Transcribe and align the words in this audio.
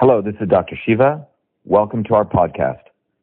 Hello, 0.00 0.22
this 0.22 0.36
is 0.40 0.48
Dr. 0.48 0.78
Shiva. 0.86 1.26
Welcome 1.64 2.04
to 2.04 2.14
our 2.14 2.24
podcast, 2.24 2.82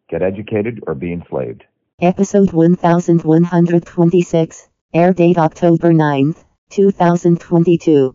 Get 0.09 0.21
Educated 0.21 0.83
or 0.85 0.93
Be 0.93 1.13
Enslaved. 1.13 1.63
Episode 2.01 2.51
1126, 2.51 4.67
air 4.93 5.13
date 5.13 5.37
October 5.37 5.93
9th, 5.93 6.43
2022. 6.71 8.13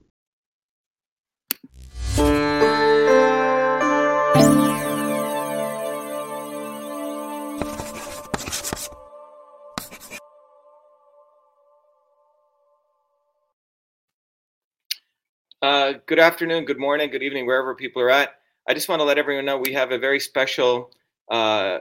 Uh, 15.62 15.92
good 16.04 16.18
afternoon, 16.18 16.66
good 16.66 16.78
morning, 16.78 17.10
good 17.10 17.22
evening, 17.22 17.46
wherever 17.46 17.74
people 17.74 18.02
are 18.02 18.10
at. 18.10 18.39
I 18.68 18.74
just 18.74 18.88
want 18.88 19.00
to 19.00 19.04
let 19.04 19.18
everyone 19.18 19.44
know 19.44 19.58
we 19.58 19.72
have 19.72 19.92
a 19.92 19.98
very 19.98 20.20
special 20.20 20.92
uh, 21.30 21.78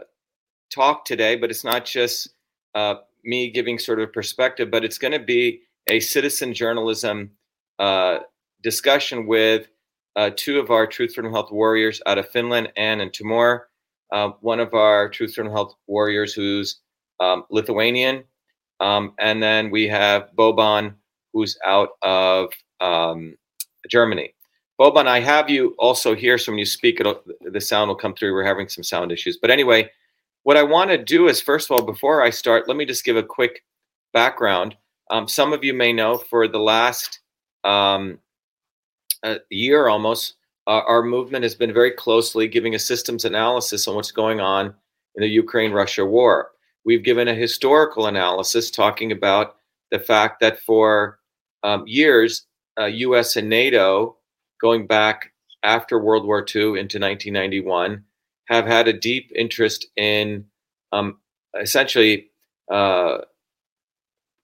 talk 0.73 1.05
today, 1.05 1.35
but 1.35 1.49
it's 1.49 1.63
not 1.63 1.85
just 1.85 2.29
uh, 2.75 2.95
me 3.23 3.49
giving 3.51 3.77
sort 3.77 3.99
of 3.99 4.13
perspective, 4.13 4.71
but 4.71 4.83
it's 4.85 4.97
going 4.97 5.11
to 5.11 5.19
be 5.19 5.61
a 5.89 5.99
citizen 5.99 6.53
journalism 6.53 7.31
uh, 7.79 8.19
discussion 8.61 9.27
with 9.27 9.67
uh, 10.15 10.31
two 10.35 10.59
of 10.59 10.69
our 10.71 10.87
Truth 10.87 11.15
Freedom 11.15 11.31
Health 11.31 11.51
warriors 11.51 12.01
out 12.05 12.17
of 12.17 12.29
Finland, 12.29 12.71
Anne 12.75 13.01
and 13.01 13.13
Timur. 13.13 13.67
Uh, 14.11 14.29
one 14.41 14.59
of 14.59 14.73
our 14.73 15.09
Truth 15.09 15.35
Freedom 15.35 15.51
Health 15.51 15.75
warriors 15.87 16.33
who's 16.33 16.79
um, 17.19 17.43
Lithuanian, 17.49 18.23
um, 18.79 19.13
and 19.19 19.43
then 19.43 19.69
we 19.69 19.87
have 19.87 20.29
Boban, 20.37 20.95
who's 21.33 21.57
out 21.65 21.89
of 22.01 22.49
um, 22.81 23.35
Germany. 23.89 24.33
Boban, 24.79 25.07
I 25.07 25.19
have 25.19 25.49
you 25.49 25.75
also 25.77 26.15
here, 26.15 26.37
so 26.37 26.53
when 26.53 26.59
you 26.59 26.65
speak, 26.65 27.01
the 27.41 27.61
sound 27.61 27.89
will 27.89 27.95
come 27.95 28.15
through. 28.15 28.33
We're 28.33 28.45
having 28.45 28.69
some 28.69 28.83
sound 28.83 29.11
issues. 29.11 29.37
But 29.37 29.51
anyway, 29.51 29.91
what 30.43 30.55
I 30.55 30.63
want 30.63 30.89
to 30.91 30.97
do 30.97 31.27
is, 31.27 31.41
first 31.41 31.69
of 31.69 31.75
all, 31.75 31.85
before 31.85 32.23
I 32.23 32.29
start, 32.29 32.67
let 32.67 32.77
me 32.77 32.85
just 32.85 33.03
give 33.03 33.17
a 33.17 33.23
quick 33.23 33.63
background. 34.13 34.77
Um, 35.09 35.27
some 35.27 35.51
of 35.51 35.65
you 35.65 35.73
may 35.73 35.91
know 35.91 36.17
for 36.17 36.47
the 36.47 36.59
last 36.59 37.19
um, 37.65 38.19
year 39.49 39.89
almost, 39.89 40.35
uh, 40.65 40.81
our 40.87 41.03
movement 41.03 41.43
has 41.43 41.55
been 41.55 41.73
very 41.73 41.91
closely 41.91 42.47
giving 42.47 42.75
a 42.75 42.79
systems 42.79 43.25
analysis 43.25 43.87
on 43.87 43.95
what's 43.95 44.11
going 44.11 44.39
on 44.39 44.67
in 45.15 45.21
the 45.21 45.27
Ukraine 45.27 45.71
Russia 45.71 46.05
war. 46.05 46.51
We've 46.85 47.03
given 47.03 47.27
a 47.27 47.35
historical 47.35 48.05
analysis 48.05 48.71
talking 48.71 49.11
about 49.11 49.57
the 49.91 49.99
fact 49.99 50.39
that 50.39 50.61
for 50.61 51.19
um, 51.63 51.83
years, 51.85 52.45
uh, 52.79 52.85
US 52.85 53.35
and 53.35 53.49
NATO, 53.49 54.18
going 54.61 54.87
back 54.87 55.31
after 55.63 55.99
World 55.99 56.25
War 56.25 56.39
II 56.39 56.79
into 56.79 56.99
1991, 56.99 58.03
have 58.45 58.65
had 58.65 58.87
a 58.87 58.93
deep 58.93 59.31
interest 59.35 59.87
in 59.95 60.45
um, 60.91 61.19
essentially 61.59 62.29
uh, 62.71 63.19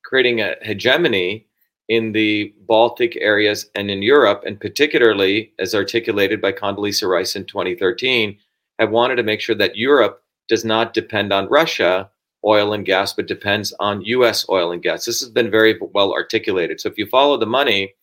creating 0.04 0.42
a 0.42 0.56
hegemony 0.62 1.48
in 1.88 2.12
the 2.12 2.54
Baltic 2.68 3.16
areas 3.18 3.70
and 3.76 3.92
in 3.92 4.02
Europe, 4.02 4.44
and 4.46 4.60
particularly, 4.60 5.54
as 5.60 5.76
articulated 5.76 6.42
by 6.42 6.52
Condoleezza 6.52 7.08
Rice 7.08 7.36
in 7.36 7.46
2013, 7.46 8.38
have 8.80 8.92
wanted 8.92 9.16
to 9.16 9.24
make 9.24 9.42
sure 9.42 9.56
that 9.56 9.78
Europe 9.78 10.22
does 10.48 10.66
not 10.66 10.94
depend 10.94 11.32
on 11.32 11.48
Russia 11.48 12.10
oil 12.46 12.74
and 12.74 12.86
gas, 12.86 13.14
but 13.14 13.28
depends 13.28 13.74
on 13.80 14.04
US 14.06 14.48
oil 14.50 14.72
and 14.72 14.82
gas. 14.82 15.06
This 15.06 15.20
has 15.20 15.30
been 15.30 15.50
very 15.50 15.80
well 15.94 16.14
articulated. 16.14 16.80
So 16.80 16.90
if 16.90 16.98
you 16.98 17.08
follow 17.08 17.38
the 17.38 17.46
money, 17.46 17.94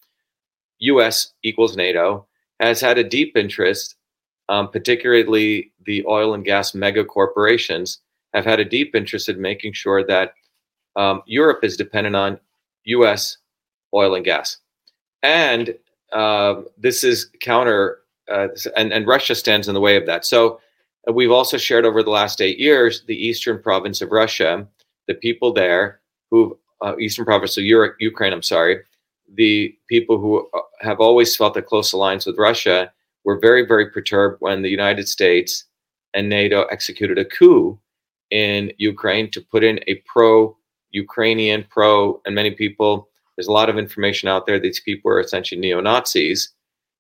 US 0.82 1.32
equals 1.42 1.76
NATO, 1.76 2.26
has 2.60 2.80
had 2.80 2.98
a 2.98 3.04
deep 3.04 3.36
interest, 3.36 3.96
um, 4.48 4.68
particularly 4.70 5.72
the 5.86 6.04
oil 6.06 6.34
and 6.34 6.44
gas 6.44 6.74
mega 6.74 7.04
corporations, 7.04 8.00
have 8.34 8.44
had 8.44 8.60
a 8.60 8.64
deep 8.64 8.94
interest 8.94 9.28
in 9.28 9.40
making 9.40 9.72
sure 9.72 10.04
that 10.06 10.34
um, 10.96 11.22
Europe 11.26 11.64
is 11.64 11.76
dependent 11.76 12.16
on 12.16 12.38
US 12.84 13.38
oil 13.94 14.14
and 14.14 14.24
gas. 14.24 14.58
And 15.22 15.74
uh, 16.12 16.62
this 16.76 17.04
is 17.04 17.30
counter, 17.40 17.98
uh, 18.30 18.48
and, 18.76 18.92
and 18.92 19.06
Russia 19.06 19.34
stands 19.34 19.68
in 19.68 19.74
the 19.74 19.80
way 19.80 19.96
of 19.96 20.06
that. 20.06 20.24
So 20.24 20.60
uh, 21.08 21.12
we've 21.12 21.30
also 21.30 21.56
shared 21.56 21.86
over 21.86 22.02
the 22.02 22.10
last 22.10 22.40
eight 22.40 22.58
years 22.58 23.04
the 23.06 23.16
eastern 23.16 23.62
province 23.62 24.02
of 24.02 24.10
Russia, 24.10 24.66
the 25.08 25.14
people 25.14 25.52
there 25.52 26.00
who, 26.30 26.58
uh, 26.80 26.96
eastern 26.98 27.24
province 27.24 27.56
of 27.56 27.64
Europe, 27.64 27.96
Ukraine, 28.00 28.32
I'm 28.32 28.42
sorry, 28.42 28.80
the 29.34 29.74
people 29.88 30.18
who 30.18 30.48
uh, 30.54 30.60
have 30.80 31.00
always 31.00 31.34
felt 31.36 31.56
a 31.56 31.62
close 31.62 31.92
alliance 31.92 32.26
with 32.26 32.38
Russia 32.38 32.92
were 33.24 33.38
very, 33.38 33.64
very 33.64 33.90
perturbed 33.90 34.36
when 34.40 34.62
the 34.62 34.68
United 34.68 35.08
States 35.08 35.64
and 36.14 36.28
NATO 36.28 36.64
executed 36.64 37.18
a 37.18 37.24
coup 37.24 37.78
in 38.30 38.72
Ukraine 38.78 39.30
to 39.30 39.40
put 39.40 39.62
in 39.62 39.80
a 39.86 39.96
pro 40.06 40.56
Ukrainian, 40.92 41.64
pro, 41.70 42.20
and 42.24 42.34
many 42.34 42.50
people, 42.50 43.08
there's 43.36 43.48
a 43.48 43.52
lot 43.52 43.68
of 43.68 43.78
information 43.78 44.28
out 44.28 44.46
there. 44.46 44.60
These 44.60 44.80
people 44.80 45.10
are 45.10 45.20
essentially 45.20 45.60
neo 45.60 45.80
Nazis. 45.80 46.52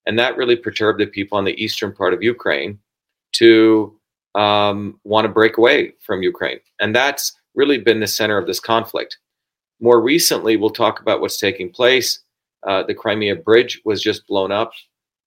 And 0.06 0.18
that 0.18 0.36
really 0.36 0.56
perturbed 0.56 1.00
the 1.00 1.06
people 1.06 1.38
on 1.38 1.44
the 1.44 1.62
eastern 1.62 1.92
part 1.92 2.12
of 2.12 2.22
Ukraine 2.22 2.78
to 3.32 3.96
um, 4.34 4.98
want 5.04 5.26
to 5.26 5.28
break 5.28 5.58
away 5.58 5.92
from 6.00 6.22
Ukraine. 6.22 6.58
And 6.80 6.96
that's 6.96 7.32
really 7.54 7.78
been 7.78 8.00
the 8.00 8.06
center 8.06 8.38
of 8.38 8.46
this 8.46 8.60
conflict. 8.60 9.18
More 9.82 10.00
recently, 10.00 10.56
we'll 10.56 10.70
talk 10.70 11.00
about 11.00 11.20
what's 11.20 11.38
taking 11.38 11.68
place. 11.68 12.20
Uh, 12.64 12.84
the 12.84 12.94
Crimea 12.94 13.34
Bridge 13.34 13.80
was 13.84 14.00
just 14.00 14.24
blown 14.28 14.52
up 14.52 14.72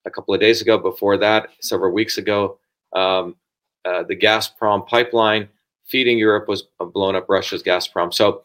a 0.05 0.09
couple 0.09 0.33
of 0.33 0.39
days 0.39 0.61
ago. 0.61 0.77
Before 0.77 1.17
that, 1.17 1.49
several 1.59 1.91
weeks 1.91 2.17
ago, 2.17 2.57
um, 2.93 3.35
uh, 3.83 4.03
the 4.03 4.15
Gazprom 4.15 4.87
pipeline 4.87 5.49
feeding 5.85 6.17
Europe 6.17 6.47
was 6.47 6.67
blown 6.79 7.17
up. 7.17 7.25
Russia's 7.27 7.61
Gazprom. 7.61 8.13
So, 8.13 8.43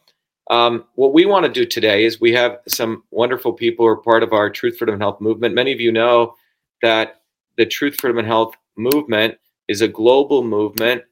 um, 0.49 0.83
what 0.95 1.13
we 1.13 1.25
want 1.25 1.45
to 1.45 1.51
do 1.51 1.65
today 1.65 2.03
is 2.03 2.19
we 2.19 2.33
have 2.33 2.57
some 2.67 3.03
wonderful 3.11 3.53
people 3.53 3.85
who 3.85 3.89
are 3.91 3.95
part 3.95 4.21
of 4.21 4.33
our 4.33 4.49
Truth, 4.49 4.79
Freedom, 4.79 4.95
and 4.95 5.01
Health 5.01 5.21
movement. 5.21 5.55
Many 5.55 5.71
of 5.71 5.79
you 5.79 5.93
know 5.93 6.35
that 6.81 7.21
the 7.55 7.65
Truth, 7.65 7.95
Freedom, 8.01 8.17
and 8.17 8.27
Health 8.27 8.53
movement 8.75 9.37
is 9.69 9.79
a 9.79 9.87
global 9.87 10.43
movement 10.43 11.03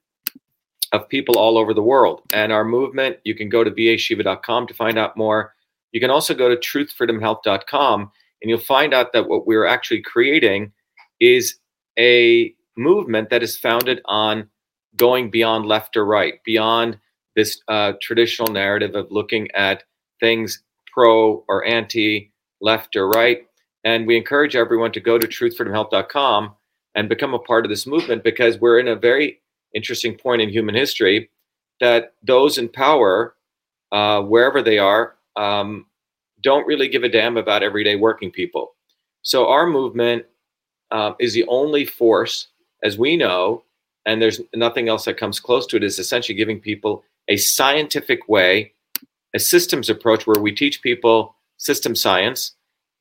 of 0.91 1.07
people 1.09 1.37
all 1.37 1.57
over 1.57 1.73
the 1.73 1.83
world. 1.83 2.21
And 2.33 2.51
our 2.51 2.65
movement, 2.65 3.17
you 3.23 3.35
can 3.35 3.49
go 3.49 3.63
to 3.63 3.71
vashiva.com 3.71 4.67
to 4.67 4.73
find 4.73 4.97
out 4.97 5.17
more. 5.17 5.53
You 5.91 5.99
can 5.99 6.09
also 6.09 6.33
go 6.33 6.49
to 6.49 6.55
truthfreedomhealth.com 6.55 8.11
and 8.41 8.49
you'll 8.49 8.59
find 8.59 8.93
out 8.93 9.13
that 9.13 9.27
what 9.27 9.45
we're 9.45 9.65
actually 9.65 10.01
creating 10.01 10.71
is 11.19 11.59
a 11.97 12.53
movement 12.77 13.29
that 13.29 13.43
is 13.43 13.57
founded 13.57 14.01
on 14.05 14.49
going 14.95 15.29
beyond 15.29 15.65
left 15.65 15.97
or 15.97 16.05
right, 16.05 16.43
beyond 16.43 16.97
this 17.35 17.61
uh, 17.67 17.93
traditional 18.01 18.51
narrative 18.51 18.95
of 18.95 19.11
looking 19.11 19.49
at 19.51 19.83
things 20.19 20.63
pro 20.93 21.43
or 21.47 21.65
anti, 21.65 22.31
left 22.61 22.95
or 22.95 23.09
right. 23.09 23.47
And 23.83 24.07
we 24.07 24.17
encourage 24.17 24.55
everyone 24.55 24.91
to 24.93 24.99
go 24.99 25.17
to 25.17 25.27
truthfreedomhealth.com 25.27 26.53
and 26.95 27.09
become 27.09 27.33
a 27.33 27.39
part 27.39 27.65
of 27.65 27.69
this 27.69 27.87
movement 27.87 28.23
because 28.23 28.59
we're 28.59 28.79
in 28.79 28.87
a 28.87 28.95
very 28.95 29.41
interesting 29.73 30.15
point 30.15 30.41
in 30.41 30.49
human 30.49 30.75
history 30.75 31.29
that 31.79 32.13
those 32.23 32.57
in 32.57 32.69
power, 32.69 33.35
uh, 33.91 34.21
wherever 34.21 34.61
they 34.61 34.77
are, 34.77 35.15
um, 35.35 35.85
don't 36.41 36.67
really 36.67 36.87
give 36.87 37.03
a 37.03 37.09
damn 37.09 37.37
about 37.37 37.63
everyday 37.63 37.95
working 37.95 38.31
people. 38.31 38.75
So 39.21 39.47
our 39.47 39.67
movement 39.67 40.25
uh, 40.91 41.13
is 41.19 41.33
the 41.33 41.45
only 41.47 41.85
force, 41.85 42.47
as 42.83 42.97
we 42.97 43.17
know, 43.17 43.63
and 44.05 44.21
there's 44.21 44.41
nothing 44.55 44.89
else 44.89 45.05
that 45.05 45.17
comes 45.17 45.39
close 45.39 45.67
to 45.67 45.77
it, 45.77 45.83
is 45.83 45.99
essentially 45.99 46.35
giving 46.35 46.59
people 46.59 47.03
a 47.27 47.37
scientific 47.37 48.27
way, 48.27 48.73
a 49.35 49.39
systems 49.39 49.89
approach 49.89 50.25
where 50.25 50.41
we 50.41 50.51
teach 50.51 50.81
people 50.81 51.35
system 51.57 51.95
science. 51.95 52.53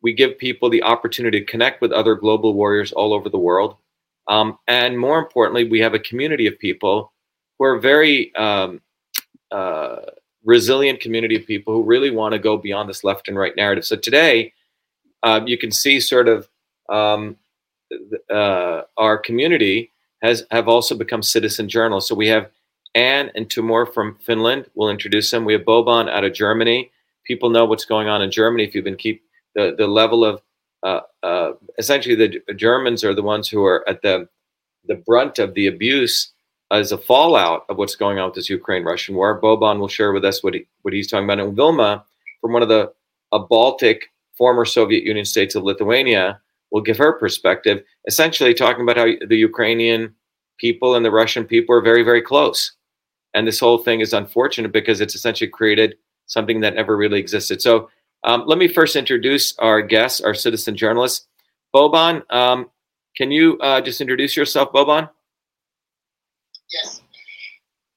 We 0.03 0.12
give 0.12 0.39
people 0.39 0.69
the 0.69 0.83
opportunity 0.83 1.41
to 1.41 1.47
connect 1.47 1.81
with 1.81 1.93
other 1.93 2.15
global 2.15 2.55
warriors 2.55 2.93
all 2.93 3.12
over 3.12 3.29
the 3.29 3.39
world. 3.39 3.77
Um, 4.28 4.59
and 4.66 4.99
more 4.99 5.19
importantly, 5.19 5.64
we 5.64 5.81
have 5.81 5.94
a 5.94 5.99
community 5.99 6.47
of 6.47 6.58
people 6.58 7.12
who 7.58 7.64
are 7.64 7.79
very 7.79 8.35
um, 8.37 8.81
uh, 9.50 9.97
resilient 10.44 11.00
community 11.00 11.37
of 11.37 11.47
people 11.47 11.73
who 11.75 11.82
really 11.82 12.11
want 12.11 12.32
to 12.32 12.38
go 12.38 12.56
beyond 12.56 12.88
this 12.88 13.05
left 13.05 13.29
and 13.29 13.38
right 13.38 13.56
narrative. 13.56 13.85
So 13.85 13.97
today, 13.97 14.52
um, 15.23 15.49
you 15.49 15.58
can 15.58 15.70
see 15.70 16.00
sort 16.00 16.29
of 16.29 16.49
um, 16.88 17.37
uh, 18.31 18.82
our 18.97 19.19
community 19.19 19.93
has 20.23 20.44
have 20.50 20.69
also 20.69 20.97
become 20.97 21.23
citizen 21.23 21.69
journalists. 21.69 22.08
So 22.08 22.14
we 22.14 22.29
have 22.29 22.50
Anne 22.94 23.31
and 23.35 23.50
Timur 23.50 23.87
from 23.87 24.17
Finland. 24.17 24.67
We'll 24.75 24.91
introduce 24.91 25.31
them. 25.31 25.44
We 25.44 25.52
have 25.52 25.62
Boban 25.62 26.08
out 26.08 26.25
of 26.25 26.32
Germany. 26.32 26.91
People 27.25 27.50
know 27.50 27.64
what's 27.64 27.85
going 27.85 28.08
on 28.08 28.23
in 28.23 28.31
Germany 28.31 28.64
if 28.64 28.75
you've 28.75 28.85
been 28.85 28.97
keep 28.97 29.23
the, 29.55 29.75
the 29.76 29.87
level 29.87 30.25
of 30.25 30.41
uh, 30.82 31.00
uh, 31.22 31.52
essentially 31.78 32.14
the 32.14 32.54
Germans 32.54 33.04
are 33.04 33.14
the 33.14 33.22
ones 33.22 33.48
who 33.48 33.64
are 33.64 33.88
at 33.88 34.02
the 34.02 34.28
the 34.86 34.96
brunt 35.06 35.38
of 35.38 35.54
the 35.54 35.66
abuse 35.66 36.32
as 36.70 36.92
a 36.92 36.98
fallout 36.98 37.64
of 37.69 37.76
what's 37.76 37.96
going 37.96 38.19
on 38.19 38.26
with 38.26 38.34
this 38.34 38.48
Ukraine-Russian 38.48 39.14
war. 39.14 39.40
Boban 39.40 39.80
will 39.80 39.88
share 39.88 40.12
with 40.12 40.25
us 40.25 40.42
what 40.42 40.54
he, 40.54 40.66
what 40.82 40.94
he's 40.94 41.08
talking 41.08 41.25
about. 41.25 41.40
And 41.40 41.56
Vilma, 41.56 42.04
from 42.40 42.52
one 42.52 42.62
of 42.62 42.69
the 42.69 42.92
a 43.32 43.38
Baltic 43.38 44.10
former 44.36 44.64
Soviet 44.64 45.04
Union 45.04 45.25
states 45.25 45.54
of 45.54 45.64
Lithuania, 45.64 46.40
will 46.70 46.80
give 46.80 46.96
her 46.98 47.19
perspective, 47.19 47.82
essentially 48.06 48.54
talking 48.54 48.82
about 48.82 48.96
how 48.96 49.08
the 49.26 49.36
Ukrainian 49.36 50.14
people 50.58 50.94
and 50.94 51.04
the 51.04 51.10
Russian 51.10 51.44
people 51.44 51.75
are 51.75 51.80
very, 51.80 52.02
very 52.02 52.22
close. 52.22 52.72
And 53.34 53.46
this 53.46 53.60
whole 53.60 53.78
thing 53.78 54.00
is 54.00 54.12
unfortunate 54.12 54.72
because 54.72 55.00
it's 55.00 55.14
essentially 55.14 55.50
created 55.50 55.96
something 56.26 56.60
that 56.60 56.75
never 56.75 56.96
really 56.96 57.19
existed. 57.19 57.60
So 57.62 57.90
um, 58.25 58.44
let 58.47 58.59
me 58.59 58.69
first 58.69 58.97
introduce 58.97 59.56
our 59.59 59.82
guest, 59.82 60.23
our 60.25 60.35
citizen 60.35 60.76
journalist, 60.76 61.26
Boban. 61.75 62.23
Um, 62.32 62.70
can 63.17 63.31
you 63.31 63.59
uh, 63.59 63.81
just 63.81 64.00
introduce 64.00 64.37
yourself, 64.37 64.73
Boban? 64.73 65.11
Yes. 66.73 67.03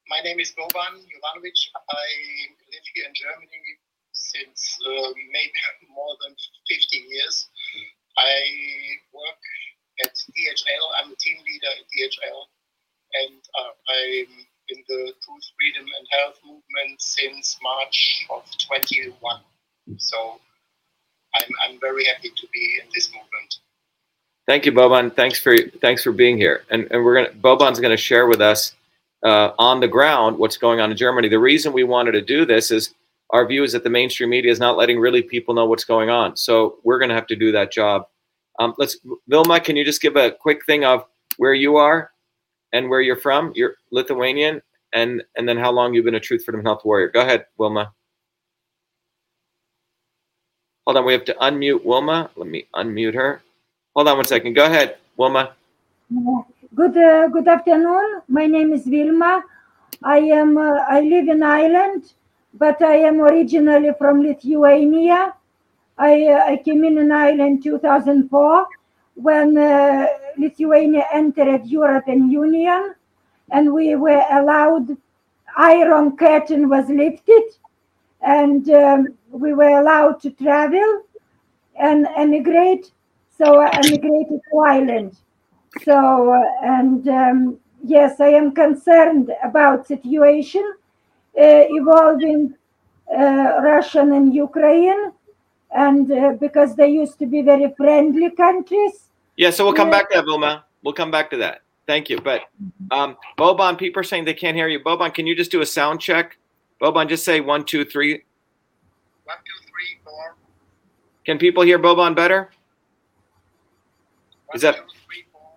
My 0.09 0.19
name 0.23 0.39
is 0.39 0.51
Boban 0.51 0.99
Jovanovic. 0.99 1.59
I 1.75 2.07
live 2.71 2.85
here 2.93 3.05
in 3.07 3.13
Germany 3.15 3.79
since 4.11 4.77
uh, 4.85 5.09
maybe 5.31 5.59
more 5.89 6.15
than 6.23 6.35
15 6.69 7.09
years. 7.09 7.47
I 8.17 8.33
work 9.13 9.41
at 10.03 10.13
DHL. 10.15 10.85
I'm 10.99 11.11
a 11.11 11.15
team 11.15 11.37
leader 11.45 11.71
at 11.79 11.85
DHL, 11.89 12.41
and 13.23 13.41
uh, 13.59 13.71
I'm 13.71 14.45
in 14.69 14.83
the 14.87 15.13
Truth, 15.23 15.47
Freedom, 15.57 15.83
and 15.85 16.07
Health 16.19 16.39
movement 16.45 17.01
since 17.01 17.57
March 17.61 18.25
of 18.29 18.43
21. 18.67 19.15
So 19.97 20.39
I'm, 21.35 21.49
I'm 21.65 21.79
very 21.79 22.05
happy 22.05 22.29
to 22.29 22.47
be 22.53 22.79
in 22.81 22.89
this 22.93 23.09
movement. 23.09 23.55
Thank 24.47 24.65
you, 24.65 24.71
Boban. 24.71 25.15
Thanks 25.15 25.39
for 25.39 25.55
thanks 25.81 26.03
for 26.03 26.11
being 26.11 26.37
here. 26.37 26.63
And, 26.69 26.87
and 26.91 27.03
we're 27.03 27.15
gonna 27.15 27.29
Boban's 27.29 27.79
going 27.79 27.91
to 27.91 27.97
share 27.97 28.27
with 28.27 28.41
us 28.41 28.73
uh, 29.23 29.51
on 29.59 29.79
the 29.79 29.87
ground 29.87 30.37
what's 30.37 30.57
going 30.57 30.79
on 30.79 30.91
in 30.91 30.97
Germany. 30.97 31.29
The 31.29 31.39
reason 31.39 31.73
we 31.73 31.83
wanted 31.83 32.13
to 32.13 32.21
do 32.21 32.45
this 32.45 32.71
is 32.71 32.93
our 33.29 33.45
view 33.45 33.63
is 33.63 33.71
that 33.71 33.83
the 33.83 33.89
mainstream 33.89 34.29
media 34.29 34.51
is 34.51 34.59
not 34.59 34.77
letting 34.77 34.99
really 34.99 35.21
people 35.21 35.53
know 35.53 35.65
what's 35.65 35.85
going 35.85 36.09
on. 36.09 36.35
So 36.35 36.79
we're 36.83 36.99
going 36.99 37.09
to 37.09 37.15
have 37.15 37.27
to 37.27 37.35
do 37.35 37.51
that 37.53 37.71
job. 37.71 38.07
Um, 38.59 38.73
let's, 38.77 38.97
Vilma, 39.27 39.59
can 39.59 39.75
you 39.75 39.85
just 39.85 40.01
give 40.01 40.15
a 40.17 40.31
quick 40.31 40.65
thing 40.65 40.83
of 40.83 41.05
where 41.37 41.53
you 41.53 41.77
are 41.77 42.11
and 42.73 42.89
where 42.89 43.01
you're 43.01 43.15
from? 43.15 43.53
You're 43.55 43.75
Lithuanian, 43.91 44.61
and 44.93 45.23
and 45.37 45.47
then 45.47 45.57
how 45.57 45.71
long 45.71 45.93
you've 45.93 46.05
been 46.05 46.15
a 46.15 46.19
Truth 46.19 46.43
Freedom 46.43 46.63
Health 46.63 46.83
warrior. 46.83 47.09
Go 47.09 47.21
ahead, 47.21 47.45
Wilma. 47.57 47.93
Hold 50.87 50.97
on, 50.97 51.05
we 51.05 51.13
have 51.13 51.25
to 51.25 51.35
unmute 51.35 51.85
Wilma. 51.85 52.31
Let 52.35 52.47
me 52.47 52.65
unmute 52.73 53.13
her. 53.13 53.43
Hold 53.95 54.07
on 54.07 54.17
one 54.17 54.25
second. 54.25 54.53
Go 54.53 54.65
ahead, 54.65 54.97
Wilma. 55.15 55.53
Good 56.73 56.97
uh, 56.97 57.27
good 57.27 57.47
afternoon. 57.47 58.21
My 58.27 58.47
name 58.47 58.73
is 58.73 58.87
Wilma. 58.87 59.43
I 60.01 60.17
am 60.17 60.57
uh, 60.57 60.79
I 60.89 61.01
live 61.01 61.27
in 61.27 61.43
Ireland, 61.43 62.13
but 62.55 62.81
I 62.81 62.95
am 62.95 63.21
originally 63.21 63.91
from 63.99 64.23
Lithuania. 64.23 65.35
I 65.99 66.25
uh, 66.25 66.45
I 66.47 66.57
came 66.57 66.83
in 66.83 66.97
in 66.97 67.11
Ireland 67.11 67.61
2004 67.63 68.65
when 69.13 69.57
uh, 69.59 70.07
Lithuania 70.35 71.05
entered 71.13 71.67
European 71.67 72.31
Union, 72.31 72.95
and 73.51 73.71
we 73.71 73.95
were 73.95 74.25
allowed. 74.31 74.97
Iron 75.57 76.17
curtain 76.17 76.69
was 76.69 76.89
lifted, 76.89 77.43
and 78.21 78.69
um, 78.69 79.07
we 79.29 79.53
were 79.53 79.79
allowed 79.79 80.21
to 80.21 80.31
travel 80.31 81.03
and 81.79 82.07
emigrate. 82.17 82.91
So 83.37 83.61
I 83.61 83.69
emigrated 83.75 84.39
to 84.51 84.57
Ireland 84.59 85.17
so, 85.83 86.33
uh, 86.33 86.43
and 86.63 87.07
um, 87.07 87.57
yes, 87.83 88.19
I 88.19 88.29
am 88.29 88.53
concerned 88.53 89.31
about 89.43 89.87
situation 89.87 90.73
uh, 91.37 91.63
evolving 91.69 92.55
uh, 93.11 93.61
Russian 93.63 94.11
and 94.13 94.33
Ukraine, 94.33 95.11
and 95.71 96.11
uh, 96.11 96.33
because 96.39 96.75
they 96.75 96.89
used 96.89 97.19
to 97.19 97.25
be 97.25 97.41
very 97.41 97.73
friendly 97.77 98.29
countries. 98.31 99.09
Yeah, 99.37 99.49
so 99.49 99.65
we'll 99.65 99.73
come 99.73 99.89
back 99.89 100.09
to 100.09 100.17
that, 100.17 100.25
Vilma. 100.25 100.65
We'll 100.83 100.93
come 100.93 101.11
back 101.11 101.29
to 101.31 101.37
that. 101.37 101.61
Thank 101.87 102.09
you. 102.09 102.19
But 102.19 102.41
um, 102.91 103.17
Boban, 103.37 103.77
people 103.77 104.01
are 104.01 104.03
saying 104.03 104.25
they 104.25 104.33
can't 104.33 104.55
hear 104.55 104.67
you. 104.67 104.79
Boban, 104.81 105.13
can 105.13 105.25
you 105.25 105.35
just 105.35 105.51
do 105.51 105.61
a 105.61 105.65
sound 105.65 106.01
check? 106.01 106.37
Boban, 106.81 107.07
just 107.07 107.23
say 107.23 107.39
one, 107.39 107.63
two, 107.63 107.85
three. 107.85 108.23
One, 109.25 109.37
two, 109.45 109.67
three, 109.67 109.99
four. 110.03 110.35
Can 111.25 111.37
people 111.37 111.63
hear 111.63 111.77
Boban 111.77 112.15
better? 112.15 112.49
One, 114.47 114.55
Is 114.55 114.61
that- 114.63 114.77
two, 114.77 114.81
three, 115.05 115.25
four. 115.31 115.51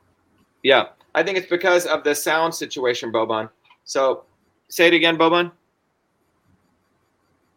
Yeah, 0.62 0.88
I 1.14 1.22
think 1.22 1.38
it's 1.38 1.48
because 1.48 1.86
of 1.86 2.04
the 2.04 2.14
sound 2.14 2.54
situation, 2.54 3.10
Boban. 3.10 3.48
So 3.84 4.24
say 4.68 4.88
it 4.88 4.94
again, 4.94 5.16
Boban. 5.16 5.50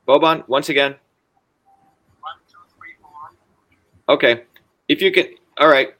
Boban, 0.07 0.47
once 0.47 0.69
again. 0.69 0.95
One, 2.21 2.35
two, 2.49 2.57
three, 2.77 2.95
four. 3.01 4.15
Okay. 4.15 4.43
If 4.87 5.01
you 5.01 5.11
can, 5.11 5.35
all 5.57 5.67
right. 5.67 5.93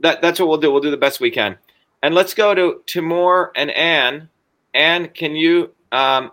That, 0.00 0.22
that's 0.22 0.40
what 0.40 0.48
we'll 0.48 0.58
do. 0.58 0.72
We'll 0.72 0.80
do 0.80 0.90
the 0.90 0.96
best 0.96 1.20
we 1.20 1.30
can. 1.30 1.58
And 2.02 2.14
let's 2.14 2.32
go 2.34 2.54
to 2.54 2.82
Timur 2.86 3.52
and 3.56 3.70
Anne. 3.70 4.28
Anne, 4.72 5.08
can 5.08 5.36
you 5.36 5.72
um, 5.92 6.32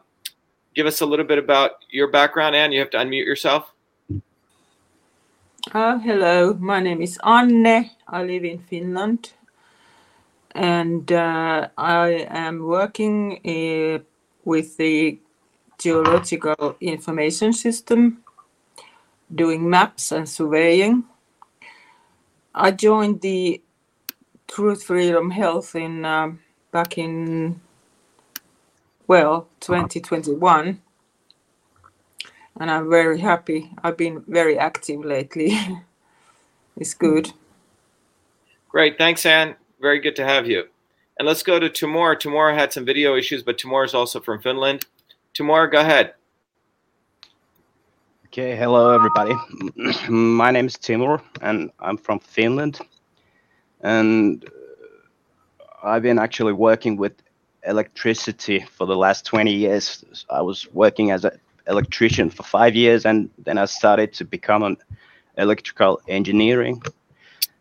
give 0.75 0.87
us 0.87 1.01
a 1.01 1.05
little 1.05 1.25
bit 1.25 1.37
about 1.37 1.71
your 1.89 2.07
background? 2.07 2.55
Anne, 2.55 2.71
you 2.71 2.79
have 2.79 2.89
to 2.91 2.97
unmute 2.97 3.25
yourself. 3.25 3.73
Uh, 5.73 5.99
hello, 5.99 6.53
my 6.55 6.79
name 6.79 7.01
is 7.01 7.19
Anne. 7.23 7.89
I 8.07 8.23
live 8.23 8.43
in 8.43 8.59
Finland. 8.59 9.33
And 10.53 11.09
uh, 11.11 11.69
I 11.77 12.27
am 12.29 12.63
working 12.63 13.39
uh, 13.45 14.03
with 14.43 14.75
the 14.77 15.19
Geological 15.77 16.75
Information 16.81 17.53
System, 17.53 18.23
doing 19.33 19.69
maps 19.69 20.11
and 20.11 20.27
surveying. 20.27 21.05
I 22.53 22.71
joined 22.71 23.21
the 23.21 23.61
Truth, 24.47 24.83
Freedom, 24.83 25.31
Health 25.31 25.75
in 25.75 26.03
um, 26.03 26.39
back 26.71 26.97
in 26.97 27.61
well 29.07 29.47
2021 29.59 30.81
and 32.59 32.69
I'm 32.69 32.89
very 32.89 33.19
happy. 33.19 33.71
I've 33.83 33.97
been 33.97 34.23
very 34.27 34.57
active 34.57 35.03
lately. 35.03 35.57
it's 36.77 36.93
good. 36.93 37.31
Great. 38.69 38.97
Thanks, 38.97 39.25
Anne. 39.25 39.55
Very 39.79 39.99
good 39.99 40.15
to 40.17 40.25
have 40.25 40.47
you. 40.47 40.65
And 41.17 41.27
let's 41.27 41.43
go 41.43 41.59
to 41.59 41.69
Timur. 41.69 42.15
Timur 42.15 42.53
had 42.53 42.71
some 42.73 42.85
video 42.85 43.15
issues, 43.15 43.43
but 43.43 43.57
Timur 43.57 43.83
is 43.83 43.93
also 43.93 44.19
from 44.19 44.41
Finland. 44.41 44.85
Timur, 45.33 45.67
go 45.67 45.79
ahead. 45.79 46.13
Okay, 48.27 48.55
hello 48.55 48.91
everybody. 48.91 49.33
My 50.09 50.51
name 50.51 50.67
is 50.67 50.77
Timur 50.77 51.21
and 51.41 51.69
I'm 51.79 51.97
from 51.97 52.19
Finland. 52.19 52.79
And 53.81 54.45
uh, 55.59 55.87
I've 55.87 56.01
been 56.01 56.19
actually 56.19 56.53
working 56.53 56.95
with 56.95 57.13
electricity 57.65 58.59
for 58.59 58.85
the 58.85 58.95
last 58.95 59.25
20 59.25 59.53
years. 59.53 60.03
I 60.29 60.41
was 60.41 60.71
working 60.73 61.11
as 61.11 61.25
an 61.25 61.39
electrician 61.67 62.29
for 62.29 62.43
five 62.43 62.75
years 62.75 63.05
and 63.05 63.29
then 63.37 63.57
I 63.57 63.65
started 63.65 64.13
to 64.13 64.25
become 64.25 64.63
an 64.63 64.77
electrical 65.37 66.01
engineering. 66.07 66.81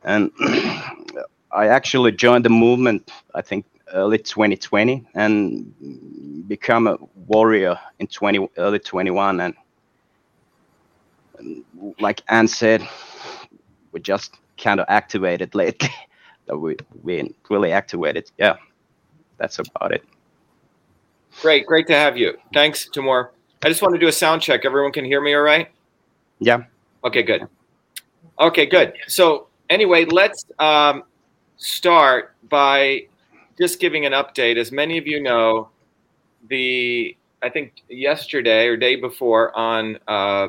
And 0.04 0.30
I 1.52 1.66
actually 1.66 2.12
joined 2.12 2.45
the 2.45 2.50
movement, 2.50 3.11
I 3.35 3.42
think, 3.42 3.66
early 3.92 4.19
2020 4.19 5.07
and 5.14 6.47
become 6.49 6.87
a 6.87 6.97
warrior 7.26 7.78
in 7.99 8.07
20, 8.07 8.49
early 8.57 8.78
21. 8.78 9.40
And 9.40 9.54
like 12.00 12.23
Anne 12.28 12.49
said, 12.49 12.87
we 13.92 14.00
just 14.00 14.37
kind 14.59 14.80
of 14.80 14.87
activated 14.88 15.54
lately. 15.54 15.90
that 16.47 16.57
we 16.59 16.76
we 17.02 17.35
really 17.49 17.73
activated. 17.73 18.30
Yeah, 18.38 18.57
that's 19.41 19.59
about 19.59 19.93
it. 19.93 20.05
Great. 21.41 21.67
Great 21.67 21.87
to 21.89 21.95
have 21.95 22.17
you. 22.17 22.37
Thanks, 22.53 22.89
Timur. 22.89 23.33
I 23.63 23.69
just 23.69 23.83
want 23.83 23.95
to 23.95 23.99
do 23.99 24.07
a 24.07 24.13
sound 24.13 24.43
check. 24.43 24.65
Everyone 24.65 24.93
can 24.93 25.05
hear 25.05 25.21
me 25.21 25.35
all 25.35 25.41
right? 25.41 25.69
Yeah. 26.39 26.65
Okay, 27.05 27.23
good. 27.23 27.49
Okay, 28.39 28.67
good. 28.67 28.93
So, 29.07 29.49
anyway, 29.71 30.05
let's 30.05 30.45
um, 30.59 31.05
start 31.57 32.35
by 32.49 33.07
just 33.59 33.81
giving 33.81 34.07
an 34.07 34.13
update. 34.13 34.57
As 34.57 34.71
many 34.71 34.99
of 34.99 35.07
you 35.07 35.23
know, 35.23 35.71
the 36.49 37.17
I 37.43 37.49
think 37.49 37.83
yesterday 37.89 38.67
or 38.67 38.77
day 38.77 38.97
before 38.97 39.57
on 39.57 39.99
uh, 40.07 40.49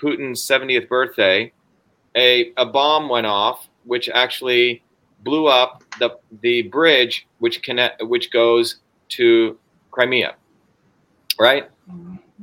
Putin's 0.00 0.40
70th 0.46 0.88
birthday, 0.88 1.52
a, 2.14 2.52
a 2.56 2.66
bomb 2.66 3.08
went 3.08 3.26
off, 3.26 3.68
which 3.84 4.08
actually 4.08 4.82
blew 5.24 5.46
up 5.46 5.82
the 5.98 6.18
the 6.42 6.62
bridge 6.62 7.26
which 7.38 7.62
connect 7.62 8.02
which 8.04 8.30
goes 8.30 8.76
to 9.10 9.58
Crimea, 9.90 10.36
right? 11.38 11.68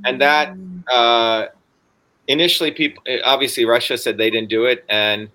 And 0.03 0.21
that 0.21 0.55
uh, 0.91 1.47
initially 2.27 2.71
people 2.71 3.03
obviously 3.23 3.65
Russia 3.65 3.97
said 3.97 4.17
they 4.17 4.29
didn't 4.29 4.49
do 4.49 4.65
it, 4.65 4.83
and 4.89 5.29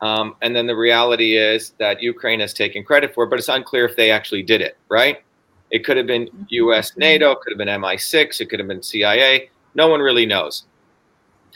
um, 0.00 0.36
and 0.42 0.54
then 0.54 0.66
the 0.66 0.76
reality 0.76 1.36
is 1.36 1.70
that 1.78 2.02
Ukraine 2.02 2.40
has 2.40 2.52
taken 2.52 2.84
credit 2.84 3.14
for 3.14 3.24
it, 3.24 3.30
but 3.30 3.38
it's 3.38 3.48
unclear 3.48 3.84
if 3.86 3.96
they 3.96 4.10
actually 4.10 4.42
did 4.42 4.60
it, 4.60 4.76
right? 4.88 5.22
It 5.70 5.84
could 5.84 5.96
have 5.96 6.06
been 6.06 6.28
U.S. 6.48 6.96
NATO, 6.96 7.32
it 7.32 7.40
could 7.40 7.52
have 7.52 7.58
been 7.58 7.80
MI6, 7.80 8.40
it 8.40 8.46
could 8.50 8.60
have 8.60 8.68
been 8.68 8.82
CIA. 8.82 9.50
No 9.74 9.88
one 9.88 10.00
really 10.00 10.26
knows. 10.26 10.64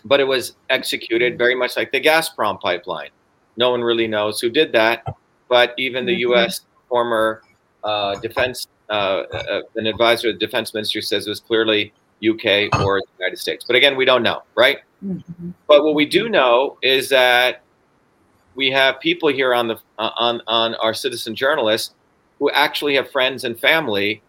But 0.04 0.20
it 0.20 0.24
was 0.24 0.56
executed 0.70 1.38
very 1.38 1.54
much 1.54 1.76
like 1.76 1.92
the 1.92 2.00
Gazprom 2.00 2.60
pipeline. 2.60 3.10
No 3.56 3.70
one 3.70 3.82
really 3.82 4.08
knows 4.08 4.40
who 4.40 4.48
did 4.48 4.72
that, 4.72 5.04
but 5.50 5.74
even 5.76 6.06
the 6.06 6.14
Mhm. 6.14 6.20
U.S. 6.30 6.62
former 6.88 7.42
uh, 7.82 8.14
defense, 8.16 8.66
uh, 8.88 8.92
uh, 9.32 9.62
an 9.76 9.86
advisor 9.86 10.28
of 10.28 10.34
the 10.38 10.46
defense 10.46 10.72
ministry 10.74 11.02
says 11.02 11.26
it 11.26 11.30
was 11.30 11.40
clearly 11.40 11.92
UK 12.22 12.68
or 12.84 13.00
the 13.00 13.06
United 13.18 13.38
States. 13.38 13.64
But 13.66 13.74
again, 13.76 13.96
we 13.96 14.04
don't 14.04 14.22
know, 14.22 14.42
right? 14.54 14.78
Mhm. 15.04 15.54
But 15.66 15.82
what 15.84 15.94
we 15.94 16.04
do 16.06 16.28
know 16.28 16.76
is 16.82 17.08
that 17.08 17.62
we 18.54 18.70
have 18.70 19.00
people 19.00 19.28
here 19.30 19.54
on 19.54 19.68
the 19.68 19.76
uh, 19.98 20.10
on 20.18 20.40
on 20.46 20.74
our 20.76 20.92
citizen 20.94 21.34
journalists 21.34 21.94
who 22.38 22.50
actually 22.50 22.94
have 22.96 23.10
friends 23.10 23.44
and 23.44 23.58
family 23.58 24.22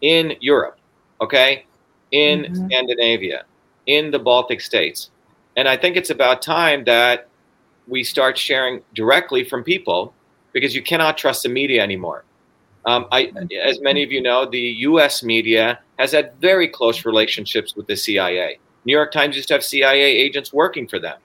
in 0.00 0.34
Europe, 0.40 0.78
okay, 1.20 1.66
in 2.10 2.42
Mhm. 2.44 2.66
Scandinavia, 2.66 3.44
in 3.86 4.10
the 4.10 4.18
Baltic 4.18 4.60
states, 4.60 5.10
and 5.56 5.68
I 5.68 5.76
think 5.76 5.96
it's 5.96 6.10
about 6.10 6.42
time 6.42 6.84
that 6.84 7.28
we 7.86 8.02
start 8.02 8.36
sharing 8.36 8.82
directly 8.94 9.44
from 9.44 9.62
people 9.62 10.12
because 10.52 10.74
you 10.74 10.82
cannot 10.82 11.18
trust 11.18 11.42
the 11.42 11.48
media 11.48 11.82
anymore. 11.82 12.24
Um, 12.86 13.06
I, 13.12 13.32
as 13.62 13.80
many 13.80 14.02
of 14.02 14.10
you 14.10 14.22
know, 14.22 14.46
the 14.46 14.58
U.S. 14.58 15.22
media 15.22 15.80
has 15.98 16.12
had 16.12 16.32
very 16.40 16.66
close 16.66 17.04
relationships 17.04 17.76
with 17.76 17.86
the 17.86 17.96
CIA. 17.96 18.58
New 18.84 18.92
York 18.94 19.12
Times 19.12 19.36
used 19.36 19.48
to 19.48 19.54
have 19.54 19.64
CIA 19.64 20.02
agents 20.02 20.52
working 20.52 20.88
for 20.88 20.98
them. 20.98 21.18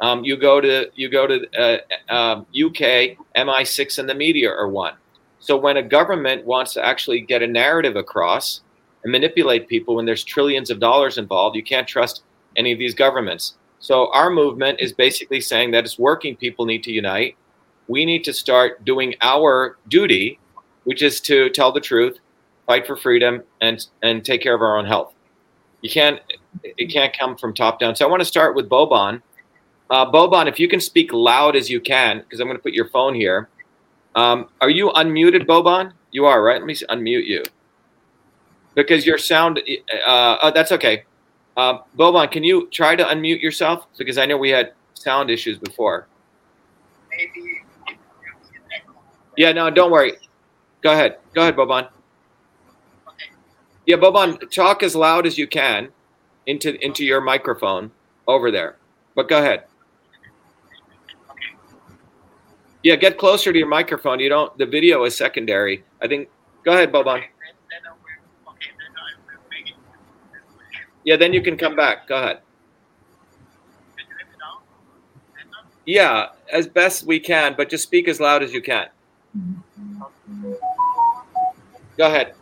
Um, 0.00 0.24
you 0.24 0.36
go 0.36 0.60
to 0.60 0.90
you 0.96 1.08
go 1.08 1.28
to 1.28 1.46
uh, 1.56 2.12
um, 2.12 2.40
UK, 2.50 3.16
MI6 3.36 3.98
and 3.98 4.08
the 4.08 4.14
media 4.14 4.50
are 4.50 4.68
one. 4.68 4.94
So 5.38 5.56
when 5.56 5.76
a 5.76 5.82
government 5.82 6.44
wants 6.44 6.74
to 6.74 6.84
actually 6.84 7.20
get 7.20 7.42
a 7.42 7.46
narrative 7.46 7.94
across 7.94 8.62
and 9.04 9.12
manipulate 9.12 9.68
people 9.68 9.96
when 9.96 10.04
there's 10.04 10.24
trillions 10.24 10.70
of 10.70 10.80
dollars 10.80 11.18
involved, 11.18 11.56
you 11.56 11.62
can't 11.62 11.86
trust 11.86 12.22
any 12.56 12.72
of 12.72 12.78
these 12.80 12.94
governments. 12.94 13.54
So 13.78 14.12
our 14.12 14.30
movement 14.30 14.80
is 14.80 14.92
basically 14.92 15.40
saying 15.40 15.70
that 15.72 15.84
it's 15.84 15.98
working 15.98 16.36
people 16.36 16.64
need 16.64 16.84
to 16.84 16.92
unite. 16.92 17.36
We 17.92 18.06
need 18.06 18.24
to 18.24 18.32
start 18.32 18.86
doing 18.86 19.14
our 19.20 19.76
duty, 19.88 20.38
which 20.84 21.02
is 21.02 21.20
to 21.22 21.50
tell 21.50 21.72
the 21.72 21.80
truth, 21.80 22.18
fight 22.66 22.86
for 22.86 22.96
freedom, 22.96 23.42
and 23.60 23.86
and 24.02 24.24
take 24.24 24.40
care 24.42 24.54
of 24.54 24.62
our 24.62 24.78
own 24.78 24.86
health. 24.86 25.12
You 25.82 25.90
can't 25.90 26.18
it 26.64 26.86
can't 26.90 27.16
come 27.16 27.36
from 27.36 27.52
top 27.52 27.78
down. 27.78 27.94
So 27.94 28.06
I 28.06 28.08
want 28.08 28.22
to 28.22 28.24
start 28.24 28.56
with 28.56 28.70
Boban. 28.70 29.20
Uh, 29.90 30.10
Boban, 30.10 30.48
if 30.48 30.58
you 30.58 30.68
can 30.68 30.80
speak 30.80 31.12
loud 31.12 31.54
as 31.54 31.68
you 31.68 31.82
can, 31.82 32.20
because 32.20 32.40
I'm 32.40 32.46
going 32.46 32.56
to 32.56 32.62
put 32.62 32.72
your 32.72 32.88
phone 32.88 33.14
here. 33.14 33.50
Um, 34.14 34.48
are 34.62 34.70
you 34.70 34.88
unmuted, 34.90 35.44
Boban? 35.46 35.92
You 36.12 36.24
are, 36.24 36.42
right? 36.42 36.60
Let 36.62 36.66
me 36.66 36.74
unmute 36.74 37.26
you. 37.26 37.42
Because 38.74 39.04
your 39.04 39.18
sound, 39.18 39.58
uh, 40.06 40.38
oh, 40.42 40.50
that's 40.54 40.72
okay. 40.72 41.04
Uh, 41.58 41.80
Boban, 41.98 42.30
can 42.30 42.42
you 42.42 42.68
try 42.70 42.96
to 42.96 43.04
unmute 43.04 43.42
yourself? 43.42 43.86
Because 43.98 44.16
I 44.16 44.24
know 44.24 44.38
we 44.38 44.48
had 44.48 44.72
sound 44.94 45.28
issues 45.30 45.58
before. 45.58 46.06
Maybe 47.10 47.26
if 47.26 47.36
you 47.36 47.52
see 48.48 48.56
an 48.56 48.62
echo. 48.74 48.94
Yeah, 49.36 49.52
no, 49.52 49.70
don't 49.70 49.90
worry. 49.90 50.14
Go 50.82 50.92
ahead. 50.92 51.18
Go 51.32 51.42
ahead, 51.42 51.56
Boban. 51.56 51.88
Okay. 53.08 53.30
Yeah, 53.86 53.96
Boban, 53.96 54.50
talk 54.50 54.82
as 54.82 54.94
loud 54.94 55.26
as 55.26 55.38
you 55.38 55.46
can 55.46 55.88
into 56.46 56.82
into 56.84 57.04
your 57.04 57.20
microphone 57.20 57.90
over 58.26 58.50
there. 58.50 58.76
But 59.14 59.28
go 59.28 59.38
ahead. 59.38 59.64
Okay. 61.30 61.56
Yeah, 62.82 62.96
get 62.96 63.16
closer 63.16 63.52
to 63.52 63.58
your 63.58 63.68
microphone. 63.68 64.20
You 64.20 64.28
don't. 64.28 64.56
The 64.58 64.66
video 64.66 65.04
is 65.04 65.16
secondary. 65.16 65.84
I 66.00 66.08
think. 66.08 66.28
Go 66.64 66.72
ahead, 66.72 66.92
Boban. 66.92 67.18
Okay. 67.18 67.26
Yeah, 71.04 71.16
then 71.16 71.32
you 71.32 71.42
can 71.42 71.56
come 71.56 71.74
back. 71.74 72.06
Go 72.06 72.16
ahead. 72.16 72.40
Yeah, 75.84 76.28
as 76.52 76.68
best 76.68 77.04
we 77.04 77.18
can, 77.18 77.54
but 77.56 77.68
just 77.68 77.82
speak 77.82 78.06
as 78.06 78.20
loud 78.20 78.42
as 78.42 78.52
you 78.52 78.62
can. 78.62 78.86
Go 81.96 82.06
ahead. 82.06 82.34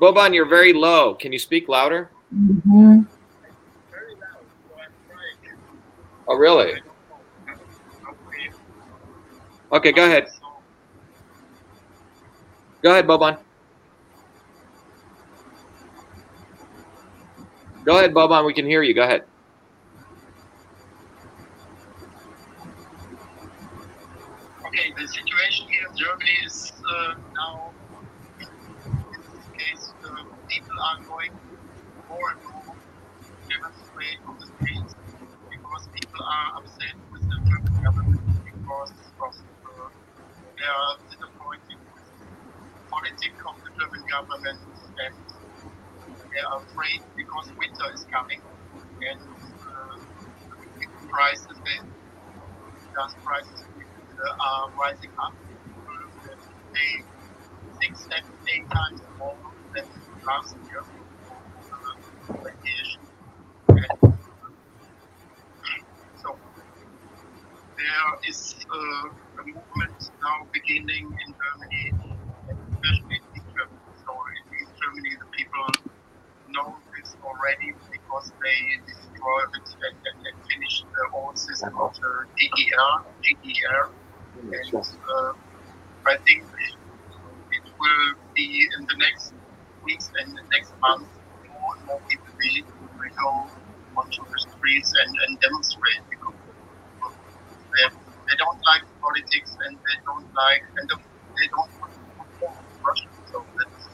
Boban, 0.00 0.34
you're 0.34 0.46
very 0.48 0.72
low. 0.72 1.14
Can 1.14 1.32
you 1.32 1.38
speak 1.38 1.68
louder? 1.68 2.10
Mhm. 2.34 3.06
Very 3.90 4.14
loud, 4.16 4.44
so 4.68 4.74
I'm 4.74 4.90
trying. 5.06 5.56
Oh, 6.26 6.36
really? 6.36 6.82
Okay. 9.72 9.92
Go 9.92 10.04
ahead. 10.04 10.26
Go 12.82 12.90
ahead, 12.90 13.06
Boban. 13.06 13.38
Go 17.84 17.98
ahead, 17.98 18.12
Boban. 18.12 18.44
We 18.44 18.54
can 18.54 18.66
hear 18.66 18.82
you. 18.82 18.94
Go 18.94 19.02
ahead. 19.02 19.22
Okay, 24.72 24.88
the 24.96 25.06
situation 25.06 25.68
here 25.68 25.84
in 25.84 25.94
Germany 25.94 26.32
is 26.46 26.72
uh, 26.80 27.12
now, 27.36 27.72
in 28.40 28.48
this 29.20 29.44
case, 29.52 29.92
uh, 30.00 30.24
people 30.48 30.76
are 30.80 30.98
going 31.04 31.28
more 32.08 32.30
and 32.32 32.40
more 32.48 32.72
demonstrate 33.52 34.16
on 34.24 34.40
the 34.40 34.48
streets 34.48 34.96
because 35.52 35.82
people 35.92 36.24
are 36.24 36.56
upset 36.56 36.96
with 37.12 37.20
the 37.20 37.36
German 37.52 37.84
government 37.84 38.24
because 38.48 38.92
of 39.20 39.36
uh, 39.36 39.92
they 40.56 40.64
are 40.64 40.96
disappointed 41.04 41.76
with 41.92 42.08
the 42.72 42.80
politics 42.88 43.40
of 43.44 43.54
the 43.68 43.70
German 43.76 44.02
government 44.08 44.58
and 45.04 45.14
they 46.32 46.40
are 46.48 46.64
afraid 46.64 47.04
because 47.14 47.52
winter 47.60 47.92
is 47.92 48.06
coming 48.08 48.40
and 49.04 49.20
uh, 49.68 50.00
prices, 51.12 51.60
they, 51.60 51.76
gas 52.96 53.12
prices 53.22 53.68
are 54.30 54.70
rising 54.78 55.10
up. 55.18 55.34
They 56.72 57.04
six, 57.80 58.06
seven, 58.06 58.32
eight 58.54 58.66
times 58.70 59.00
more 59.18 59.36
than 59.74 59.84
last 60.26 60.56
year. 60.70 60.82
Uh, 63.68 64.08
so 66.16 66.36
there 67.76 68.10
is 68.28 68.54
uh, 68.70 69.08
a 69.40 69.44
movement 69.46 70.10
now 70.22 70.46
beginning 70.52 71.06
in 71.10 71.34
Germany, 71.34 71.92
especially 72.48 73.16
in 73.18 73.22
East 73.34 73.50
Germany. 73.50 73.80
So 74.06 74.12
in 74.30 74.42
East 74.62 74.72
Germany, 74.78 75.12
the 75.18 75.28
people 75.36 75.66
know 76.48 76.76
this 76.96 77.16
already 77.24 77.74
because 77.90 78.32
they 78.42 78.58
destroyed 78.86 79.50
and, 79.54 79.66
and, 79.66 80.18
and 80.26 80.36
finished 80.46 80.84
the 80.86 81.04
old 81.18 81.38
system 81.38 81.74
of 81.78 81.94
the 81.94 82.12
DDR, 82.38 82.94
DDR. 83.24 84.01
Uh, 84.42 85.32
I 86.10 86.18
think 86.26 86.42
it 86.42 87.66
will 87.78 88.08
be 88.34 88.48
in 88.66 88.82
the 88.90 88.96
next 88.98 89.34
weeks 89.86 90.10
and 90.18 90.34
the 90.34 90.44
next 90.50 90.74
month 90.82 91.06
more 91.46 91.72
and 91.78 91.84
more 91.86 92.02
people 92.10 92.32
will, 92.34 92.62
go 93.22 93.30
onto 93.98 94.22
the 94.24 94.40
streets 94.50 94.90
and, 94.98 95.12
and 95.26 95.32
demonstrate 95.42 96.02
because 96.10 96.38
they, 97.70 97.86
they 98.30 98.36
don't 98.38 98.60
like 98.66 98.84
politics 99.02 99.52
and 99.68 99.74
they 99.78 99.98
don't 100.06 100.28
like 100.34 100.64
and 100.82 100.86
they 100.90 101.46
don't 101.54 101.72
want 101.78 101.92
to 101.94 102.46
Russia. 102.82 103.10
So 103.30 103.36
that's, 103.58 103.86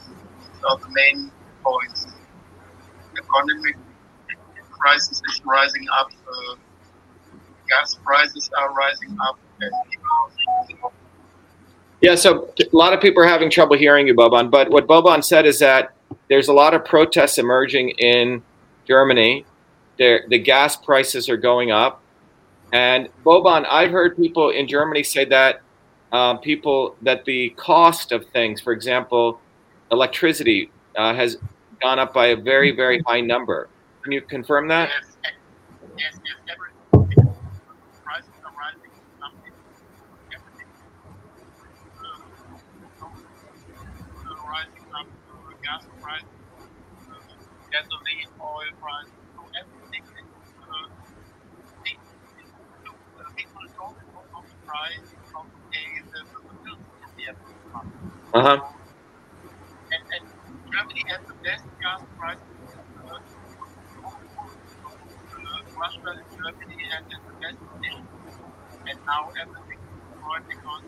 are 0.65 0.79
the 0.81 0.91
main 0.93 1.31
points. 1.61 2.01
Economic 3.17 3.77
crisis 4.81 5.19
is 5.19 5.37
rising 5.45 5.85
up. 5.99 6.09
Uh, 6.09 6.55
gas 7.69 7.89
prices 8.05 8.49
are 8.59 8.73
rising 8.73 9.13
up, 9.29 9.37
and 9.61 9.73
Yeah, 12.01 12.15
so 12.15 12.53
a 12.59 12.63
lot 12.71 12.93
of 12.93 13.01
people 13.01 13.21
are 13.23 13.27
having 13.27 13.49
trouble 13.49 13.77
hearing 13.77 14.07
you, 14.07 14.13
Boban. 14.13 14.49
But 14.49 14.69
what 14.69 14.87
Boban 14.87 15.23
said 15.23 15.45
is 15.45 15.59
that 15.59 15.93
there's 16.29 16.47
a 16.47 16.53
lot 16.53 16.73
of 16.73 16.85
protests 16.85 17.37
emerging 17.37 17.89
in 17.97 18.41
Germany. 18.87 19.45
There, 19.97 20.23
the 20.29 20.39
gas 20.39 20.77
prices 20.77 21.27
are 21.27 21.37
going 21.37 21.71
up. 21.71 22.01
And 22.71 23.09
Boban, 23.25 23.65
I've 23.69 23.91
heard 23.91 24.15
people 24.15 24.49
in 24.49 24.67
Germany 24.67 25.03
say 25.03 25.25
that 25.25 25.61
um, 26.11 26.39
people 26.39 26.95
that 27.01 27.25
the 27.25 27.49
cost 27.57 28.11
of 28.11 28.25
things, 28.27 28.61
for 28.61 28.71
example, 28.71 29.41
electricity, 29.91 30.71
uh, 30.95 31.13
has 31.13 31.37
gone 31.81 31.99
up 31.99 32.13
by 32.13 32.27
a 32.27 32.35
very, 32.35 32.71
very 32.71 33.01
high 33.05 33.21
number. 33.21 33.67
Can 34.03 34.13
you 34.13 34.21
confirm 34.21 34.67
that? 34.69 34.89
gospel 45.69 45.93
prize, 46.01 46.25
uh, 47.13 48.41
oil 48.41 48.71
prize, 48.81 49.11
so 49.37 49.41
everything 49.53 50.03
that 50.17 50.25
uh, 50.65 50.89
uh 58.33 58.41
huh. 58.41 58.57
And, 59.89 60.03
and 60.13 60.25
Germany 60.73 61.03
has 61.09 61.21
the 61.27 61.33
best 61.45 61.65
gas 61.81 62.01
price. 62.17 62.37
Uh, 62.37 63.21
uh, 65.37 65.61
Russia 65.77 66.09
and 66.13 66.29
Germany 66.33 66.77
has 66.93 67.03
the 67.09 67.33
best 67.41 67.57
condition. 67.69 68.05
And 68.89 68.97
now 69.05 69.29
everything 69.37 69.79
is 69.81 69.91
destroyed 70.01 70.45
because, 70.49 70.85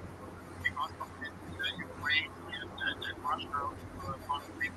because 0.63 0.93
of 1.01 1.09
this 1.21 1.33
uh, 1.33 1.81
Ukraine 1.85 2.33
and, 2.49 2.69
and 2.81 3.17
Russia 3.25 3.90
conflict, 4.27 4.73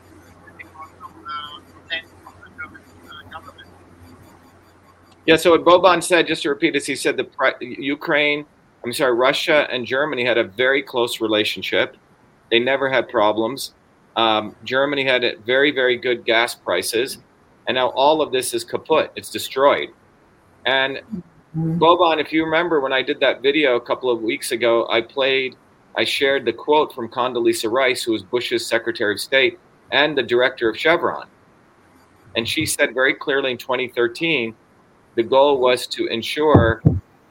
and 0.47 0.57
because 0.59 0.91
of 1.03 1.13
the 1.15 1.83
intent 1.83 2.07
of 2.27 2.35
the 2.43 2.51
German 2.57 3.31
government. 3.31 3.69
Yeah. 5.27 5.37
So 5.37 5.51
what 5.51 5.65
Boban 5.65 6.03
said, 6.03 6.27
just 6.27 6.43
to 6.43 6.49
repeat 6.51 6.73
this, 6.73 6.87
he 6.87 6.97
said 6.97 7.17
the 7.17 7.27
Ukraine, 7.61 8.45
I'm 8.85 8.93
sorry, 8.93 9.15
Russia 9.15 9.67
and 9.71 9.87
Germany 9.87 10.25
had 10.25 10.39
a 10.39 10.45
very 10.45 10.83
close 10.83 11.21
relationship. 11.21 11.97
They 12.51 12.59
never 12.59 12.91
had 12.91 13.09
problems. 13.09 13.73
Um, 14.17 14.55
Germany 14.65 15.05
had 15.05 15.25
very, 15.45 15.71
very 15.71 15.97
good 15.97 16.25
gas 16.25 16.55
prices, 16.55 17.19
and 17.67 17.75
now 17.75 17.89
all 17.89 18.23
of 18.23 18.31
this 18.31 18.55
is 18.55 18.63
kaput. 18.63 19.11
It's 19.17 19.31
destroyed. 19.31 19.89
And 20.67 21.01
Boban, 21.57 22.21
if 22.21 22.33
you 22.33 22.45
remember 22.45 22.81
when 22.81 22.93
I 22.93 23.03
did 23.03 23.19
that 23.21 23.43
video 23.43 23.77
a 23.77 23.81
couple 23.81 24.11
of 24.11 24.21
weeks 24.23 24.53
ago, 24.53 24.87
I 24.91 25.01
played, 25.01 25.57
I 25.97 26.05
shared 26.05 26.45
the 26.45 26.53
quote 26.53 26.93
from 26.93 27.09
Condoleezza 27.09 27.71
Rice, 27.71 28.03
who 28.03 28.13
was 28.13 28.23
Bush's 28.23 28.67
Secretary 28.67 29.15
of 29.15 29.21
State 29.21 29.59
and 29.93 30.17
the 30.17 30.23
director 30.23 30.69
of 30.69 30.77
Chevron. 30.77 31.29
And 32.37 32.49
she 32.49 32.67
said 32.67 32.95
very 32.95 33.15
clearly 33.15 33.53
in 33.53 33.59
2013 33.59 34.55
the 35.15 35.23
goal 35.23 35.61
was 35.61 35.87
to 35.89 36.07
ensure 36.07 36.83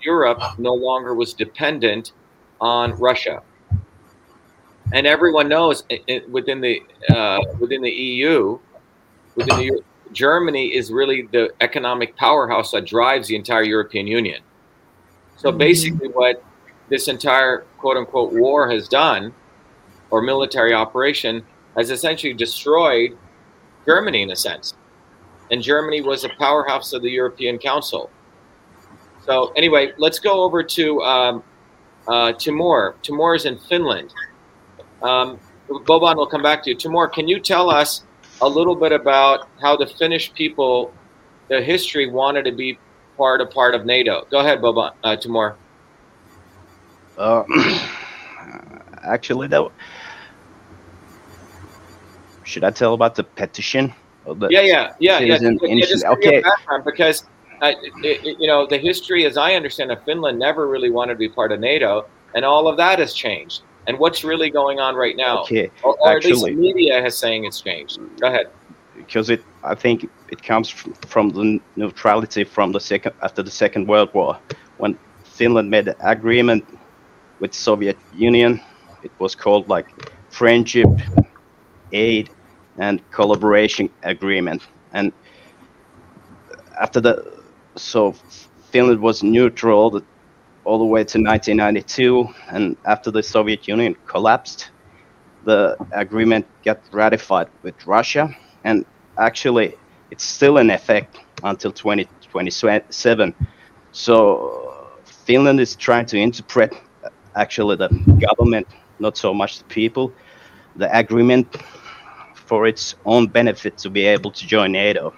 Europe 0.02 0.42
no 0.58 0.74
longer 0.74 1.14
was 1.14 1.34
dependent 1.34 2.14
on 2.62 2.94
Russia. 2.94 3.42
And 4.94 5.08
everyone 5.08 5.50
knows 5.50 5.84
within 6.30 6.62
the 6.62 6.82
uh, 7.10 7.40
within 7.60 7.82
the 7.82 7.90
EU, 7.90 8.60
within 9.36 9.58
the, 9.58 9.64
Eu- 9.66 9.84
Germany 10.12 10.68
is 10.68 10.92
really 10.92 11.24
the 11.32 11.52
economic 11.62 12.16
powerhouse 12.16 12.72
that 12.72 12.86
drives 12.86 13.28
the 13.28 13.36
entire 13.36 13.64
European 13.64 14.08
Union. 14.08 14.42
So 15.38 15.52
basically, 15.52 16.10
what 16.10 16.44
this 16.94 17.08
entire 17.08 17.66
quote 17.80 17.98
unquote 17.98 18.32
war 18.34 18.70
has 18.70 18.88
done, 18.88 19.34
or 20.12 20.22
military 20.22 20.76
operation, 20.76 21.44
has 21.76 21.90
essentially 21.90 22.36
destroyed 22.36 23.18
Germany 23.88 24.22
in 24.22 24.30
a 24.30 24.36
sense. 24.36 24.76
And 25.50 25.60
Germany 25.60 26.02
was 26.02 26.24
a 26.24 26.30
powerhouse 26.38 26.94
of 26.94 27.02
the 27.02 27.10
European 27.10 27.58
Council. 27.58 28.12
So 29.26 29.52
anyway, 29.56 29.94
let's 29.98 30.20
go 30.20 30.44
over 30.44 30.62
to 30.62 31.02
um, 31.02 31.44
uh, 32.08 32.34
Timur. 32.34 32.94
Timur 33.02 33.34
is 33.34 33.46
in 33.46 33.58
Finland. 33.58 34.14
Um, 35.02 35.40
Boban 35.68 36.16
will 36.16 36.28
come 36.28 36.44
back 36.44 36.62
to 36.66 36.70
you. 36.70 36.76
Timur, 36.76 37.08
can 37.08 37.28
you 37.28 37.40
tell 37.40 37.72
us 37.72 38.04
a 38.40 38.48
little 38.48 38.76
bit 38.76 38.92
about 38.92 39.50
how 39.60 39.76
the 39.76 39.88
Finnish 39.88 40.32
people, 40.36 40.94
the 41.50 41.60
history 41.60 42.08
wanted 42.08 42.46
to 42.46 42.52
be 42.52 42.78
part 43.18 43.42
of 43.42 43.50
part 43.50 43.74
of 43.74 43.84
NATO? 43.84 44.28
Go 44.30 44.42
ahead, 44.42 44.62
Boban, 44.62 44.94
uh, 45.04 45.16
Timur. 45.16 45.58
Uh, 47.18 47.44
actually, 49.04 49.48
though, 49.48 49.72
should 52.44 52.64
I 52.64 52.72
tell 52.72 52.94
about 52.94 53.16
the 53.16 53.24
petition? 53.24 53.94
The- 54.26 54.48
Yeah, 54.50 54.62
yeah, 54.62 54.94
yeah, 55.00 55.20
yeah. 55.20 55.20
Yeah, 55.20 55.38
just 55.38 55.44
initiative. 55.64 56.20
give 56.22 56.34
me 56.34 56.42
a 56.44 56.74
Okay. 56.74 56.82
because 56.86 57.24
uh, 57.62 57.74
it, 58.04 58.38
you 58.40 58.48
know 58.48 58.66
the 58.66 58.78
history, 58.78 59.26
as 59.26 59.38
I 59.38 59.56
understand 59.56 59.92
it, 59.92 60.00
Finland 60.06 60.40
never 60.40 60.68
really 60.68 60.90
wanted 60.90 61.14
to 61.14 61.20
be 61.20 61.30
part 61.30 61.52
of 61.52 61.60
NATO, 61.60 62.06
and 62.36 62.44
all 62.46 62.68
of 62.68 62.78
that 62.78 63.00
has 63.00 63.14
changed. 63.14 63.64
And 63.88 64.00
what's 64.00 64.24
really 64.24 64.50
going 64.50 64.80
on 64.80 64.96
right 64.96 65.16
now? 65.18 65.42
Okay, 65.44 65.70
Or, 65.84 65.98
or 66.00 66.12
at 66.18 66.24
least 66.24 66.46
actually- 66.46 66.56
media 66.56 67.02
has 67.02 67.18
saying 67.18 67.44
it's 67.46 67.60
changed. 67.62 68.00
Go 68.20 68.28
ahead. 68.28 68.48
because 68.96 69.30
it, 69.30 69.44
I 69.64 69.76
think 69.76 70.10
it 70.30 70.42
comes 70.42 70.72
f- 70.72 71.10
from 71.10 71.30
the 71.30 71.60
neutrality 71.76 72.44
from 72.46 72.72
the 72.72 72.80
second 72.80 73.12
after 73.22 73.44
the 73.44 73.52
Second 73.52 73.88
World 73.88 74.10
War, 74.14 74.38
when 74.78 74.98
Finland 75.26 75.70
made 75.70 75.88
an 75.90 75.96
agreement 76.00 76.64
with 77.44 77.54
Soviet 77.54 77.98
Union. 78.16 78.62
It 79.04 79.12
was 79.20 79.36
called 79.36 79.68
like 79.68 79.88
friendship, 80.30 80.88
aid, 81.92 82.30
and 82.78 83.02
collaboration 83.12 83.90
agreement. 84.04 84.62
And 84.94 85.12
after 86.80 87.02
the, 87.02 87.16
so 87.76 88.14
Finland 88.72 89.02
was 89.02 89.24
neutral 89.24 89.78
all 89.78 89.92
the, 89.92 90.04
all 90.64 90.80
the 90.80 90.86
way 90.86 91.04
to 91.04 91.18
1992, 91.20 92.30
and 92.48 92.78
after 92.86 93.12
the 93.12 93.22
Soviet 93.22 93.68
Union 93.68 93.94
collapsed, 94.06 94.70
the 95.44 95.76
agreement 95.92 96.46
got 96.64 96.80
ratified 96.94 97.50
with 97.62 97.76
Russia, 97.86 98.34
and 98.64 98.86
actually 99.18 99.76
it's 100.12 100.24
still 100.24 100.60
in 100.60 100.70
effect 100.70 101.20
until 101.44 101.74
2027. 101.74 103.36
So 103.92 104.94
Finland 105.26 105.60
is 105.60 105.76
trying 105.76 106.06
to 106.06 106.18
interpret 106.18 106.74
actually 107.36 107.76
the 107.76 107.90
government, 108.20 108.68
not 109.00 109.18
so 109.18 109.34
much 109.34 109.60
the 109.60 109.66
people, 109.66 110.14
the 110.76 110.96
agreement 110.98 111.58
for 112.36 112.68
its 112.68 112.96
own 113.06 113.28
benefit 113.28 113.78
to 113.80 113.90
be 113.90 114.06
able 114.06 114.32
to 114.32 114.46
join 114.46 114.72
NATO. 114.72 115.14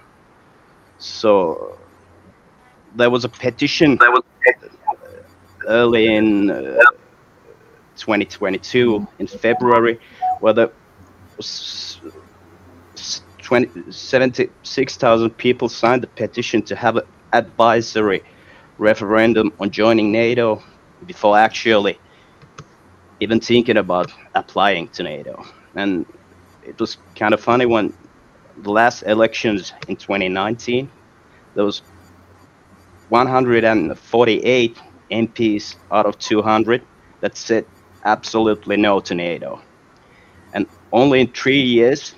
So 0.97 1.77
there 2.95 3.09
was 3.09 3.25
a 3.25 3.29
petition 3.29 3.97
was 4.01 4.23
early 5.67 6.13
in 6.15 6.51
uh, 6.51 6.77
2022 7.97 9.07
in 9.19 9.27
February 9.27 9.99
where 10.39 10.53
20 13.41 13.91
76,000 13.91 15.29
people 15.31 15.69
signed 15.69 16.03
the 16.03 16.07
petition 16.07 16.61
to 16.63 16.75
have 16.75 16.97
an 16.97 17.03
advisory 17.33 18.23
referendum 18.77 19.51
on 19.59 19.69
joining 19.69 20.11
NATO 20.11 20.63
before 21.05 21.37
actually 21.37 21.99
even 23.19 23.39
thinking 23.39 23.77
about 23.77 24.11
applying 24.33 24.89
to 24.89 25.03
NATO. 25.03 25.43
And 25.75 26.05
it 26.63 26.79
was 26.79 26.97
kind 27.17 27.33
of 27.33 27.41
funny 27.41 27.65
when 27.65 27.93
the 28.57 28.71
last 28.71 29.03
elections 29.03 29.73
in 29.87 29.95
2019, 29.95 30.89
there 31.55 31.65
was 31.65 31.81
148 33.09 34.81
MPs 35.11 35.75
out 35.91 36.05
of 36.05 36.17
200 36.17 36.81
that 37.21 37.37
said 37.37 37.65
absolutely 38.03 38.77
no 38.77 38.99
to 38.99 39.15
NATO. 39.15 39.61
And 40.53 40.67
only 40.91 41.21
in 41.21 41.31
three 41.31 41.61
years, 41.61 42.15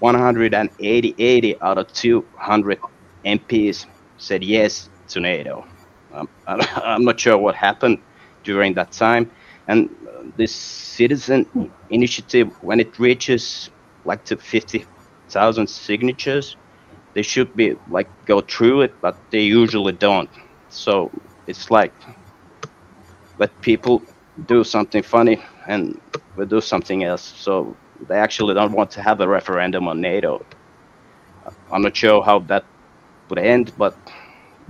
180 0.00 1.14
80 1.18 1.60
out 1.62 1.78
of 1.78 1.92
200 1.92 2.78
MPs 3.24 3.86
said 4.18 4.44
yes 4.44 4.90
to 5.08 5.20
NATO. 5.20 5.66
Um, 6.12 6.28
I'm, 6.46 6.60
I'm 6.76 7.04
not 7.04 7.18
sure 7.18 7.38
what 7.38 7.54
happened 7.54 7.98
during 8.42 8.74
that 8.74 8.92
time. 8.92 9.30
And 9.68 9.88
this 10.36 10.54
citizen 10.54 11.70
initiative, 11.90 12.48
when 12.62 12.80
it 12.80 12.98
reaches 12.98 13.70
like 14.04 14.24
to 14.26 14.36
50,000 14.36 15.66
signatures, 15.66 16.56
they 17.14 17.22
should 17.22 17.54
be 17.56 17.76
like 17.88 18.08
go 18.26 18.40
through 18.40 18.82
it, 18.82 19.00
but 19.00 19.16
they 19.30 19.40
usually 19.40 19.92
don't. 19.92 20.30
So 20.68 21.10
it's 21.46 21.70
like 21.70 21.92
let 23.38 23.50
people 23.60 24.02
do 24.46 24.64
something 24.64 25.02
funny 25.02 25.42
and 25.66 26.00
we 26.36 26.46
do 26.46 26.60
something 26.60 27.04
else. 27.04 27.22
So 27.22 27.76
they 28.08 28.16
actually 28.16 28.54
don't 28.54 28.72
want 28.72 28.90
to 28.92 29.02
have 29.02 29.20
a 29.20 29.28
referendum 29.28 29.88
on 29.88 30.00
NATO. 30.00 30.44
I'm 31.70 31.82
not 31.82 31.96
sure 31.96 32.22
how 32.22 32.40
that 32.40 32.64
would 33.28 33.38
end, 33.38 33.72
but 33.78 33.96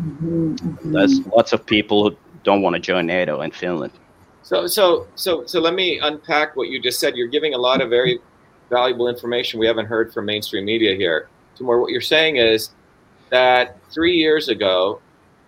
mm-hmm. 0.00 0.92
there's 0.92 1.20
lots 1.26 1.52
of 1.52 1.64
people 1.66 2.10
who 2.10 2.16
don't 2.42 2.62
want 2.62 2.74
to 2.74 2.80
join 2.80 3.06
NATO 3.06 3.40
in 3.40 3.50
Finland. 3.50 3.92
So, 4.44 4.66
so, 4.66 5.06
so, 5.14 5.46
so 5.46 5.58
let 5.58 5.72
me 5.74 5.98
unpack 6.00 6.54
what 6.54 6.68
you 6.68 6.80
just 6.80 7.00
said. 7.00 7.16
You're 7.16 7.28
giving 7.28 7.54
a 7.54 7.58
lot 7.58 7.80
of 7.80 7.88
very 7.88 8.18
valuable 8.68 9.08
information 9.08 9.58
we 9.58 9.66
haven't 9.66 9.86
heard 9.86 10.12
from 10.12 10.26
mainstream 10.26 10.66
media 10.66 10.94
here. 10.94 11.28
Timur, 11.56 11.80
what 11.80 11.90
you're 11.90 12.02
saying 12.02 12.36
is 12.36 12.70
that 13.30 13.78
three 13.90 14.16
years 14.16 14.50
ago, 14.50 15.00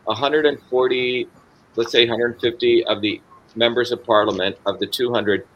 140, 0.05 1.29
let's 1.77 1.93
say 1.93 2.09
150 2.09 2.87
of 2.87 3.03
the 3.03 3.21
members 3.55 3.93
of 3.93 4.03
parliament 4.03 4.57
of 4.65 4.79
the 4.79 4.87
200 4.87 5.47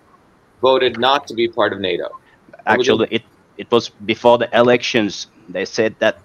voted 0.60 0.98
not 0.98 1.26
to 1.28 1.34
be 1.34 1.48
part 1.48 1.72
of 1.72 1.80
NATO. 1.80 2.08
Actually, 2.66 3.08
it 3.10 3.22
it 3.56 3.70
was 3.70 3.88
before 3.88 4.36
the 4.36 4.48
elections. 4.58 5.28
They 5.48 5.64
said 5.64 5.94
that 5.98 6.18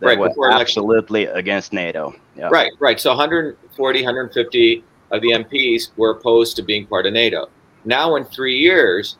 they 0.00 0.06
Right, 0.06 0.18
were 0.18 0.28
election. 0.28 0.60
absolutely 0.60 1.26
against 1.26 1.72
NATO. 1.72 2.14
Yeah. 2.36 2.48
Right, 2.50 2.72
right. 2.80 2.98
So 2.98 3.10
140, 3.10 4.02
150 4.02 4.84
of 5.12 5.20
the 5.22 5.30
MPs 5.30 5.90
were 5.96 6.10
opposed 6.10 6.56
to 6.56 6.62
being 6.62 6.86
part 6.86 7.06
of 7.06 7.12
NATO. 7.12 7.48
Now, 7.84 8.16
in 8.16 8.24
three 8.24 8.58
years, 8.58 9.16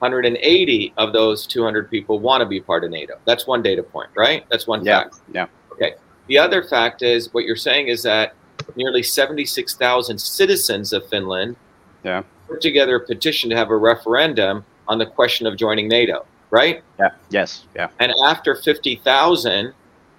180 0.00 0.92
of 0.96 1.12
those 1.12 1.46
200 1.46 1.90
people 1.90 2.18
want 2.18 2.40
to 2.40 2.46
be 2.46 2.60
part 2.60 2.84
of 2.84 2.90
NATO. 2.90 3.14
That's 3.24 3.46
one 3.46 3.62
data 3.62 3.82
point, 3.82 4.10
right? 4.16 4.44
That's 4.50 4.66
one 4.66 4.84
Yeah. 4.84 5.04
fact. 5.04 5.16
Yeah. 5.32 5.46
Okay. 5.72 5.94
The 6.26 6.38
other 6.38 6.62
fact 6.62 7.02
is 7.02 7.32
what 7.32 7.44
you're 7.44 7.56
saying 7.56 7.88
is 7.88 8.02
that 8.02 8.34
nearly 8.76 9.02
76,000 9.02 10.18
citizens 10.18 10.92
of 10.92 11.06
Finland 11.08 11.56
Yeah. 12.02 12.22
put 12.48 12.60
together 12.60 12.96
a 12.96 13.00
petition 13.00 13.50
to 13.50 13.56
have 13.56 13.70
a 13.70 13.76
referendum 13.76 14.64
on 14.88 14.98
the 14.98 15.06
question 15.06 15.46
of 15.46 15.56
joining 15.56 15.88
NATO, 15.88 16.24
right? 16.50 16.82
Yeah. 16.98 17.10
Yes. 17.30 17.64
Yeah. 17.74 17.88
And 18.00 18.12
after 18.24 18.54
50,000, 18.54 19.72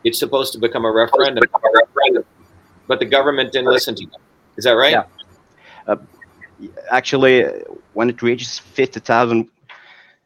it's 0.03 0.19
supposed 0.19 0.53
to 0.53 0.59
become 0.59 0.85
a 0.85 0.91
referendum. 0.91 1.43
but 2.87 2.99
the 2.99 3.05
government 3.05 3.51
didn't 3.51 3.71
listen 3.71 3.95
to 3.95 4.05
them. 4.05 4.21
Is 4.57 4.63
that 4.65 4.73
right? 4.73 4.91
Yeah. 4.91 5.03
Uh, 5.87 5.97
actually, 6.91 7.43
when 7.93 8.09
it 8.09 8.21
reaches 8.21 8.59
50,000 8.59 9.49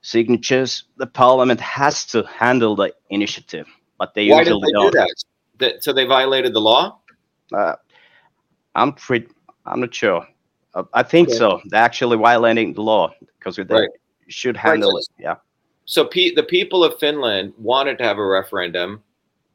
signatures, 0.01 0.83
the 0.97 1.07
parliament 1.07 1.59
has 1.59 2.05
to 2.07 2.23
handle 2.23 2.75
the 2.75 2.93
initiative, 3.09 3.67
but 3.97 4.13
they 4.13 4.29
Why 4.29 4.39
usually 4.39 4.61
did 4.61 4.67
they 4.67 4.71
don't. 4.71 4.91
do 4.93 4.99
that? 5.59 5.83
So 5.83 5.91
they 5.93 6.05
violated 6.05 6.53
the 6.53 6.61
law? 6.61 6.99
Uh, 7.53 7.75
I'm 8.75 8.93
pretty, 8.93 9.27
I'm 9.65 9.81
not 9.81 9.93
sure. 9.93 10.25
Uh, 10.73 10.83
I 10.93 11.03
think 11.03 11.29
Okay. 11.29 11.37
so. 11.37 11.59
They're 11.65 11.81
actually 11.81 12.17
violating 12.17 12.73
the 12.73 12.81
law 12.81 13.11
because 13.39 13.55
they 13.57 13.63
Right. 13.63 13.89
should 14.27 14.55
handle 14.55 14.91
so- 14.91 14.97
it. 14.99 15.05
Yeah. 15.19 15.35
So 15.85 16.05
pe- 16.05 16.35
the 16.35 16.43
people 16.43 16.83
of 16.83 16.97
Finland 16.99 17.53
wanted 17.57 17.97
to 17.97 18.03
have 18.03 18.19
a 18.19 18.25
referendum. 18.25 19.03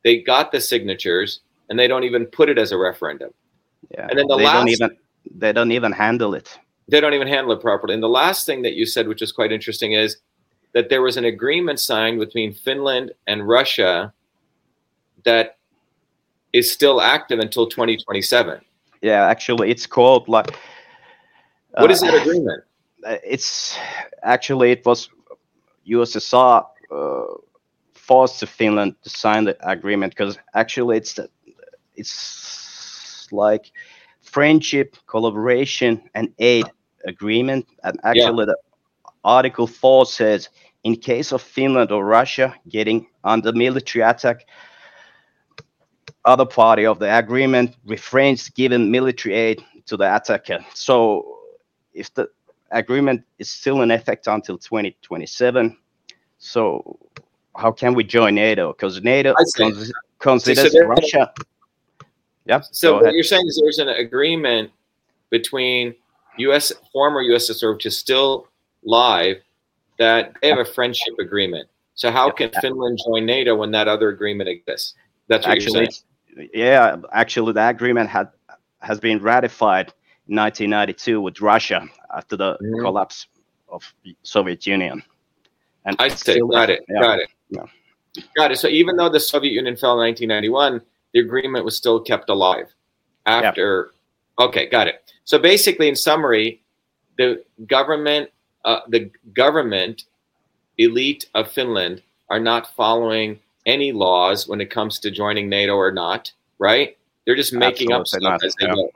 They 0.02 0.18
got 0.20 0.50
the 0.52 0.60
signatures, 0.60 1.40
and 1.70 1.78
they 1.78 1.86
don't 1.86 2.04
even 2.04 2.26
put 2.26 2.48
it 2.50 2.58
as 2.58 2.72
a 2.72 2.76
referendum. 2.76 3.30
Yeah. 3.90 4.08
And 4.10 4.18
then 4.18 4.26
the 4.26 4.36
they 4.36 4.42
don't 4.44 4.66
last- 4.66 4.68
even 4.82 4.96
they 5.34 5.52
don't 5.52 5.72
even 5.72 5.92
handle 5.92 6.34
it. 6.34 6.58
They 6.88 7.00
don't 7.00 7.14
even 7.14 7.28
handle 7.28 7.52
it 7.52 7.60
properly. 7.60 7.94
And 7.94 8.02
the 8.02 8.08
last 8.08 8.46
thing 8.46 8.62
that 8.62 8.74
you 8.74 8.86
said, 8.86 9.08
which 9.08 9.22
is 9.22 9.32
quite 9.32 9.52
interesting, 9.52 9.92
is 9.92 10.18
that 10.72 10.88
there 10.88 11.02
was 11.02 11.16
an 11.16 11.24
agreement 11.24 11.80
signed 11.80 12.18
between 12.20 12.52
Finland 12.52 13.12
and 13.26 13.46
Russia 13.48 14.12
that 15.24 15.58
is 16.52 16.70
still 16.70 17.00
active 17.00 17.38
until 17.38 17.66
2027. 17.66 18.60
Yeah, 19.02 19.26
actually, 19.26 19.70
it's 19.70 19.86
called 19.86 20.28
like. 20.28 20.54
What 21.76 21.90
is 21.90 22.02
uh, 22.02 22.06
that 22.06 22.22
agreement? 22.22 22.62
uh, 23.04 23.16
it's 23.24 23.78
actually 24.22 24.70
it 24.70 24.84
was 24.84 25.10
USSR 25.86 26.66
uh, 26.90 27.24
forced 27.92 28.46
Finland 28.46 28.94
to 29.02 29.10
sign 29.10 29.44
the 29.44 29.56
agreement 29.68 30.12
because 30.16 30.38
actually 30.54 30.96
it's 30.96 31.18
it's 31.96 33.28
like 33.30 33.72
friendship, 34.34 34.96
collaboration, 35.06 36.02
and 36.16 36.28
aid 36.40 36.66
agreement. 37.06 37.64
And 37.84 38.00
actually, 38.02 38.46
the 38.46 38.56
Article 39.22 39.68
Four 39.68 40.06
says 40.06 40.48
in 40.82 40.96
case 40.96 41.32
of 41.32 41.40
Finland 41.40 41.92
or 41.92 42.04
Russia 42.04 42.52
getting 42.68 43.06
under 43.22 43.52
military 43.52 44.02
attack, 44.02 44.44
other 46.24 46.46
party 46.46 46.84
of 46.84 46.98
the 46.98 47.16
agreement 47.16 47.76
refrains 47.86 48.48
giving 48.48 48.90
military 48.90 49.34
aid 49.34 49.64
to 49.86 49.96
the 49.96 50.16
attacker. 50.16 50.58
So 50.74 51.38
if 51.92 52.12
the 52.14 52.28
agreement 52.72 53.22
is 53.38 53.48
still 53.48 53.82
in 53.82 53.90
effect 53.90 54.26
until 54.26 54.58
2027. 54.58 55.76
So 56.38 56.98
how 57.56 57.70
can 57.70 57.94
we 57.94 58.02
join 58.02 58.34
NATO? 58.34 58.72
Because 58.72 59.00
NATO 59.00 59.34
cons- 59.56 59.92
considers 60.18 60.74
Russia. 60.86 61.32
Yeah. 62.46 62.60
So 62.70 63.02
what 63.02 63.14
you're 63.14 63.22
saying 63.24 63.46
is 63.46 63.60
there's 63.62 63.78
an 63.78 63.88
agreement 63.88 64.70
between 65.30 65.94
U.S. 66.38 66.72
former 66.92 67.22
USSR, 67.22 67.74
which 67.74 67.86
is 67.86 67.96
still 67.96 68.48
live, 68.84 69.36
that 69.98 70.34
they 70.42 70.48
have 70.48 70.58
a 70.58 70.64
friendship 70.64 71.14
agreement. 71.18 71.68
So 71.94 72.10
how 72.10 72.30
can 72.30 72.50
Finland 72.60 72.98
join 73.06 73.24
NATO 73.24 73.54
when 73.54 73.70
that 73.70 73.88
other 73.88 74.08
agreement 74.08 74.48
exists? 74.48 74.94
That's 75.28 75.46
what 75.46 75.56
actually, 75.56 75.80
you're 75.82 75.90
saying. 76.36 76.50
yeah, 76.52 76.96
actually, 77.12 77.52
the 77.52 77.68
agreement 77.68 78.10
had 78.10 78.28
has 78.80 79.00
been 79.00 79.18
ratified 79.22 79.92
in 80.28 80.36
1992 80.36 81.20
with 81.20 81.40
Russia 81.40 81.86
after 82.14 82.36
the 82.36 82.58
Mhm. 82.60 82.80
collapse 82.82 83.26
of 83.68 83.82
the 84.04 84.14
Soviet 84.22 84.66
Union. 84.66 85.02
And 85.86 85.96
I 85.98 86.08
see. 86.08 86.40
Got 86.50 86.68
it. 86.70 86.84
yeah. 86.88 87.00
Got 87.00 87.18
it. 87.20 87.28
Yeah. 87.48 87.66
Got 88.36 88.52
it. 88.52 88.58
So 88.58 88.68
even 88.68 88.96
though 88.96 89.08
the 89.08 89.20
Soviet 89.20 89.52
Union 89.52 89.76
fell 89.76 89.92
in 89.92 89.98
1991, 90.00 90.82
the 91.14 91.20
agreement 91.20 91.64
was 91.64 91.76
still 91.76 92.00
kept 92.00 92.28
alive 92.28 92.74
after. 93.24 93.92
Okay, 94.38 94.68
got 94.68 94.88
it. 94.88 95.12
So 95.24 95.38
basically, 95.38 95.88
in 95.88 95.96
summary, 95.96 96.60
the 97.16 97.42
government, 97.66 98.30
uh, 98.64 98.80
the 98.88 99.10
government 99.32 100.04
elite 100.76 101.30
of 101.34 101.50
Finland 101.50 102.02
are 102.28 102.40
not 102.40 102.74
following 102.74 103.38
any 103.64 103.92
laws 103.92 104.48
when 104.48 104.60
it 104.60 104.70
comes 104.70 104.98
to 104.98 105.10
joining 105.10 105.48
NATO 105.48 105.74
or 105.74 105.92
not. 105.92 106.32
Right? 106.58 106.98
They're 107.24 107.36
just 107.36 107.52
making 107.52 107.92
up 107.92 108.06
stuff 108.06 108.22
not, 108.22 108.44
as 108.44 108.54
they 108.60 108.66
yeah. 108.66 108.74
go. 108.74 108.90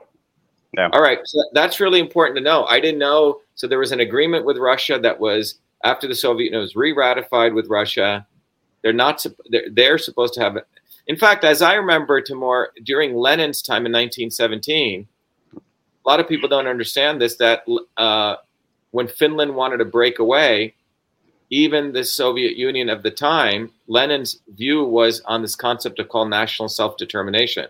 Yeah. 0.77 0.89
All 0.93 1.01
right. 1.01 1.19
So 1.25 1.43
that's 1.53 1.79
really 1.79 1.99
important 1.99 2.37
to 2.37 2.43
know. 2.43 2.65
I 2.65 2.79
didn't 2.79 2.99
know. 2.99 3.41
So 3.55 3.67
there 3.67 3.79
was 3.79 3.91
an 3.91 4.01
agreement 4.01 4.45
with 4.45 4.57
Russia 4.57 4.99
that 5.01 5.19
was 5.19 5.55
after 5.83 6.07
the 6.07 6.13
Soviet 6.13 6.45
Union 6.45 6.61
was 6.61 6.75
re-ratified 6.75 7.53
with 7.53 7.67
Russia. 7.67 8.27
They're 8.83 8.93
not. 8.93 9.25
They're, 9.49 9.69
they're 9.71 9.97
supposed 9.97 10.33
to 10.35 10.41
have. 10.41 10.57
In 11.09 11.17
fact, 11.17 11.43
as 11.43 11.63
I 11.63 11.73
remember, 11.73 12.21
Timur, 12.21 12.71
during 12.83 13.15
Lenin's 13.15 13.63
time 13.63 13.87
in 13.87 13.91
1917, 13.91 15.07
a 15.55 15.59
lot 16.07 16.19
of 16.19 16.27
people 16.27 16.47
don't 16.47 16.67
understand 16.67 17.19
this. 17.19 17.35
That 17.37 17.63
uh, 17.97 18.35
when 18.91 19.07
Finland 19.07 19.55
wanted 19.55 19.77
to 19.77 19.85
break 19.85 20.19
away, 20.19 20.75
even 21.49 21.93
the 21.93 22.03
Soviet 22.03 22.55
Union 22.57 22.89
of 22.91 23.01
the 23.01 23.09
time, 23.09 23.71
Lenin's 23.87 24.41
view 24.55 24.83
was 24.83 25.21
on 25.21 25.41
this 25.41 25.55
concept 25.55 25.97
of 25.97 26.09
called 26.09 26.29
national 26.29 26.69
self-determination. 26.69 27.65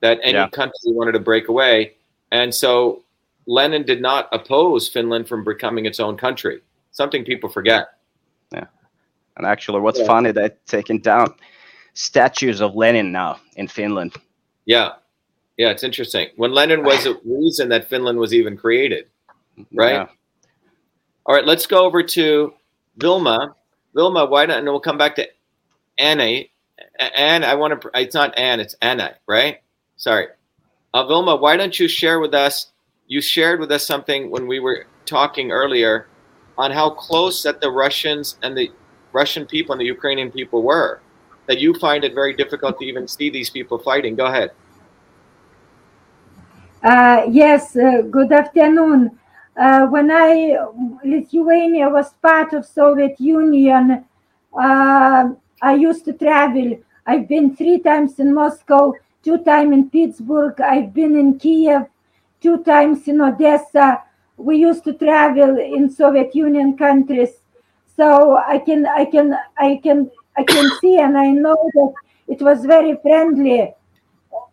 That 0.00 0.18
any 0.24 0.32
Yeah. 0.32 0.48
country 0.48 0.90
wanted 0.92 1.12
to 1.12 1.20
break 1.20 1.46
away, 1.46 1.94
and 2.32 2.52
so 2.52 3.04
Lenin 3.46 3.84
did 3.84 4.02
not 4.02 4.28
oppose 4.32 4.88
Finland 4.88 5.28
from 5.28 5.44
becoming 5.44 5.86
its 5.86 6.00
own 6.00 6.16
country. 6.16 6.62
Something 6.90 7.24
people 7.24 7.48
forget. 7.48 7.90
Yeah. 8.52 8.66
And 9.36 9.46
actually, 9.46 9.78
what's 9.78 10.00
Yeah. 10.00 10.06
funny, 10.06 10.32
they're 10.32 10.56
taking 10.66 10.98
down 10.98 11.32
statues 11.94 12.60
of 12.60 12.74
Lenin 12.74 13.12
now 13.12 13.40
in 13.56 13.68
Finland. 13.68 14.14
Yeah, 14.64 14.92
yeah, 15.56 15.70
it's 15.70 15.82
interesting. 15.82 16.28
When 16.36 16.52
Lenin 16.52 16.84
was 16.84 17.06
a 17.06 17.14
reason 17.24 17.68
that 17.68 17.88
Finland 17.88 18.18
was 18.18 18.32
even 18.32 18.56
created. 18.56 19.06
Right. 19.74 19.92
Yeah. 19.92 20.06
All 21.26 21.34
right, 21.34 21.44
let's 21.44 21.66
go 21.66 21.84
over 21.84 22.02
to 22.02 22.54
Vilma. 22.96 23.54
Vilma, 23.94 24.24
why 24.26 24.46
don't 24.46 24.58
and 24.58 24.66
we'll 24.66 24.80
come 24.80 24.98
back 24.98 25.16
to 25.16 25.28
Anna. 25.98 26.44
Anne, 26.98 27.44
I 27.44 27.54
want 27.54 27.80
to. 27.80 27.90
It's 27.94 28.14
not 28.14 28.36
Anne, 28.38 28.60
it's 28.60 28.74
Anna, 28.80 29.16
right? 29.26 29.58
Sorry, 29.96 30.28
uh, 30.94 31.06
Vilma. 31.06 31.36
Why 31.36 31.56
don't 31.56 31.78
you 31.78 31.88
share 31.88 32.20
with 32.20 32.34
us? 32.34 32.72
You 33.06 33.20
shared 33.20 33.60
with 33.60 33.70
us 33.70 33.86
something 33.86 34.30
when 34.30 34.46
we 34.46 34.60
were 34.60 34.86
talking 35.04 35.50
earlier 35.50 36.06
on 36.56 36.70
how 36.70 36.90
close 36.90 37.42
that 37.42 37.60
the 37.60 37.70
Russians 37.70 38.38
and 38.42 38.56
the 38.56 38.70
Russian 39.12 39.44
people 39.44 39.72
and 39.72 39.80
the 39.80 39.86
Ukrainian 39.86 40.30
people 40.30 40.62
were. 40.62 41.00
That 41.50 41.58
you 41.58 41.74
find 41.74 42.04
it 42.04 42.14
very 42.14 42.32
difficult 42.32 42.78
to 42.78 42.84
even 42.84 43.08
see 43.08 43.28
these 43.28 43.50
people 43.50 43.76
fighting. 43.76 44.14
Go 44.14 44.26
ahead. 44.26 44.52
Uh, 46.80 47.22
yes, 47.28 47.74
uh, 47.74 48.02
good 48.02 48.30
afternoon. 48.30 49.18
Uh, 49.56 49.86
when 49.88 50.12
I 50.12 50.56
Lithuania 51.04 51.88
was 51.88 52.12
part 52.22 52.52
of 52.52 52.64
Soviet 52.64 53.18
Union, 53.18 54.04
uh, 54.56 55.30
I 55.60 55.74
used 55.74 56.04
to 56.04 56.12
travel. 56.12 56.78
I've 57.04 57.26
been 57.26 57.56
three 57.56 57.80
times 57.80 58.20
in 58.20 58.32
Moscow, 58.32 58.94
two 59.24 59.38
times 59.38 59.72
in 59.72 59.90
Petersburg. 59.90 60.60
I've 60.60 60.94
been 60.94 61.18
in 61.18 61.36
Kiev, 61.36 61.86
two 62.40 62.62
times 62.62 63.08
in 63.08 63.20
Odessa. 63.20 64.04
We 64.36 64.58
used 64.58 64.84
to 64.84 64.92
travel 64.92 65.58
in 65.58 65.90
Soviet 65.90 66.32
Union 66.32 66.78
countries, 66.78 67.42
so 67.96 68.36
I 68.36 68.58
can, 68.58 68.86
I 68.86 69.04
can, 69.04 69.36
I 69.58 69.80
can, 69.82 70.12
I 70.36 70.44
can 70.44 70.70
see, 70.80 70.98
and 70.98 71.16
I 71.18 71.30
know 71.30 71.56
that 71.74 71.92
it 72.28 72.40
was 72.40 72.64
very 72.64 72.96
friendly 73.02 73.74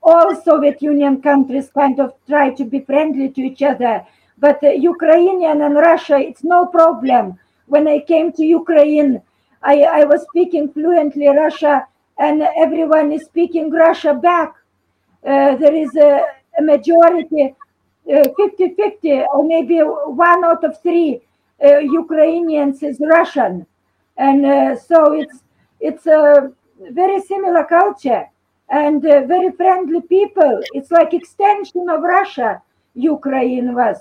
all 0.07 0.35
Soviet 0.35 0.81
Union 0.81 1.21
countries 1.21 1.69
kind 1.69 1.99
of 1.99 2.13
try 2.27 2.49
to 2.51 2.63
be 2.63 2.79
friendly 2.79 3.29
to 3.29 3.41
each 3.41 3.61
other. 3.61 4.05
But 4.37 4.63
uh, 4.63 4.69
Ukrainian 4.69 5.61
and 5.61 5.75
Russia, 5.75 6.17
it's 6.17 6.43
no 6.43 6.65
problem. 6.67 7.37
When 7.65 7.87
I 7.87 7.99
came 7.99 8.31
to 8.33 8.43
Ukraine, 8.45 9.21
I, 9.61 9.75
I 9.99 10.03
was 10.05 10.21
speaking 10.29 10.71
fluently 10.71 11.27
Russia, 11.27 11.87
and 12.17 12.41
everyone 12.65 13.11
is 13.11 13.25
speaking 13.25 13.69
Russia 13.69 14.13
back. 14.13 14.53
Uh, 15.25 15.55
there 15.55 15.75
is 15.75 15.93
a, 15.95 16.21
a 16.59 16.61
majority, 16.61 17.55
50 18.05 18.75
50, 18.75 19.23
or 19.33 19.43
maybe 19.43 19.79
one 19.79 20.45
out 20.45 20.63
of 20.63 20.81
three 20.81 21.21
uh, 21.63 21.79
Ukrainians 21.79 22.81
is 22.81 23.01
Russian. 23.01 23.65
And 24.15 24.45
uh, 24.45 24.77
so 24.77 25.13
it's, 25.13 25.39
it's 25.79 26.05
a 26.07 26.51
very 26.91 27.21
similar 27.21 27.63
culture 27.65 28.29
and 28.69 29.05
uh, 29.05 29.21
very 29.25 29.51
friendly 29.51 30.01
people. 30.01 30.61
It's 30.73 30.91
like 30.91 31.13
extension 31.13 31.89
of 31.89 32.01
Russia, 32.01 32.61
Ukraine 32.95 33.73
was, 33.73 33.97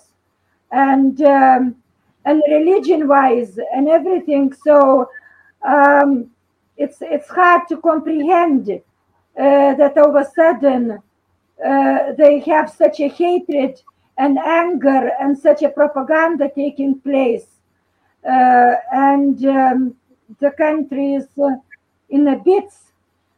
and 0.73 1.21
um, 1.23 1.77
and 2.25 2.43
religion-wise 2.49 3.59
and 3.73 3.89
everything. 3.89 4.53
So 4.53 5.09
um, 5.63 6.31
it's 6.77 6.99
it's 7.01 7.29
hard 7.29 7.63
to 7.69 7.77
comprehend 7.77 8.71
uh, 8.71 8.81
that 9.75 9.97
all 9.97 10.11
of 10.11 10.17
a 10.17 10.31
sudden 10.31 11.03
uh, 11.65 12.13
they 12.19 12.41
have 12.41 12.71
such 12.71 13.01
a 13.01 13.09
hatred 13.09 13.81
and 14.19 14.39
anger 14.39 15.13
and 15.21 15.39
such 15.39 15.63
a 15.63 15.69
propaganda 15.69 16.51
taking 16.55 16.99
place, 17.01 17.47
uh, 18.29 18.75
and 18.93 19.45
um, 19.47 19.95
the 20.41 20.51
country 20.51 21.15
is 21.15 21.29
uh, 21.39 21.51
in 22.11 22.27
a 22.29 22.37
bits. 22.37 22.93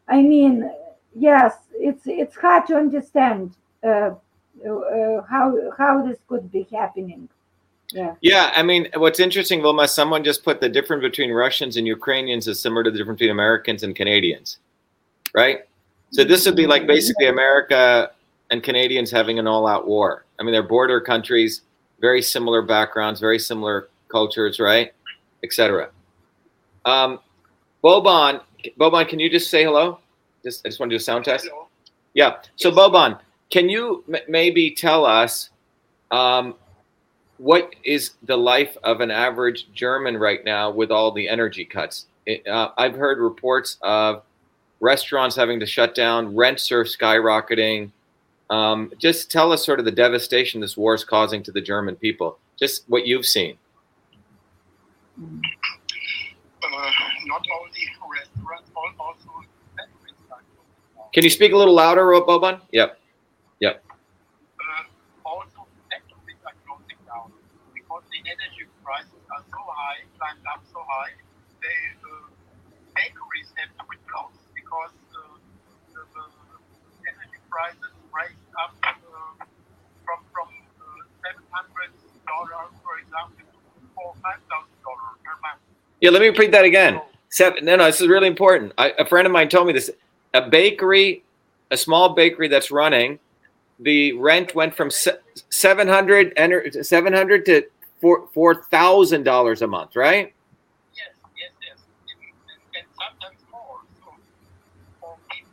I 0.08 0.22
mean, 0.22 0.70
yes, 1.14 1.54
it's 1.74 2.02
it's 2.06 2.36
hard 2.36 2.66
to 2.68 2.76
understand 2.76 3.54
uh, 3.84 4.10
uh, 4.66 5.22
how 5.28 5.56
how 5.76 6.06
this 6.06 6.18
could 6.28 6.50
be 6.50 6.66
happening. 6.72 7.28
Yeah. 7.92 8.14
Yeah, 8.20 8.52
I 8.54 8.62
mean, 8.62 8.88
what's 8.96 9.18
interesting, 9.18 9.62
Vilma, 9.62 9.88
someone 9.88 10.22
just 10.22 10.44
put 10.44 10.60
the 10.60 10.68
difference 10.68 11.00
between 11.00 11.30
Russians 11.30 11.78
and 11.78 11.86
Ukrainians 11.86 12.46
is 12.46 12.60
similar 12.60 12.84
to 12.84 12.90
the 12.90 12.98
difference 12.98 13.18
between 13.18 13.30
Americans 13.30 13.82
and 13.82 13.96
Canadians, 13.96 14.58
right? 15.34 15.60
So 16.10 16.22
this 16.22 16.44
would 16.44 16.56
be 16.56 16.66
like 16.66 16.86
basically 16.86 17.28
America 17.28 18.10
and 18.50 18.62
Canadians 18.62 19.10
having 19.10 19.38
an 19.38 19.46
all-out 19.46 19.86
war. 19.86 20.26
I 20.38 20.42
mean, 20.42 20.52
they're 20.52 20.62
border 20.62 21.00
countries, 21.00 21.62
very 22.00 22.20
similar 22.20 22.62
backgrounds, 22.62 23.20
very 23.20 23.38
similar 23.38 23.88
cultures, 24.08 24.60
right, 24.60 24.92
etc. 25.42 25.90
Um, 26.84 27.20
Boban, 27.82 28.42
Boban, 28.78 29.08
can 29.08 29.18
you 29.18 29.30
just 29.30 29.50
say 29.50 29.64
hello? 29.64 29.98
Just, 30.42 30.64
I 30.64 30.68
just 30.68 30.80
want 30.80 30.90
to 30.90 30.94
do 30.94 30.98
a 30.98 31.00
sound 31.00 31.24
test. 31.24 31.46
Hello. 31.48 31.68
Yeah. 32.14 32.36
So 32.56 32.70
Boban, 32.70 33.18
can 33.50 33.68
you 33.68 34.04
m- 34.12 34.22
maybe 34.28 34.70
tell 34.70 35.04
us 35.04 35.50
um, 36.10 36.54
what 37.38 37.74
is 37.84 38.12
the 38.24 38.36
life 38.36 38.76
of 38.82 39.00
an 39.00 39.10
average 39.10 39.68
German 39.72 40.16
right 40.16 40.44
now 40.44 40.70
with 40.70 40.90
all 40.90 41.12
the 41.12 41.28
energy 41.28 41.64
cuts? 41.64 42.06
It, 42.26 42.46
uh, 42.46 42.70
I've 42.76 42.94
heard 42.94 43.18
reports 43.18 43.78
of 43.82 44.22
restaurants 44.80 45.36
having 45.36 45.60
to 45.60 45.66
shut 45.66 45.94
down, 45.94 46.34
rents 46.36 46.70
are 46.72 46.84
skyrocketing. 46.84 47.90
Um, 48.50 48.92
just 48.98 49.30
tell 49.30 49.52
us 49.52 49.64
sort 49.64 49.78
of 49.78 49.84
the 49.84 49.92
devastation 49.92 50.60
this 50.60 50.76
war 50.76 50.94
is 50.94 51.04
causing 51.04 51.42
to 51.44 51.52
the 51.52 51.60
German 51.60 51.96
people. 51.96 52.38
Just 52.58 52.84
what 52.88 53.06
you've 53.06 53.26
seen. 53.26 53.58
Uh, 55.20 55.57
not 57.28 57.44
only 57.60 57.84
restaurants, 58.08 58.70
al- 58.72 58.96
also 58.98 59.30
factories 59.76 60.16
are 60.32 60.40
closing 60.48 60.88
down. 60.96 61.12
Can 61.12 61.22
you 61.24 61.30
speak 61.30 61.52
a 61.52 61.56
little 61.56 61.74
louder, 61.76 62.08
Boban? 62.24 62.60
Yep. 62.72 62.98
Yep. 63.60 63.84
Uh, 63.84 65.28
also 65.28 65.60
factories 65.92 66.40
are 66.48 66.56
closing 66.64 67.00
down 67.04 67.28
because 67.76 68.02
the 68.08 68.20
energy 68.24 68.64
prices 68.82 69.20
are 69.28 69.44
so 69.52 69.60
high, 69.68 70.00
climbed 70.16 70.44
up 70.48 70.64
so 70.72 70.80
high. 70.88 71.12
They 71.60 71.78
uh, 72.00 72.32
bakeries 72.96 73.52
have 73.60 73.72
to 73.76 73.84
be 73.92 74.00
closed 74.08 74.40
because 74.56 74.94
uh, 75.12 75.20
the, 75.92 76.02
the 76.08 76.24
energy 77.12 77.40
prices 77.52 77.92
raised 78.16 78.48
up 78.56 78.72
uh, 78.88 79.44
from 80.08 80.18
from 80.32 80.48
uh, 80.48 81.04
seven 81.20 81.44
hundred 81.52 81.92
dollars, 82.24 82.72
for 82.80 82.94
example, 83.04 83.44
to 83.44 83.84
four 83.92 84.16
five 84.24 84.40
thousand 84.48 84.80
dollars 84.80 85.16
per 85.20 85.36
month. 85.44 85.60
Yeah, 86.00 86.10
let 86.10 86.22
me 86.22 86.28
repeat 86.30 86.52
that 86.52 86.64
again. 86.64 87.00
Seven, 87.30 87.64
no, 87.64 87.76
no, 87.76 87.84
this 87.86 88.00
is 88.00 88.08
really 88.08 88.28
important. 88.28 88.72
I, 88.78 88.92
a 88.98 89.04
friend 89.04 89.26
of 89.26 89.32
mine 89.32 89.48
told 89.48 89.66
me 89.66 89.72
this. 89.72 89.90
A 90.34 90.42
bakery, 90.48 91.24
a 91.70 91.76
small 91.76 92.10
bakery 92.14 92.48
that's 92.48 92.70
running, 92.70 93.18
the 93.78 94.12
rent 94.12 94.54
went 94.54 94.74
from 94.74 94.90
se- 94.90 95.18
700 95.50 96.34
ener- 96.36 96.84
700 96.84 97.44
to 97.46 97.62
four 98.00 98.28
four 98.34 98.54
thousand 98.54 99.24
dollars 99.24 99.62
a 99.62 99.66
month, 99.66 99.96
right? 99.96 100.34
Yes, 100.94 101.08
yes, 101.36 101.52
yes, 101.62 101.78
and, 102.10 102.76
and 102.76 102.86
sometimes 102.96 103.40
more. 103.52 103.80
So, 104.00 104.12
for 105.00 105.16
people, 105.30 105.52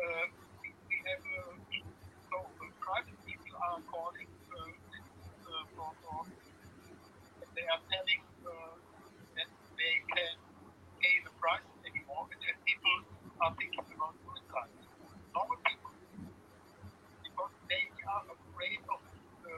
uh, 0.00 0.26
we 0.62 0.68
we 0.88 0.96
have 1.08 1.24
uh, 1.24 1.54
so 2.30 2.36
uh, 2.40 2.66
private 2.80 3.18
people 3.26 3.56
are 3.58 3.80
calling 3.90 4.28
uh, 4.52 4.64
this, 4.92 5.06
uh, 5.48 5.64
for, 5.76 5.90
for 6.02 6.26
they 7.56 7.66
are 7.70 7.82
telling 7.90 8.22
uh, 8.46 8.74
that 9.36 9.48
they 9.78 9.94
can 10.12 10.34
pay 11.00 11.14
the 11.24 11.32
price 11.40 11.64
anymore, 11.86 12.26
and 12.32 12.40
then 12.42 12.56
people 12.66 12.94
are 13.40 13.54
thinking 13.58 13.84
about 13.94 14.14
suicide. 14.24 14.70
Normal 15.34 15.58
people, 15.66 15.92
because 17.22 17.54
they 17.68 17.84
are 18.08 18.24
afraid 18.28 18.80
of 18.90 19.00
the 19.42 19.54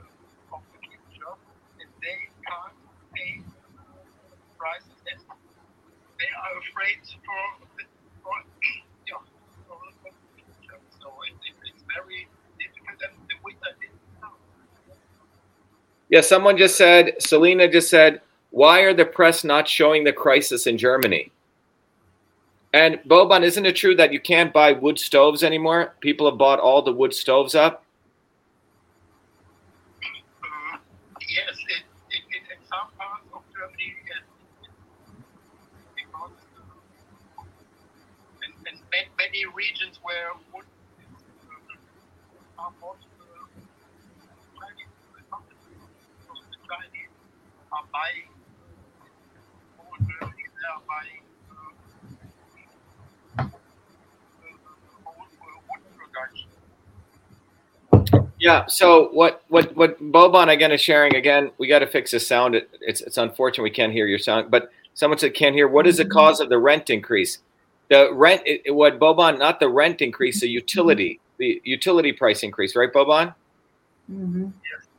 of 0.55 0.61
the 0.73 0.79
future, 0.85 1.35
and 1.81 1.89
they 2.03 2.19
can't 2.47 2.77
pay 3.15 3.33
the 3.41 3.87
prices. 4.59 4.99
And 5.11 5.21
they 6.19 6.31
afraid 6.87 7.19
for 7.25 7.67
for, 8.23 8.37
yeah, 9.09 9.19
for. 9.67 9.77
So 11.01 11.09
it, 11.27 11.35
it, 11.47 11.55
it's 11.75 11.83
very 11.87 12.29
difficult, 12.59 13.03
and 13.03 13.29
the. 13.29 13.37
Yeah, 16.09 16.21
someone 16.21 16.57
just 16.57 16.77
said, 16.77 17.15
Selena 17.19 17.69
just 17.69 17.91
said, 17.91 18.21
why 18.51 18.81
are 18.81 18.95
the 18.95 19.05
press 19.05 19.43
not 19.43 19.67
showing 19.69 20.05
the 20.05 20.13
crisis 20.13 20.67
in 20.67 20.79
Germany? 20.79 21.33
And 22.73 23.01
Boban, 23.09 23.43
isn't 23.43 23.67
it 23.67 23.75
true 23.75 23.97
that 23.97 24.13
you 24.13 24.21
can't 24.21 24.53
buy 24.53 24.73
wood 24.73 24.99
stoves 24.99 25.43
anymore? 25.43 25.95
People 26.01 26.29
have 26.31 26.39
bought 26.39 26.61
all 26.61 26.83
the 26.83 26.93
wood 26.93 27.13
stoves 27.13 27.55
up. 27.55 27.85
Uh, 30.45 30.79
yes, 31.29 31.57
it, 31.69 31.83
it, 32.11 32.23
it, 32.31 32.43
in 32.53 32.59
some 32.69 32.87
parts 32.99 33.27
of 33.35 33.43
Germany, 33.53 33.97
yes, 34.07 34.23
it, 34.63 34.71
because 35.97 36.31
uh, 36.57 37.43
and, 38.45 38.55
and 38.69 38.79
ma- 38.79 39.11
regions 39.45 39.99
where 40.03 40.33
are 47.77 47.83
buying. 47.93 48.27
Yeah. 58.39 58.67
So 58.67 59.09
what 59.13 59.43
what 59.49 59.75
what 59.77 60.01
Boban 60.01 60.53
again 60.53 60.71
is 60.71 60.81
sharing 60.81 61.17
again? 61.17 61.51
We 61.59 61.67
got 61.69 61.81
to 61.81 61.87
fix 61.87 62.11
the 62.11 62.21
sound. 62.21 62.55
It, 62.55 62.71
it's 62.81 63.01
it's 63.01 63.17
unfortunate 63.17 63.65
we 63.65 63.71
can't 63.71 63.93
hear 63.93 64.07
your 64.07 64.19
sound. 64.19 64.51
But 64.51 64.71
someone 64.95 65.19
said 65.19 65.35
can't 65.35 65.55
hear. 65.55 65.67
What 65.67 65.87
is 65.87 65.97
the 65.97 66.05
cause 66.05 66.41
of 66.41 66.49
the 66.49 66.59
rent 66.59 66.91
increase? 66.91 67.39
The 67.89 68.13
rent. 68.13 68.43
It, 68.47 68.63
it- 68.67 68.71
what 68.73 68.99
Boban? 68.99 69.39
Not 69.39 69.61
the 69.61 69.69
rent 69.69 70.01
increase. 70.03 70.41
The 70.41 70.49
utility. 70.49 71.21
The 71.39 71.61
utility 71.65 72.13
price 72.13 72.43
increase. 72.43 72.75
Right, 72.75 72.93
Boban? 72.93 73.35
mm-hmm. 74.11 74.49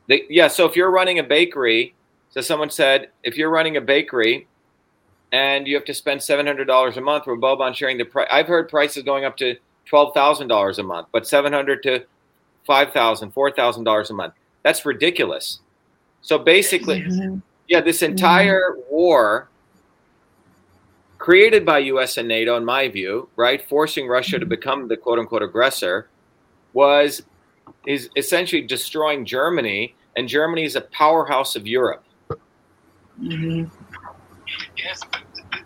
The, 0.06 0.24
yeah. 0.30 0.48
So 0.48 0.64
if 0.66 0.76
you're 0.76 0.90
running 0.90 1.18
a 1.18 1.22
bakery, 1.22 1.94
so 2.30 2.40
someone 2.40 2.70
said 2.70 3.10
if 3.24 3.36
you're 3.36 3.50
running 3.50 3.76
a 3.76 3.80
bakery, 3.80 4.46
and 5.32 5.66
you 5.66 5.74
have 5.74 5.84
to 5.84 5.94
spend 5.94 6.22
seven 6.22 6.46
hundred 6.46 6.64
dollars 6.66 6.96
a 6.96 7.00
month, 7.00 7.26
where 7.26 7.36
Boban 7.36 7.74
sharing 7.74 7.98
the 7.98 8.04
price. 8.04 8.28
I've 8.30 8.46
heard 8.46 8.68
prices 8.68 9.02
going 9.02 9.24
up 9.24 9.36
to 9.38 9.56
twelve 9.84 10.14
thousand 10.14 10.48
dollars 10.48 10.78
a 10.78 10.82
month, 10.82 11.08
but 11.12 11.26
seven 11.26 11.52
hundred 11.52 11.82
to 11.82 12.04
five 12.66 12.92
thousand, 12.92 13.32
four 13.32 13.50
thousand 13.50 13.84
dollars 13.84 14.08
a 14.10 14.14
month. 14.14 14.32
That's 14.62 14.84
ridiculous. 14.86 15.60
So 16.22 16.38
basically, 16.38 17.02
Mhm. 17.02 17.42
yeah, 17.68 17.80
this 17.82 18.02
entire 18.02 18.76
war 18.90 19.48
created 21.18 21.66
by 21.66 21.78
US 21.80 22.16
and 22.16 22.28
NATO, 22.28 22.56
in 22.56 22.64
my 22.64 22.88
view, 22.88 23.28
right, 23.36 23.62
forcing 23.68 24.08
Russia 24.08 24.38
to 24.38 24.46
become 24.46 24.88
the 24.88 24.96
quote 24.96 25.18
unquote 25.18 25.42
aggressor, 25.42 26.10
was 26.72 27.22
is 27.86 28.10
essentially 28.16 28.62
destroying 28.62 29.24
Germany, 29.24 29.96
and 30.16 30.28
Germany 30.28 30.64
is 30.64 30.76
a 30.76 30.82
powerhouse 30.82 31.56
of 31.56 31.66
Europe. 31.66 32.04
Mhm. 33.20 33.70
Yes, 34.76 35.00
but 35.10 35.22
th- 35.52 35.64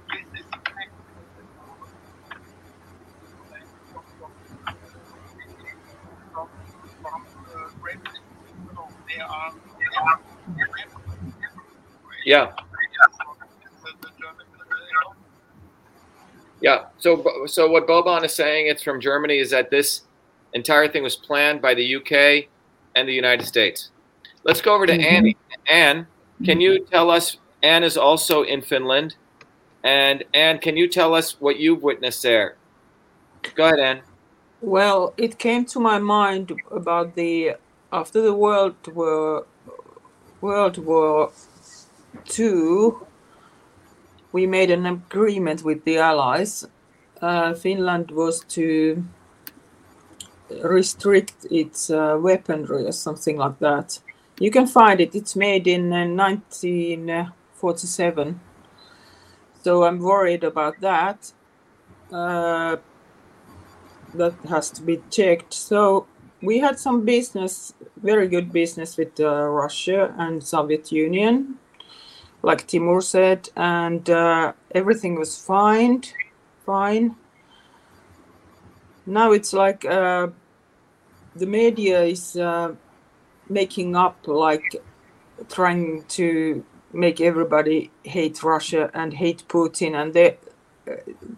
yeah. 16.63 16.85
So, 16.99 17.47
so 17.47 17.69
what 17.69 17.87
Boban 17.87 18.25
is 18.25 18.35
saying, 18.35 18.69
it's 18.69 18.83
from 18.83 19.01
Germany, 19.01 19.39
is 19.39 19.51
that 19.51 19.71
this 19.71 20.03
entire 20.55 20.89
thing 20.89 21.03
was 21.03 21.17
planned 21.17 21.61
by 21.61 21.75
the 21.75 21.97
UK 21.97 22.49
and 22.95 23.09
the 23.09 23.13
United 23.13 23.45
States. 23.47 23.91
Let's 24.45 24.61
go 24.61 24.75
over 24.75 24.87
to 24.87 24.97
Mhm. 24.97 25.05
Annie. 25.05 25.37
Anne, 25.69 26.07
can 26.45 26.61
you 26.61 26.81
tell 26.91 27.11
us? 27.11 27.37
Anne 27.63 27.85
is 27.85 27.97
also 27.97 28.43
in 28.43 28.63
Finland, 28.63 29.17
and 29.85 30.25
Anne, 30.35 30.59
can 30.59 30.77
you 30.77 30.89
tell 30.89 31.15
us 31.15 31.41
what 31.41 31.59
you've 31.59 31.83
witnessed 31.83 32.23
there? 32.23 32.57
Go 33.55 33.65
ahead, 33.67 33.79
Anne. 33.79 34.03
Well, 34.61 35.15
it 35.17 35.39
came 35.39 35.65
to 35.67 35.81
my 35.81 35.99
mind 35.99 36.53
about 36.71 37.15
the 37.15 37.57
after 37.93 38.21
the 38.23 38.33
World 38.35 38.77
War 38.95 39.47
World 40.41 40.79
War 40.79 41.31
Two. 42.25 43.07
We 44.33 44.47
made 44.47 44.71
an 44.71 44.87
agreement 44.87 45.63
with 45.63 45.85
the 45.85 45.99
Allies. 45.99 46.67
Uh, 47.21 47.53
Finland 47.55 48.11
was 48.11 48.43
to 48.45 49.05
restrict 50.63 51.47
its 51.51 51.91
uh, 51.91 52.17
weaponry 52.21 52.87
or 52.87 52.93
something 52.93 53.37
like 53.37 53.59
that. 53.61 54.01
You 54.41 54.51
can 54.51 54.67
find 54.67 55.01
it. 55.01 55.15
It's 55.15 55.37
made 55.37 55.67
in 55.67 55.93
uh, 55.93 56.07
1947. 56.07 58.41
So 59.63 59.85
I'm 59.85 60.01
worried 60.01 60.45
about 60.45 60.81
that. 60.81 61.33
Uh, 62.11 62.77
that 64.15 64.35
has 64.49 64.71
to 64.71 64.83
be 64.83 65.01
checked. 65.11 65.55
So 65.55 66.07
we 66.43 66.59
had 66.59 66.79
some 66.79 67.05
business, 67.05 67.75
very 68.03 68.29
good 68.29 68.53
business 68.53 68.97
with 68.97 69.19
uh, 69.21 69.45
Russia 69.45 70.15
and 70.19 70.43
Soviet 70.43 70.93
Union, 70.93 71.59
like 72.43 72.67
Timur 72.67 73.01
said, 73.01 73.49
and 73.57 74.09
uh, 74.11 74.53
everything 74.75 75.19
was 75.19 75.39
fine, 75.39 76.03
fine. 76.67 77.17
Now 79.07 79.33
it's 79.33 79.53
like 79.53 79.85
uh, 79.85 80.29
the 81.35 81.47
media 81.47 82.03
is 82.03 82.37
uh, 82.37 82.75
making 83.49 83.97
up, 83.97 84.27
like 84.27 84.77
trying 85.49 86.05
to 86.09 86.65
make 86.93 87.21
everybody 87.21 87.91
hate 88.03 88.43
Russia 88.43 88.91
and 88.93 89.15
hate 89.15 89.45
Putin, 89.49 89.95
and 89.95 90.13
they 90.13 90.39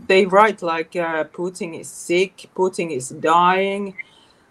they 0.07 0.27
write 0.27 0.63
like 0.63 0.97
uh, 0.97 1.25
Putin 1.25 1.79
is 1.79 1.89
sick, 1.89 2.51
Putin 2.55 2.91
is 2.91 3.11
dying. 3.11 3.95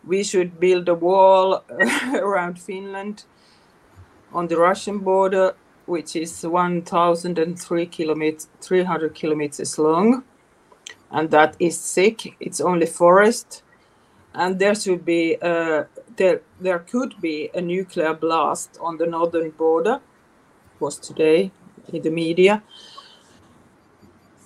We 0.05 0.23
should 0.23 0.59
build 0.59 0.89
a 0.89 0.93
wall 0.93 1.63
around 2.13 2.59
Finland 2.59 3.23
on 4.33 4.47
the 4.47 4.57
Russian 4.57 4.99
border, 4.99 5.55
which 5.85 6.15
is 6.15 6.43
1,003 6.43 7.85
kilometers, 7.87 8.47
300 8.61 9.13
kilometers 9.13 9.77
long, 9.77 10.23
and 11.11 11.29
that 11.31 11.55
is 11.59 11.79
sick. 11.79 12.35
It's 12.39 12.61
only 12.61 12.85
forest, 12.85 13.63
and 14.33 14.59
there 14.59 14.75
should 14.75 15.05
be 15.05 15.37
uh, 15.41 15.83
there 16.15 16.41
there 16.59 16.79
could 16.79 17.19
be 17.21 17.49
a 17.53 17.61
nuclear 17.61 18.13
blast 18.13 18.77
on 18.81 18.97
the 18.97 19.05
northern 19.05 19.51
border. 19.51 19.99
Was 20.79 20.97
today 20.97 21.51
in 21.93 22.01
the 22.01 22.09
media 22.09 22.61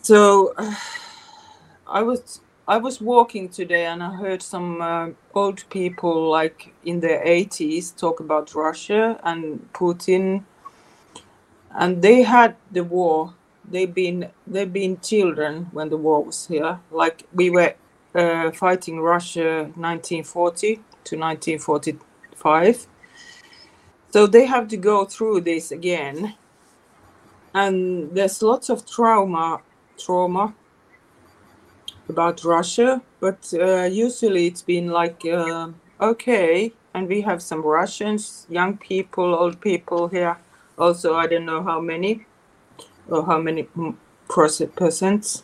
so 0.07 0.53
uh, 0.55 0.73
I 1.85 2.01
was 2.01 2.39
I 2.65 2.77
was 2.77 3.01
walking 3.01 3.49
today 3.49 3.87
and 3.87 4.01
I 4.01 4.15
heard 4.15 4.41
some 4.41 4.81
uh, 4.81 5.09
old 5.33 5.65
people 5.69 6.29
like 6.29 6.73
in 6.85 7.01
their 7.01 7.21
80s 7.25 7.93
talk 7.93 8.21
about 8.21 8.55
Russia 8.55 9.19
and 9.25 9.67
Putin 9.73 10.45
and 11.75 12.01
they 12.01 12.23
had 12.23 12.55
the 12.71 12.83
war. 12.83 13.33
They've 13.69 13.93
been 13.93 14.29
they've 14.45 14.71
been 14.71 14.99
children 15.01 15.67
when 15.71 15.89
the 15.89 15.97
war 15.97 16.23
was 16.23 16.47
here. 16.47 16.79
Like 16.91 17.23
we 17.33 17.49
were 17.49 17.75
uh, 18.15 18.51
fighting 18.51 18.99
Russia 18.99 19.63
1940 19.75 20.75
to 21.03 21.17
1945 21.17 22.87
so 24.17 24.25
they 24.25 24.45
have 24.45 24.67
to 24.69 24.77
go 24.77 25.05
through 25.05 25.41
this 25.41 25.71
again. 25.71 26.35
And 27.53 28.13
there's 28.15 28.41
lots 28.41 28.69
of 28.69 28.85
trauma 28.85 29.61
trauma 29.97 30.53
about 32.07 32.43
Russia, 32.43 33.01
but 33.19 33.51
uh, 33.53 33.83
usually 33.83 34.47
it's 34.47 34.61
been 34.61 34.87
like, 34.87 35.25
uh, 35.25 35.69
okay, 35.99 36.71
and 36.93 37.07
we 37.07 37.21
have 37.21 37.41
some 37.41 37.61
Russians, 37.61 38.47
young 38.49 38.77
people, 38.77 39.35
old 39.35 39.59
people 39.59 40.07
here. 40.07 40.37
Also, 40.77 41.15
I 41.15 41.27
don't 41.27 41.45
know 41.45 41.63
how 41.63 41.79
many 41.81 42.25
or 43.07 43.25
how 43.25 43.39
many 43.39 43.67
percent. 44.27 45.43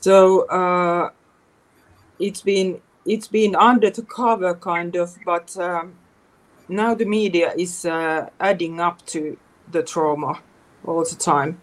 So 0.00 0.46
uh, 0.48 1.10
it's 2.18 2.40
been 2.42 2.80
it's 3.04 3.28
been 3.28 3.56
under 3.56 3.90
the 3.90 4.02
cover 4.02 4.54
kind 4.54 4.96
of, 4.96 5.16
but 5.24 5.56
um, 5.56 5.94
now 6.68 6.94
the 6.94 7.04
media 7.04 7.52
is 7.56 7.84
uh, 7.84 8.28
adding 8.38 8.80
up 8.80 9.04
to 9.06 9.36
the 9.70 9.82
trauma 9.82 10.40
all 10.84 11.04
the 11.04 11.16
time 11.16 11.60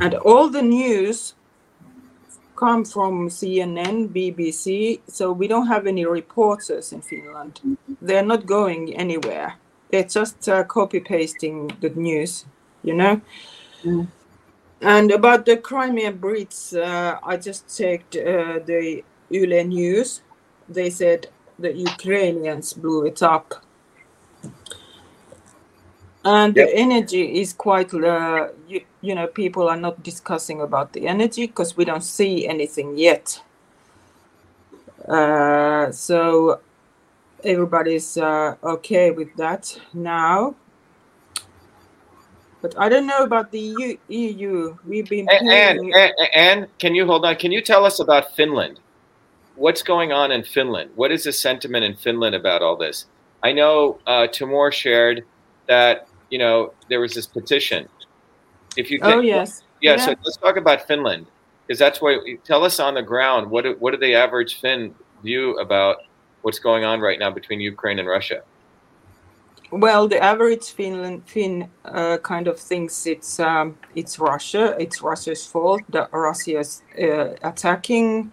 and 0.00 0.14
all 0.14 0.48
the 0.48 0.62
news 0.62 1.34
come 2.56 2.84
from 2.84 3.28
CNN, 3.28 4.08
BBC, 4.08 5.00
so 5.08 5.32
we 5.32 5.48
don't 5.48 5.66
have 5.66 5.86
any 5.86 6.04
reporters 6.04 6.92
in 6.92 7.02
Finland. 7.02 7.60
They're 8.00 8.24
not 8.24 8.46
going 8.46 8.94
anywhere. 8.96 9.54
They're 9.90 10.04
just 10.04 10.48
uh, 10.48 10.64
copy 10.64 11.00
pasting 11.00 11.70
the 11.80 11.90
news, 11.90 12.44
you 12.82 12.94
know. 12.94 13.20
Mm. 13.82 14.08
And 14.80 15.10
about 15.10 15.46
the 15.46 15.56
Crimean 15.56 16.18
Bridge, 16.18 16.74
uh, 16.74 17.18
I 17.22 17.36
just 17.36 17.76
checked 17.76 18.16
uh, 18.16 18.60
the 18.64 19.02
Yle 19.30 19.64
News. 19.64 20.22
They 20.68 20.90
said 20.90 21.28
the 21.58 21.72
Ukrainians 21.72 22.72
blew 22.74 23.06
it 23.06 23.22
up 23.22 23.54
and 26.24 26.56
yep. 26.56 26.68
the 26.68 26.76
energy 26.76 27.40
is 27.40 27.52
quite 27.52 27.92
uh, 27.94 28.48
you, 28.68 28.80
you 29.00 29.14
know 29.14 29.26
people 29.26 29.68
are 29.68 29.76
not 29.76 30.02
discussing 30.02 30.60
about 30.60 30.92
the 30.92 31.06
energy 31.06 31.46
because 31.46 31.76
we 31.76 31.84
don't 31.84 32.02
see 32.02 32.46
anything 32.46 32.96
yet 32.96 33.42
uh, 35.08 35.90
so 35.90 36.60
everybody's 37.44 38.16
uh, 38.16 38.56
okay 38.62 39.10
with 39.10 39.34
that 39.36 39.78
now 39.92 40.54
but 42.60 42.74
I 42.78 42.88
don't 42.88 43.06
know 43.06 43.22
about 43.22 43.50
the 43.52 43.60
EU. 43.60 43.96
EU. 44.08 44.76
We've 44.86 45.08
been 45.08 45.28
and, 45.30 45.48
and, 45.48 45.94
and, 45.94 46.12
and 46.34 46.78
can 46.78 46.94
you 46.94 47.06
hold 47.06 47.24
on? 47.24 47.36
Can 47.36 47.52
you 47.52 47.62
tell 47.62 47.84
us 47.84 48.00
about 48.00 48.34
Finland? 48.34 48.80
What's 49.54 49.82
going 49.82 50.12
on 50.12 50.32
in 50.32 50.42
Finland? 50.42 50.90
What 50.96 51.12
is 51.12 51.24
the 51.24 51.32
sentiment 51.32 51.84
in 51.84 51.94
Finland 51.94 52.34
about 52.34 52.62
all 52.62 52.76
this? 52.76 53.06
I 53.42 53.52
know 53.52 54.00
uh, 54.06 54.26
Timur 54.26 54.72
shared 54.72 55.24
that 55.68 56.08
you 56.30 56.38
know 56.38 56.72
there 56.88 57.00
was 57.00 57.14
this 57.14 57.26
petition. 57.26 57.88
If 58.76 58.90
you 58.90 59.00
can, 59.00 59.12
oh 59.12 59.20
yes, 59.20 59.62
yeah, 59.80 59.92
yeah. 59.92 60.04
So 60.04 60.14
let's 60.24 60.36
talk 60.36 60.56
about 60.56 60.86
Finland 60.86 61.26
because 61.66 61.78
that's 61.78 62.00
what 62.00 62.20
tell 62.44 62.64
us 62.64 62.80
on 62.80 62.94
the 62.94 63.02
ground. 63.02 63.50
What 63.50 63.62
do, 63.64 63.76
what 63.78 63.92
do 63.92 63.98
the 63.98 64.14
average 64.14 64.60
Finn 64.60 64.94
view 65.22 65.56
about 65.58 65.98
what's 66.48 66.58
going 66.70 66.82
on 66.82 66.98
right 66.98 67.18
now 67.18 67.30
between 67.30 67.60
Ukraine 67.60 67.98
and 67.98 68.08
Russia? 68.08 68.40
Well, 69.70 70.08
the 70.08 70.20
average 70.32 70.66
Finland 70.78 71.20
Finn 71.32 71.68
uh, 71.84 72.16
kind 72.32 72.48
of 72.48 72.58
thinks 72.58 72.94
it's 73.14 73.38
um, 73.38 73.76
it's 73.94 74.18
Russia. 74.18 74.64
It's 74.84 75.02
Russia's 75.02 75.44
fault 75.52 75.82
that 75.90 76.08
Russia's 76.10 76.70
uh, 77.06 77.28
attacking, 77.50 78.32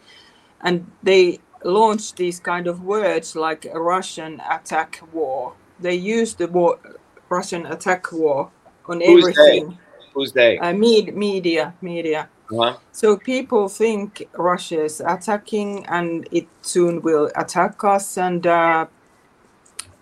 and 0.61 0.75
they 1.03 1.39
launch 1.65 2.03
these 2.15 2.39
kind 2.39 2.67
of 2.71 2.75
words 2.95 3.35
like 3.35 3.65
a 3.65 3.81
Russian 3.95 4.41
attack 4.57 4.91
war. 5.11 5.53
They 5.85 5.95
use 6.17 6.35
the 6.35 6.47
war, 6.47 6.79
Russian 7.27 7.65
attack 7.65 8.03
war 8.13 8.49
on 8.91 9.01
Who's 9.01 9.23
everything. 9.23 9.65
They? 9.71 9.77
Who's 10.13 10.31
they? 10.31 10.57
Uh, 10.57 10.71
med- 10.71 11.13
media, 11.27 11.73
media. 11.81 12.29
Uh-huh. 12.51 12.77
So 12.91 13.17
people 13.17 13.67
think 13.69 14.27
Russia 14.33 14.83
is 14.83 15.01
attacking, 15.01 15.85
and 15.87 16.27
it 16.31 16.47
soon 16.61 17.01
will 17.01 17.31
attack 17.35 17.83
us, 17.83 18.17
and 18.17 18.45
uh, 18.45 18.85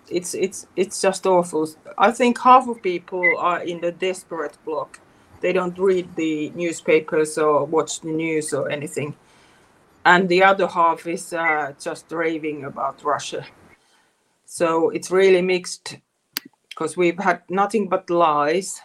it's 0.09 0.33
it's 0.33 0.67
it's 0.75 1.01
just 1.01 1.25
awful. 1.25 1.69
I 1.97 2.11
think 2.11 2.39
half 2.39 2.67
of 2.67 2.81
people 2.81 3.23
are 3.37 3.61
in 3.63 3.79
the 3.81 3.91
desperate 3.91 4.57
block. 4.65 4.99
They 5.41 5.53
don't 5.53 5.77
read 5.77 6.15
the 6.15 6.51
newspapers 6.55 7.37
or 7.37 7.65
watch 7.65 8.01
the 8.01 8.11
news 8.11 8.53
or 8.53 8.69
anything, 8.69 9.15
and 10.05 10.27
the 10.27 10.43
other 10.43 10.67
half 10.67 11.07
is 11.07 11.33
uh, 11.33 11.73
just 11.79 12.11
raving 12.11 12.65
about 12.65 13.03
Russia. 13.03 13.45
So 14.45 14.89
it's 14.89 15.09
really 15.09 15.41
mixed 15.41 15.97
because 16.69 16.97
we've 16.97 17.19
had 17.19 17.41
nothing 17.49 17.87
but 17.87 18.09
lies. 18.09 18.81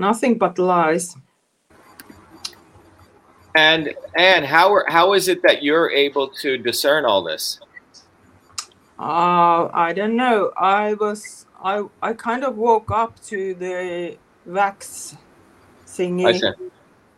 Nothing 0.00 0.38
but 0.38 0.58
lies. 0.58 1.14
And 3.54 3.94
and 4.16 4.46
how 4.46 4.72
are, 4.72 4.86
how 4.88 5.12
is 5.12 5.28
it 5.28 5.42
that 5.42 5.62
you're 5.62 5.90
able 5.90 6.28
to 6.40 6.56
discern 6.56 7.04
all 7.04 7.22
this? 7.22 7.60
Uh, 8.98 9.68
I 9.74 9.92
don't 9.92 10.16
know. 10.16 10.52
I 10.56 10.94
was 10.94 11.44
I 11.62 11.84
I 12.00 12.14
kind 12.14 12.44
of 12.44 12.56
woke 12.56 12.90
up 12.90 13.20
to 13.24 13.52
the 13.52 14.16
vax 14.48 15.18
thingy 15.86 16.54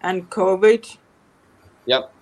and 0.01 0.29
COVID. 0.29 0.97
Yep. 1.87 2.13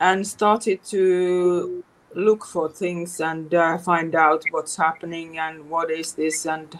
And 0.00 0.26
started 0.26 0.84
to 0.90 1.82
look 2.14 2.44
for 2.44 2.68
things 2.68 3.20
and 3.20 3.54
uh, 3.54 3.78
find 3.78 4.14
out 4.14 4.44
what's 4.50 4.76
happening 4.76 5.38
and 5.38 5.70
what 5.70 5.90
is 5.90 6.12
this 6.12 6.44
and 6.44 6.78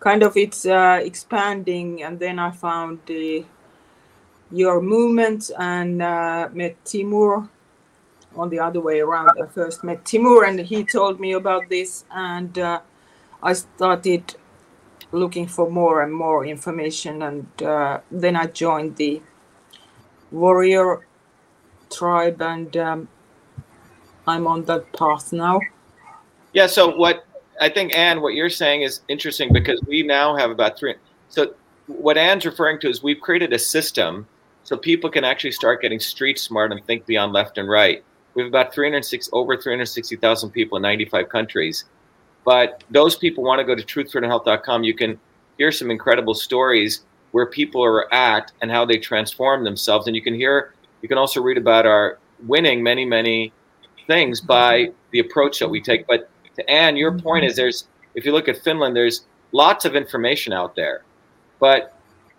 kind 0.00 0.22
of 0.22 0.36
it's 0.36 0.66
uh, 0.66 1.00
expanding 1.02 2.02
and 2.02 2.18
then 2.18 2.38
i 2.38 2.50
found 2.50 2.98
the 3.06 3.44
your 4.50 4.80
movement 4.80 5.50
and 5.58 6.00
uh, 6.00 6.48
met 6.52 6.82
timur 6.84 7.48
on 8.36 8.48
the 8.50 8.58
other 8.58 8.80
way 8.80 9.00
around 9.00 9.30
i 9.42 9.46
first 9.46 9.84
met 9.84 10.04
timur 10.04 10.44
and 10.44 10.60
he 10.60 10.84
told 10.84 11.20
me 11.20 11.32
about 11.32 11.68
this 11.68 12.04
and 12.10 12.58
uh, 12.58 12.80
i 13.42 13.52
started 13.52 14.34
looking 15.10 15.46
for 15.46 15.70
more 15.70 16.02
and 16.02 16.12
more 16.12 16.44
information 16.44 17.22
and 17.22 17.62
uh, 17.62 17.98
then 18.10 18.36
i 18.36 18.46
joined 18.46 18.96
the 18.96 19.20
warrior 20.30 21.06
tribe 21.90 22.40
and 22.42 22.76
um, 22.76 23.08
I'm 24.26 24.46
on 24.46 24.64
that 24.64 24.92
path 24.92 25.32
now. 25.32 25.60
Yeah. 26.52 26.66
So 26.66 26.94
what 26.94 27.24
I 27.60 27.68
think, 27.68 27.96
Anne, 27.96 28.20
what 28.20 28.34
you're 28.34 28.50
saying 28.50 28.82
is 28.82 29.00
interesting 29.08 29.52
because 29.52 29.80
we 29.86 30.02
now 30.02 30.36
have 30.36 30.50
about 30.50 30.78
three. 30.78 30.94
So 31.28 31.54
what 31.86 32.16
Anne's 32.16 32.46
referring 32.46 32.80
to 32.80 32.88
is 32.88 33.02
we've 33.02 33.20
created 33.20 33.52
a 33.52 33.58
system 33.58 34.26
so 34.62 34.76
people 34.76 35.10
can 35.10 35.24
actually 35.24 35.52
start 35.52 35.80
getting 35.80 35.98
street 35.98 36.38
smart 36.38 36.72
and 36.72 36.84
think 36.84 37.06
beyond 37.06 37.32
left 37.32 37.58
and 37.58 37.68
right. 37.68 38.04
We 38.34 38.42
have 38.42 38.50
about 38.50 38.74
306 38.74 39.30
over 39.32 39.56
360,000 39.56 40.50
people 40.50 40.76
in 40.76 40.82
95 40.82 41.28
countries. 41.28 41.84
But 42.44 42.84
those 42.90 43.16
people 43.16 43.42
want 43.44 43.58
to 43.60 43.64
go 43.64 43.74
to 43.74 43.82
truthfreedomhealth.com. 43.82 44.84
You 44.84 44.94
can 44.94 45.18
hear 45.56 45.72
some 45.72 45.90
incredible 45.90 46.34
stories 46.34 47.00
where 47.32 47.46
people 47.46 47.82
are 47.82 48.12
at 48.12 48.52
and 48.62 48.70
how 48.70 48.84
they 48.84 48.98
transform 48.98 49.64
themselves. 49.64 50.06
And 50.06 50.14
you 50.14 50.22
can 50.22 50.34
hear, 50.34 50.74
you 51.02 51.08
can 51.08 51.18
also 51.18 51.42
read 51.42 51.58
about 51.58 51.84
our 51.84 52.18
winning 52.46 52.82
many, 52.82 53.04
many 53.04 53.52
things 54.06 54.40
by 54.40 54.92
the 55.10 55.18
approach 55.18 55.58
that 55.58 55.68
we 55.68 55.80
take. 55.80 56.06
But 56.06 56.30
to 56.58 56.70
Anne, 56.70 56.96
your 56.96 57.18
point 57.18 57.44
is 57.44 57.56
there's, 57.56 57.88
if 58.14 58.26
you 58.26 58.32
look 58.32 58.48
at 58.48 58.58
Finland, 58.58 58.94
there's 58.94 59.24
lots 59.52 59.84
of 59.84 59.96
information 59.96 60.52
out 60.52 60.76
there, 60.76 61.02
but 61.58 61.98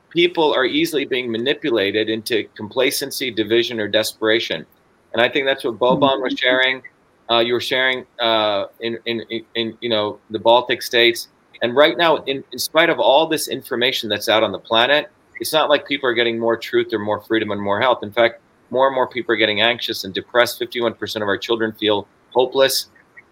people 0.10 0.54
are 0.54 0.66
easily 0.66 1.06
being 1.06 1.32
manipulated 1.32 2.10
into 2.10 2.44
complacency, 2.56 3.32
division, 3.32 3.80
or 3.80 3.88
desperation. 3.88 4.66
And 5.14 5.22
I 5.22 5.30
think 5.30 5.46
that's 5.46 5.64
what 5.64 5.80
Boban 5.80 6.22
was 6.22 6.34
sharing. 6.38 6.84
Uh, 7.32 7.40
you 7.40 7.54
were 7.54 7.62
sharing 7.62 8.06
uh, 8.20 8.66
in, 8.80 8.98
in, 9.06 9.22
in, 9.30 9.46
in, 9.56 9.78
you 9.82 9.90
know, 9.90 10.20
the 10.30 10.40
Baltic 10.40 10.82
states. 10.82 11.30
And 11.62 11.76
right 11.76 11.98
now, 11.98 12.18
in, 12.24 12.44
in 12.52 12.60
spite 12.60 12.90
of 12.90 13.00
all 13.00 13.28
this 13.28 13.48
information 13.48 14.10
that's 14.10 14.30
out 14.30 14.44
on 14.44 14.52
the 14.52 14.60
planet, 14.60 15.10
it's 15.40 15.54
not 15.54 15.70
like 15.70 15.88
people 15.88 16.10
are 16.10 16.14
getting 16.14 16.38
more 16.38 16.58
truth 16.58 16.94
or 16.94 17.00
more 17.00 17.22
freedom 17.22 17.52
and 17.52 17.62
more 17.62 17.80
health. 17.80 18.00
In 18.04 18.12
fact, 18.12 18.42
more 18.72 18.88
and 18.88 18.96
more 18.96 19.08
people 19.08 19.34
are 19.34 19.38
getting 19.38 19.62
anxious 19.62 20.04
and 20.04 20.14
depressed. 20.14 20.60
51% 20.60 21.16
of 21.18 21.24
our 21.24 21.38
children 21.38 21.72
feel 21.74 22.08
hopeless. 22.32 22.88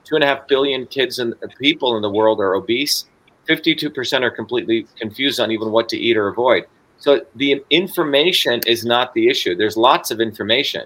Two 0.08 0.16
and 0.16 0.24
a 0.24 0.28
half 0.28 0.47
billion 0.47 0.88
kids 0.88 1.20
and 1.20 1.36
people 1.60 1.97
in 1.97 2.01
the 2.01 2.10
world 2.10 2.39
are 2.39 2.53
obese. 2.53 3.05
52% 3.49 4.22
are 4.22 4.32
completely 4.32 4.88
confused 4.97 5.39
on 5.39 5.51
even 5.51 5.72
what 5.72 5.89
to 5.89 5.97
eat 5.97 6.16
or 6.16 6.30
avoid. 6.30 6.66
So 6.97 7.26
the 7.36 7.62
information 7.70 8.62
is 8.66 8.86
not 8.86 9.14
the 9.14 9.28
issue. 9.28 9.53
There's 9.53 9.76
lots 9.76 10.10
of 10.10 10.22
information, 10.22 10.86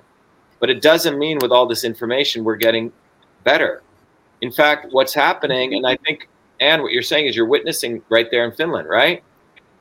but 0.59 0.71
it 0.71 0.81
doesn't 0.81 1.19
mean 1.19 1.37
with 1.39 1.51
all 1.51 1.67
this 1.67 1.83
information 1.83 2.43
we're 2.43 2.55
getting 2.55 2.91
better. 3.43 3.83
In 4.41 4.51
fact, 4.51 4.87
what's 4.91 5.13
happening, 5.13 5.75
and 5.75 5.85
I 5.85 5.97
think, 5.97 6.27
Anne, 6.59 6.81
what 6.81 6.91
you're 6.91 7.03
saying 7.03 7.27
is 7.27 7.35
you're 7.35 7.45
witnessing 7.45 8.01
right 8.09 8.27
there 8.31 8.43
in 8.43 8.53
Finland, 8.53 8.89
right? 8.89 9.23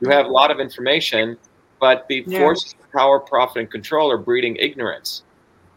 You 0.01 0.09
have 0.11 0.27
a 0.27 0.29
lot 0.29 0.51
of 0.51 0.59
information, 0.59 1.35
but 1.79 2.05
the 2.09 2.23
Yeah. 2.27 2.37
forces 2.37 2.75
of 2.79 2.91
power, 2.91 3.19
profit, 3.19 3.57
and 3.61 3.71
control 3.71 4.11
are 4.11 4.17
breeding 4.17 4.55
ignorance. 4.57 5.23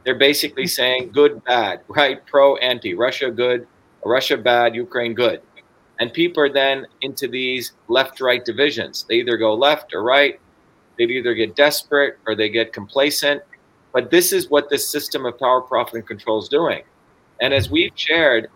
They're 0.04 0.14
basically 0.14 0.66
saying 0.66 1.12
good, 1.12 1.42
bad, 1.44 1.80
right? 1.88 2.24
Pro, 2.26 2.56
anti, 2.56 2.94
Russia 2.94 3.30
good, 3.30 3.66
Russia 4.04 4.36
bad, 4.36 4.74
Ukraine 4.74 5.14
good. 5.14 5.40
And 6.00 6.12
people 6.12 6.42
are 6.42 6.52
then 6.52 6.86
into 7.02 7.28
these 7.28 7.72
left 7.88 8.20
right 8.20 8.44
divisions. 8.44 9.04
They 9.08 9.16
either 9.16 9.36
go 9.36 9.54
left 9.54 9.94
or 9.94 10.02
right. 10.02 10.40
They 10.98 11.04
either 11.04 11.34
get 11.34 11.56
desperate 11.56 12.18
or 12.26 12.34
they 12.34 12.48
get 12.48 12.72
complacent. 12.72 13.42
But 13.92 14.10
this 14.10 14.32
is 14.32 14.50
what 14.50 14.68
this 14.68 14.88
system 14.88 15.24
of 15.24 15.38
power, 15.38 15.60
profit, 15.60 15.94
and 15.94 16.06
control 16.06 16.42
is 16.42 16.48
doing. 16.48 16.82
And 17.40 17.54
as 17.54 17.70
we've 17.70 17.92
shared, 17.94 18.48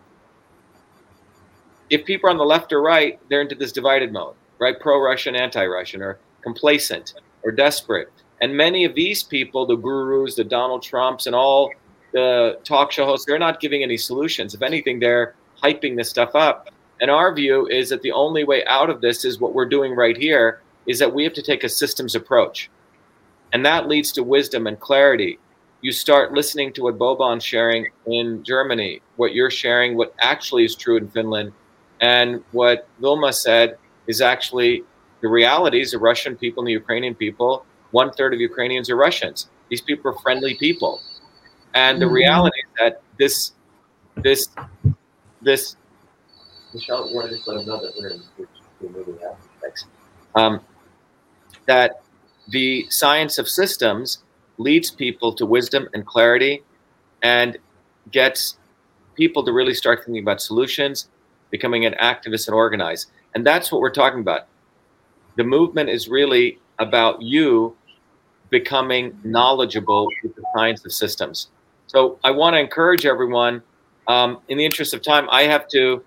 if 1.90 2.04
people 2.04 2.28
are 2.28 2.32
on 2.32 2.38
the 2.38 2.44
left 2.44 2.72
or 2.72 2.82
right, 2.82 3.18
they're 3.30 3.40
into 3.40 3.54
this 3.54 3.72
divided 3.72 4.12
mode, 4.12 4.34
right? 4.58 4.78
Pro 4.78 5.00
Russian, 5.00 5.34
anti 5.34 5.64
Russian, 5.64 6.02
or 6.02 6.18
complacent 6.42 7.14
or 7.44 7.52
desperate. 7.52 8.10
And 8.40 8.56
many 8.56 8.84
of 8.84 8.94
these 8.94 9.22
people, 9.22 9.66
the 9.66 9.76
gurus, 9.76 10.36
the 10.36 10.44
Donald 10.44 10.82
Trumps, 10.82 11.26
and 11.26 11.34
all 11.34 11.72
the 12.12 12.58
talk 12.64 12.92
show 12.92 13.04
hosts, 13.04 13.26
they're 13.26 13.38
not 13.38 13.60
giving 13.60 13.82
any 13.82 13.96
solutions. 13.96 14.54
If 14.54 14.62
anything, 14.62 15.00
they're 15.00 15.34
hyping 15.62 15.96
this 15.96 16.08
stuff 16.08 16.34
up. 16.34 16.68
And 17.00 17.10
our 17.10 17.34
view 17.34 17.66
is 17.68 17.88
that 17.90 18.02
the 18.02 18.12
only 18.12 18.44
way 18.44 18.64
out 18.66 18.90
of 18.90 19.00
this 19.00 19.24
is 19.24 19.40
what 19.40 19.54
we're 19.54 19.68
doing 19.68 19.94
right 19.94 20.16
here 20.16 20.60
is 20.86 20.98
that 20.98 21.12
we 21.12 21.24
have 21.24 21.34
to 21.34 21.42
take 21.42 21.64
a 21.64 21.68
systems 21.68 22.14
approach. 22.14 22.70
And 23.52 23.64
that 23.64 23.88
leads 23.88 24.12
to 24.12 24.22
wisdom 24.22 24.66
and 24.66 24.78
clarity. 24.78 25.38
You 25.80 25.92
start 25.92 26.32
listening 26.32 26.72
to 26.74 26.82
what 26.82 26.98
Boban's 26.98 27.44
sharing 27.44 27.88
in 28.06 28.42
Germany, 28.42 29.00
what 29.16 29.32
you're 29.32 29.50
sharing, 29.50 29.96
what 29.96 30.14
actually 30.18 30.64
is 30.64 30.74
true 30.74 30.96
in 30.96 31.08
Finland, 31.08 31.52
and 32.00 32.42
what 32.52 32.88
Vilma 33.00 33.32
said 33.32 33.78
is 34.06 34.20
actually 34.20 34.82
the 35.20 35.28
realities 35.28 35.94
of 35.94 36.02
Russian 36.02 36.36
people 36.36 36.62
and 36.62 36.68
the 36.68 36.72
Ukrainian 36.72 37.14
people. 37.14 37.64
One 37.90 38.12
third 38.12 38.34
of 38.34 38.40
Ukrainians 38.40 38.90
are 38.90 38.96
Russians. 38.96 39.48
These 39.70 39.80
people 39.80 40.10
are 40.10 40.18
friendly 40.18 40.54
people. 40.54 41.00
And 41.74 42.00
the 42.00 42.06
Mhm. 42.06 42.12
reality 42.12 42.58
is 42.58 42.70
that 42.80 43.02
this, 43.18 43.52
this, 44.16 44.48
this, 45.42 45.76
Michelle, 46.74 47.08
you 47.08 47.14
want 47.14 47.28
to 47.30 47.34
just 47.36 47.48
let 47.48 47.58
them 47.58 47.66
know 47.66 47.80
that 47.80 47.94
we're, 47.98 48.46
we're 48.80 48.90
moving 48.90 49.18
out. 49.24 49.38
Thanks. 49.62 49.86
Um, 50.34 50.60
that 51.66 52.02
the 52.48 52.86
science 52.90 53.38
of 53.38 53.48
systems 53.48 54.18
leads 54.58 54.90
people 54.90 55.32
to 55.34 55.46
wisdom 55.46 55.88
and 55.94 56.04
clarity 56.04 56.62
and 57.22 57.56
gets 58.10 58.58
people 59.14 59.44
to 59.44 59.52
really 59.52 59.74
start 59.74 60.04
thinking 60.04 60.22
about 60.22 60.40
solutions, 60.40 61.08
becoming 61.50 61.86
an 61.86 61.94
activist 62.00 62.48
and 62.48 62.54
organize. 62.54 63.06
And 63.34 63.46
that's 63.46 63.72
what 63.72 63.80
we're 63.80 63.90
talking 63.90 64.20
about. 64.20 64.46
The 65.36 65.44
movement 65.44 65.88
is 65.88 66.08
really 66.08 66.58
about 66.78 67.22
you 67.22 67.76
becoming 68.50 69.18
knowledgeable 69.24 70.08
with 70.22 70.34
the 70.34 70.42
science 70.54 70.84
of 70.84 70.92
systems. 70.92 71.48
So 71.86 72.18
I 72.24 72.30
want 72.30 72.54
to 72.54 72.60
encourage 72.60 73.06
everyone. 73.06 73.62
Um, 74.06 74.40
in 74.48 74.56
the 74.58 74.64
interest 74.64 74.94
of 74.94 75.02
time, 75.02 75.28
I 75.30 75.42
have 75.42 75.68
to 75.68 76.02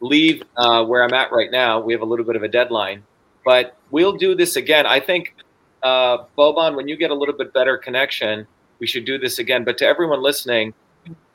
leave 0.00 0.42
uh, 0.56 0.84
where 0.84 1.02
I'm 1.02 1.12
at 1.12 1.32
right 1.32 1.50
now. 1.50 1.80
We 1.80 1.92
have 1.92 2.02
a 2.02 2.04
little 2.04 2.24
bit 2.24 2.36
of 2.36 2.42
a 2.42 2.48
deadline, 2.48 3.02
but 3.44 3.76
we'll 3.90 4.16
do 4.16 4.34
this 4.34 4.56
again. 4.56 4.86
I 4.86 5.00
think, 5.00 5.34
uh, 5.82 6.18
Boban, 6.38 6.76
when 6.76 6.88
you 6.88 6.96
get 6.96 7.10
a 7.10 7.14
little 7.14 7.36
bit 7.36 7.52
better 7.52 7.76
connection, 7.76 8.46
we 8.78 8.86
should 8.86 9.04
do 9.04 9.18
this 9.18 9.38
again. 9.38 9.64
But 9.64 9.78
to 9.78 9.86
everyone 9.86 10.22
listening, 10.22 10.74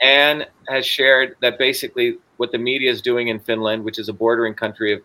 Anne 0.01 0.45
has 0.69 0.85
shared 0.85 1.35
that 1.41 1.57
basically 1.57 2.17
what 2.37 2.51
the 2.51 2.57
media 2.57 2.91
is 2.91 3.01
doing 3.01 3.27
in 3.27 3.39
Finland, 3.39 3.83
which 3.83 3.99
is 3.99 4.07
a 4.09 4.13
bordering 4.13 4.53
country 4.53 4.93
of, 4.93 5.01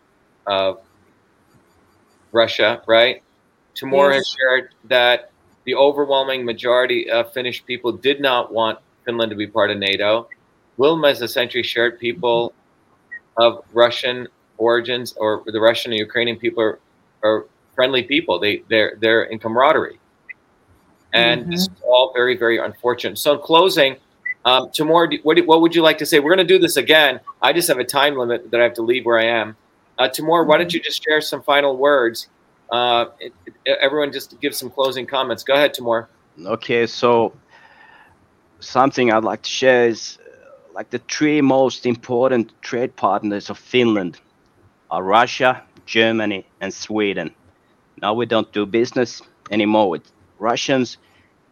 of 0.47 0.79
Russia, 2.31 2.83
right? 2.87 3.23
Timur 3.75 4.11
Yes. 4.11 4.19
has 4.19 4.29
shared 4.29 4.75
that 4.85 5.32
the 5.65 5.75
overwhelming 5.75 6.45
majority 6.45 7.11
of 7.11 7.33
Finnish 7.33 7.65
people 7.65 7.93
did 7.93 8.21
not 8.21 8.53
want 8.53 8.79
Finland 9.05 9.31
to 9.31 9.37
be 9.37 9.47
part 9.47 9.71
of 9.71 9.79
NATO. 9.79 10.29
Vilma 10.79 11.09
has 11.09 11.23
essentially 11.23 11.63
shared 11.63 11.99
people 11.99 12.53
of 13.37 13.65
Russian 13.73 14.29
origins 14.59 15.13
or 15.15 15.43
the 15.47 15.61
Russian 15.61 15.93
and 15.93 15.99
Ukrainian 15.99 16.39
people 16.39 16.63
are, 16.63 16.79
are 17.23 17.47
friendly 17.75 18.03
people. 18.03 18.39
They 18.39 18.63
they're 18.69 18.97
they're 19.01 19.25
in 19.25 19.39
camaraderie, 19.39 19.99
and 21.13 21.51
this 21.53 21.63
is 21.63 21.69
all 21.85 22.13
very 22.15 22.37
very 22.37 22.59
unfortunate. 22.59 23.19
So 23.19 23.35
in 23.35 23.41
closing, 23.41 23.97
um, 24.45 24.71
Timur, 24.73 25.11
what 25.23 25.39
what 25.47 25.61
would 25.61 25.75
you 25.75 25.83
like 25.83 25.99
to 25.99 26.07
say? 26.07 26.19
We're 26.19 26.35
going 26.35 26.47
to 26.47 26.55
do 26.55 26.59
this 26.59 26.77
again. 26.77 27.21
I 27.41 27.53
just 27.53 27.69
have 27.69 27.79
a 27.79 27.85
time 27.85 28.17
limit 28.17 28.51
that 28.51 28.61
I 28.61 28.65
have 28.65 28.75
to 28.75 28.83
leave 28.83 29.05
where 29.05 29.19
I 29.19 29.27
am. 29.27 29.57
Uh, 29.99 30.09
Timur, 30.09 30.45
why 30.45 30.59
don't 30.59 30.73
you 30.73 30.81
just 30.81 31.05
share 31.05 31.21
some 31.21 31.43
final 31.43 31.77
words? 31.77 32.29
Uh, 32.73 33.05
everyone 33.67 34.11
just 34.11 34.41
give 34.41 34.55
some 34.55 34.71
closing 34.71 35.07
comments. 35.07 35.45
Go 35.45 35.53
ahead, 35.53 35.75
Timur. 35.75 36.09
Okay, 36.47 36.87
so 36.87 37.35
something 38.61 39.13
I'd 39.13 39.25
like 39.25 39.43
to 39.43 39.51
share 39.51 39.89
is 39.89 40.19
uh, 40.19 40.75
like 40.75 40.89
the 40.89 40.99
three 41.01 41.43
most 41.43 41.85
important 41.85 42.51
trade 42.63 42.97
partners 42.97 43.51
of 43.51 43.59
Finland 43.59 44.19
are 44.91 45.03
Russia, 45.03 45.63
Germany, 45.85 46.47
and 46.63 46.73
Sweden. 46.73 47.35
Now 48.01 48.15
we 48.15 48.25
don't 48.25 48.51
do 48.53 48.65
business 48.65 49.21
anymore 49.51 49.91
with 49.91 50.11
Russians, 50.39 50.97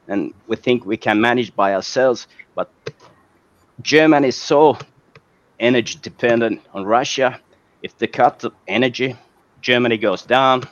and 0.08 0.32
we 0.48 0.56
think 0.56 0.86
we 0.86 0.96
can 0.96 1.20
manage 1.20 1.54
by 1.54 1.74
ourselves. 1.74 2.28
But 2.54 2.70
Germany 3.82 4.28
is 4.28 4.36
so 4.36 4.78
energy 5.58 5.98
dependent 6.00 6.62
on 6.72 6.86
Russia. 6.86 7.38
If 7.82 7.98
they 7.98 8.06
cut 8.06 8.38
the 8.38 8.52
energy, 8.66 9.16
Germany 9.60 9.98
goes 9.98 10.22
down, 10.22 10.62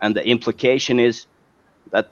and 0.00 0.14
the 0.14 0.26
implication 0.26 0.98
is 1.00 1.26
that 1.90 2.08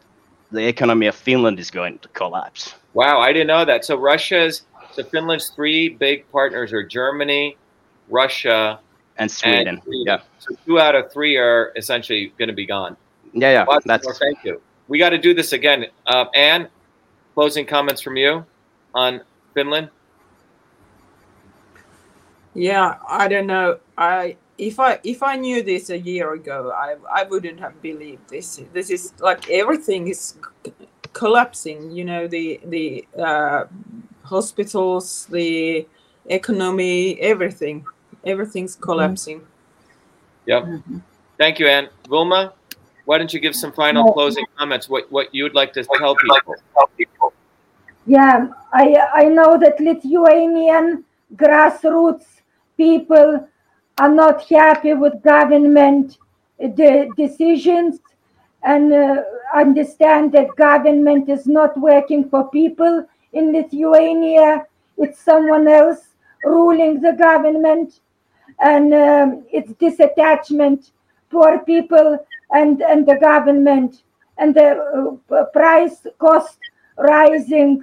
the 0.53 0.67
economy 0.67 1.07
of 1.07 1.15
Finland 1.15 1.59
is 1.59 1.71
going 1.71 1.99
to 2.01 2.09
collapse. 2.09 2.75
Wow, 2.95 3.21
I 3.21 3.33
didn't 3.33 3.49
know 3.49 3.65
that. 3.65 3.85
So 3.85 3.97
Russia's, 3.97 4.63
so 4.93 5.03
Finland's 5.05 5.51
three 5.51 5.89
big 5.91 6.31
partners 6.33 6.73
are 6.73 6.83
Germany, 6.83 7.57
Russia, 8.09 8.79
And 9.19 9.31
Sweden, 9.31 9.81
Sweden. 9.85 10.05
yeah, 10.07 10.21
So 10.39 10.57
two 10.65 10.79
out 10.79 10.95
of 10.95 11.13
three 11.13 11.37
are 11.37 11.73
essentially 11.77 12.33
going 12.39 12.49
to 12.49 12.55
be 12.55 12.67
gone. 12.67 12.97
yeah, 13.33 13.51
yeah. 13.53 13.65
Wow, 13.67 13.81
That's 13.85 14.07
well, 14.07 14.15
thank 14.15 14.45
you. 14.45 14.61
We 14.89 14.99
got 14.99 15.11
to 15.11 15.19
do 15.19 15.35
this 15.35 15.53
again. 15.53 15.87
Uh, 16.07 16.27
Anne, 16.35 16.69
closing 17.35 17.67
comments 17.67 18.01
from 18.01 18.17
you 18.17 18.45
on 18.95 19.21
Finland. 19.55 19.91
Yeah, 22.55 22.97
I 23.09 23.29
don't 23.29 23.47
know. 23.47 23.79
I 23.99 24.37
if 24.59 24.81
I 24.81 24.99
if 25.05 25.23
I 25.23 25.37
knew 25.37 25.63
this 25.63 25.91
a 25.91 25.99
year 25.99 26.33
ago, 26.33 26.73
I 26.75 26.97
I 27.13 27.25
wouldn't 27.25 27.61
have 27.61 27.81
believed 27.83 28.29
this. 28.29 28.61
This 28.73 28.91
is 28.91 29.13
like 29.21 29.49
everything 29.51 30.09
is 30.09 30.37
c- 30.65 30.73
collapsing. 31.13 31.91
You 31.91 32.05
know, 32.05 32.27
the 32.27 32.61
the 32.65 33.07
uh, 33.19 33.65
hospitals, 34.23 35.27
the 35.27 35.87
economy, 36.27 37.21
everything, 37.21 37.85
everything's 38.25 38.77
collapsing. 38.77 39.43
Yep. 40.47 40.65
Thank 41.39 41.59
you, 41.59 41.67
Anne. 41.67 41.89
Vilma. 42.09 42.55
why 43.05 43.19
don't 43.19 43.33
you 43.33 43.41
give 43.41 43.55
some 43.55 43.73
final 43.73 44.13
closing 44.13 44.47
comments? 44.57 44.89
What 44.89 45.11
what 45.13 45.35
you 45.35 45.45
would 45.45 45.55
like 45.55 45.73
to 45.75 45.85
tell 45.85 46.17
people? 46.17 47.33
Yeah, 48.07 48.49
I 48.73 48.97
I 49.15 49.25
know 49.25 49.59
that 49.59 49.81
Lithuanian 49.81 51.05
grassroots 51.35 52.41
people 52.77 53.49
are 53.99 54.13
not 54.13 54.43
happy 54.49 54.95
with 54.95 55.23
government 55.23 56.19
the 56.59 57.11
decisions. 57.17 58.01
And 58.63 58.93
uh, 58.93 59.23
understand 59.55 60.33
that 60.33 60.57
government 60.57 61.29
is 61.29 61.47
not 61.47 61.79
working 61.79 62.29
for 62.29 62.51
people 62.51 63.07
in 63.33 63.53
Lithuania. 63.53 64.67
It's 64.99 65.21
someone 65.21 65.69
else 65.69 66.09
ruling 66.43 67.01
the 67.01 67.13
government, 67.13 68.01
and 68.61 68.93
um, 68.93 69.45
it's 69.53 69.73
disattachment 69.73 70.91
for 71.31 71.61
people 71.61 72.19
and 72.51 72.83
and 72.83 73.07
the 73.07 73.17
government. 73.17 74.03
And 74.39 74.55
the 74.55 75.21
uh, 75.31 75.45
price 75.53 76.07
cost 76.19 76.59
rising 76.99 77.83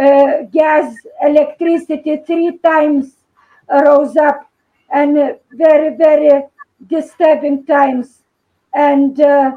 uh, 0.00 0.42
gas 0.50 0.94
electricity 1.22 2.16
three 2.26 2.58
times 2.58 3.14
rose 3.70 4.16
up 4.16 4.50
and 4.90 5.18
uh, 5.18 5.34
very 5.52 5.96
very 5.96 6.44
disturbing 6.88 7.64
times. 7.64 8.22
And 8.74 9.20
uh, 9.20 9.52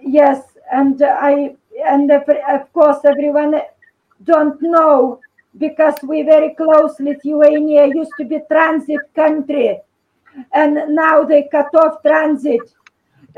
yes 0.00 0.42
and 0.72 1.02
i 1.02 1.54
and 1.86 2.10
of 2.10 2.72
course 2.72 3.04
everyone 3.04 3.54
don't 4.24 4.60
know 4.60 5.20
because 5.58 5.94
we 6.02 6.22
very 6.22 6.54
close 6.54 6.98
lithuania 7.00 7.86
used 7.86 8.12
to 8.18 8.24
be 8.24 8.38
transit 8.50 9.00
country. 9.14 9.80
And 10.52 10.94
now 10.94 11.22
they 11.22 11.44
cut 11.44 11.72
off 11.76 12.02
transit. 12.02 12.62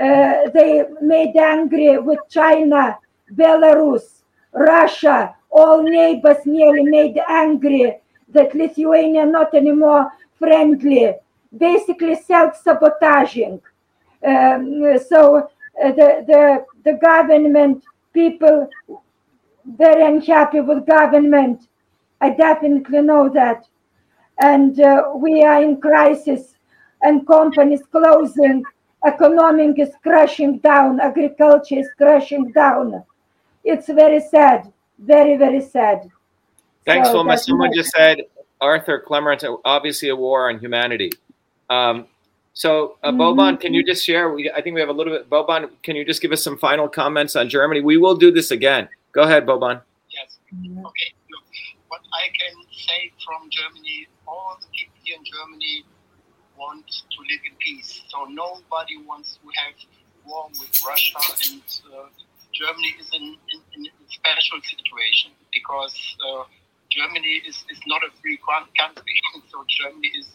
Uh, 0.01 0.49
they 0.55 0.85
made 1.03 1.37
angry 1.37 1.99
with 1.99 2.19
China, 2.31 2.99
Belarus, 3.35 4.23
Russia, 4.55 5.35
all 5.51 5.83
neighbors 5.83 6.39
nearly 6.47 6.83
made 6.83 7.19
angry 7.29 7.99
that 8.31 8.55
Lithuania 8.55 9.27
not 9.27 9.55
anymore 9.55 10.11
friendly, 10.39 11.15
basically 11.57 12.15
self-sabotaging. 12.15 13.61
Um, 14.27 14.99
so 15.09 15.49
uh, 15.83 15.93
the, 15.93 16.25
the, 16.27 16.65
the 16.85 16.99
government, 16.99 17.85
people 18.13 18.69
very 19.65 20.05
unhappy 20.07 20.61
with 20.61 20.87
government. 20.87 21.69
I 22.21 22.31
definitely 22.31 23.03
know 23.03 23.29
that. 23.31 23.67
And 24.41 24.79
uh, 24.81 25.03
we 25.15 25.43
are 25.43 25.63
in 25.63 25.81
crisis 25.81 26.55
and 27.03 27.27
companies 27.27 27.83
closing 27.91 28.65
economic 29.07 29.79
is 29.79 29.93
crashing 30.03 30.59
down, 30.59 31.01
agriculture 31.01 31.79
is 31.79 31.89
crashing 31.97 32.53
down. 32.53 33.05
It's 33.65 33.87
very 33.87 34.21
sad, 34.21 34.73
very, 34.99 35.37
very 35.37 35.61
sad. 35.61 36.11
Thanks, 36.85 37.11
So 37.11 37.25
that's 37.25 37.47
Someone 37.47 37.73
just 37.75 37.91
said 37.91 38.19
Arthur 38.61 38.99
Clements, 38.99 39.45
obviously 39.65 40.09
a 40.09 40.17
war 40.17 40.49
on 40.49 40.59
humanity. 40.59 41.13
Um, 41.69 42.07
so, 42.55 42.97
uh, 43.03 43.13
Boban, 43.13 43.61
can 43.61 43.75
you 43.75 43.85
just 43.85 44.05
share? 44.05 44.33
We, 44.33 44.51
I 44.51 44.63
think 44.63 44.75
we 44.75 44.81
have 44.81 44.89
a 44.89 44.93
little 44.93 45.13
bit. 45.13 45.29
Boban, 45.29 45.69
can 45.83 45.95
you 45.95 46.07
just 46.07 46.23
give 46.23 46.33
us 46.33 46.43
some 46.43 46.57
final 46.57 46.89
comments 46.89 47.37
on 47.37 47.51
Germany? 47.51 47.83
We 47.83 47.99
will 47.99 48.17
do 48.17 48.31
this 48.31 48.51
again. 48.51 48.89
Go 49.13 49.23
ahead, 49.23 49.45
Boban. 49.45 49.83
Yes. 50.09 50.39
Okay. 50.55 51.13
Look, 51.31 51.45
what 51.89 52.01
I 52.15 52.29
can 52.33 52.57
say 52.73 53.13
from 53.25 53.51
Germany, 53.51 54.07
all 54.27 54.57
the 54.59 54.69
people 54.73 54.97
here 55.05 55.17
in 55.19 55.25
Germany 55.25 55.85
want 56.57 56.87
to 56.87 57.19
live 57.21 57.41
in 57.45 57.55
peace. 57.59 58.03
So 58.09 58.25
nobody 58.25 58.97
wants 59.07 59.37
to 59.37 59.49
have 59.61 59.75
war 60.25 60.49
with 60.59 60.83
Russia, 60.87 61.19
and 61.53 61.63
uh, 61.93 62.09
Germany 62.53 62.95
is 62.99 63.11
in, 63.13 63.37
in, 63.53 63.61
in 63.75 63.87
a 63.87 64.09
special 64.09 64.61
situation 64.63 65.31
because 65.53 66.17
uh, 66.27 66.45
Germany 66.97 67.45
is, 67.45 67.61
is 67.69 67.81
not 67.87 68.01
a 68.03 68.11
free 68.21 68.41
country. 68.41 69.21
so 69.53 69.65
Germany 69.69 70.09
is 70.17 70.29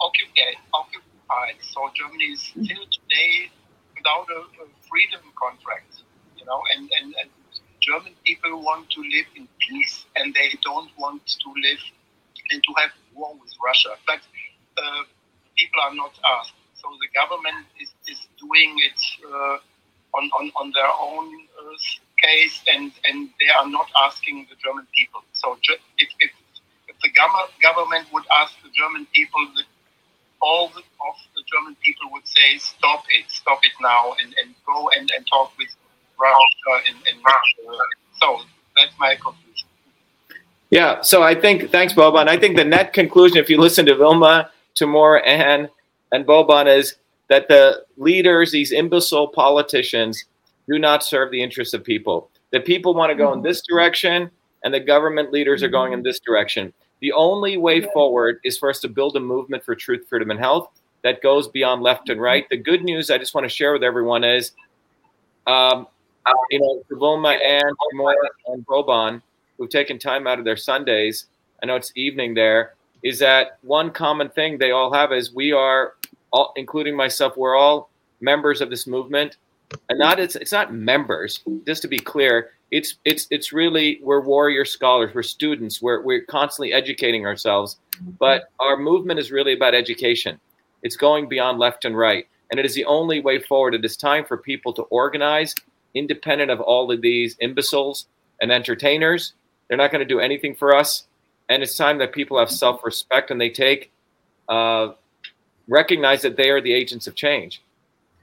occupied. 0.00 0.56
occupied. 0.72 1.60
So 1.60 1.92
Germany 1.94 2.32
is 2.32 2.40
still 2.40 2.84
today 2.88 3.52
without 3.92 4.26
a, 4.32 4.40
a 4.64 4.66
freedom 4.88 5.20
contract. 5.36 6.00
You 6.40 6.46
know, 6.46 6.62
and, 6.74 6.90
and, 6.98 7.14
and 7.20 7.30
German 7.80 8.14
people 8.24 8.62
want 8.64 8.88
to 8.90 9.00
live 9.00 9.28
in 9.36 9.46
peace, 9.60 10.06
and 10.16 10.32
they 10.34 10.56
don't 10.64 10.90
want 10.98 11.22
to 11.26 11.48
live 11.52 11.82
and 12.50 12.62
to 12.64 12.72
have 12.80 12.90
war 13.14 13.34
with 13.36 13.52
Russia. 13.64 13.94
But 14.06 14.20
uh, 14.78 15.04
people 15.56 15.80
are 15.84 15.94
not 15.94 16.16
asked. 16.40 16.56
So 16.74 16.88
the 16.98 17.10
government 17.14 17.66
is, 17.78 17.92
is 18.08 18.26
doing 18.40 18.74
it 18.82 18.98
uh, 19.22 19.58
on, 20.16 20.24
on, 20.34 20.50
on 20.56 20.72
their 20.72 20.90
own 21.00 21.28
uh, 21.54 21.76
case, 22.22 22.62
and, 22.72 22.92
and 23.08 23.28
they 23.40 23.48
are 23.58 23.68
not 23.68 23.88
asking 24.06 24.46
the 24.48 24.56
German 24.64 24.86
people. 24.96 25.22
So 25.32 25.56
if, 25.98 26.08
if, 26.20 26.30
if 26.88 26.96
the 27.02 27.10
government 27.62 28.06
would 28.12 28.24
ask 28.40 28.54
the 28.62 28.70
German 28.70 29.06
people, 29.12 29.40
the, 29.56 29.62
all 30.40 30.68
the, 30.68 30.80
of 30.80 31.16
the 31.34 31.42
German 31.52 31.76
people 31.82 32.10
would 32.12 32.26
say, 32.26 32.58
stop 32.58 33.04
it, 33.10 33.30
stop 33.30 33.60
it 33.62 33.72
now, 33.80 34.14
and, 34.22 34.34
and 34.42 34.54
go 34.66 34.90
and, 34.96 35.10
and 35.16 35.26
talk 35.26 35.52
with 35.58 35.68
Russia. 36.20 36.84
And, 36.88 36.98
uh, 37.24 37.72
so 38.20 38.38
that's 38.76 38.94
my 38.98 39.14
conclusion. 39.14 39.68
Yeah. 40.70 41.02
So 41.02 41.22
I 41.22 41.34
think 41.34 41.70
thanks, 41.70 41.92
Boban. 41.92 42.28
I 42.28 42.38
think 42.38 42.56
the 42.56 42.64
net 42.64 42.92
conclusion, 42.92 43.36
if 43.38 43.50
you 43.50 43.60
listen 43.60 43.84
to 43.86 43.94
Vilma, 43.94 44.50
Timur, 44.74 45.18
and 45.18 45.68
and 46.10 46.26
Boban, 46.26 46.66
is 46.66 46.94
that 47.28 47.48
the 47.48 47.84
leaders, 47.96 48.52
these 48.52 48.72
imbecile 48.72 49.28
politicians, 49.28 50.24
do 50.68 50.78
not 50.78 51.02
serve 51.02 51.30
the 51.30 51.42
interests 51.42 51.74
of 51.74 51.84
people. 51.84 52.30
The 52.50 52.60
people 52.60 52.94
want 52.94 53.10
to 53.10 53.16
go 53.16 53.32
in 53.32 53.42
this 53.42 53.60
mm-hmm. 53.60 53.74
direction, 53.74 54.30
and 54.64 54.72
the 54.72 54.80
government 54.80 55.32
leaders 55.32 55.62
are 55.62 55.68
going 55.68 55.92
in 55.92 56.00
mm-hmm. 56.00 56.06
this 56.06 56.20
direction. 56.20 56.72
The 57.00 57.12
only 57.12 57.56
way 57.56 57.80
forward 57.80 58.38
is 58.44 58.56
for 58.58 58.70
us 58.70 58.80
to 58.80 58.88
build 58.88 59.16
a 59.16 59.20
movement 59.20 59.64
for 59.64 59.74
truth, 59.74 60.06
freedom, 60.08 60.30
and 60.30 60.38
health 60.38 60.68
that 61.02 61.20
goes 61.20 61.48
beyond 61.48 61.82
left 61.82 62.08
and 62.08 62.20
right. 62.20 62.46
The 62.48 62.56
good 62.56 62.84
news 62.84 63.10
I 63.10 63.18
just 63.18 63.34
want 63.34 63.44
to 63.44 63.48
share 63.48 63.72
with 63.72 63.82
everyone 63.82 64.22
is, 64.22 64.52
um, 65.48 65.88
uh, 66.24 66.32
you 66.50 66.60
know, 66.60 66.82
Vilma 66.90 67.30
and 67.30 67.64
Timur 67.90 68.14
and 68.46 68.64
Boban, 68.66 69.20
who've 69.58 69.68
taken 69.68 69.98
time 69.98 70.28
out 70.28 70.38
of 70.38 70.44
their 70.44 70.56
Sundays, 70.56 71.26
I 71.62 71.66
know 71.66 71.74
it's 71.74 71.92
evening 71.96 72.34
there, 72.34 72.74
is 73.02 73.18
that 73.18 73.58
one 73.62 73.90
common 73.90 74.28
thing 74.28 74.58
they 74.58 74.70
all 74.70 74.92
have 74.92 75.12
is 75.12 75.34
we 75.34 75.52
are, 75.52 75.94
all, 76.32 76.52
including 76.56 76.96
myself, 76.96 77.36
we're 77.36 77.56
all 77.56 77.90
members 78.20 78.60
of 78.60 78.70
this 78.70 78.86
movement. 78.86 79.38
And 79.88 79.98
not 79.98 80.18
it's 80.18 80.36
it's 80.36 80.52
not 80.52 80.74
members, 80.74 81.40
just 81.66 81.82
to 81.82 81.88
be 81.88 81.98
clear. 81.98 82.50
It's 82.70 82.96
it's 83.04 83.26
it's 83.30 83.52
really 83.52 84.00
we're 84.02 84.20
warrior 84.20 84.64
scholars, 84.64 85.14
we're 85.14 85.22
students, 85.22 85.82
we're 85.82 86.02
we're 86.02 86.24
constantly 86.24 86.72
educating 86.72 87.26
ourselves. 87.26 87.78
But 88.18 88.50
our 88.60 88.76
movement 88.76 89.20
is 89.20 89.30
really 89.30 89.52
about 89.52 89.74
education. 89.74 90.40
It's 90.82 90.96
going 90.96 91.28
beyond 91.28 91.58
left 91.58 91.84
and 91.84 91.96
right. 91.96 92.26
And 92.50 92.58
it 92.58 92.66
is 92.66 92.74
the 92.74 92.84
only 92.84 93.20
way 93.20 93.40
forward. 93.40 93.74
It 93.74 93.84
is 93.84 93.96
time 93.96 94.24
for 94.24 94.36
people 94.36 94.72
to 94.74 94.82
organize 94.82 95.54
independent 95.94 96.50
of 96.50 96.60
all 96.60 96.90
of 96.90 97.00
these 97.00 97.36
imbeciles 97.40 98.06
and 98.40 98.50
entertainers. 98.50 99.34
They're 99.68 99.78
not 99.78 99.90
going 99.90 100.06
to 100.06 100.14
do 100.14 100.20
anything 100.20 100.54
for 100.54 100.74
us. 100.74 101.04
And 101.48 101.62
it's 101.62 101.76
time 101.76 101.98
that 101.98 102.12
people 102.12 102.38
have 102.38 102.50
self 102.50 102.84
respect 102.84 103.30
and 103.30 103.40
they 103.40 103.50
take, 103.50 103.90
uh, 104.48 104.90
recognize 105.68 106.22
that 106.22 106.36
they 106.36 106.50
are 106.50 106.60
the 106.60 106.72
agents 106.72 107.06
of 107.06 107.14
change. 107.14 107.62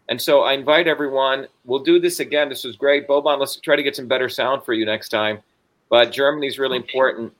And 0.10 0.20
so 0.20 0.42
I 0.42 0.54
invite 0.54 0.88
everyone, 0.88 1.48
we'll 1.66 1.84
do 1.84 2.00
this 2.00 2.20
again. 2.20 2.50
This 2.50 2.64
was 2.64 2.76
great. 2.76 3.08
Boban, 3.08 3.40
let's 3.40 3.60
try 3.60 3.76
to 3.76 3.84
get 3.84 3.96
some 3.96 4.08
better 4.08 4.28
sound 4.28 4.64
for 4.64 4.74
you 4.74 4.84
next 4.84 5.10
time. 5.10 5.40
But 5.88 6.12
Germany's 6.12 6.58
really 6.58 6.78
important. 6.78 7.32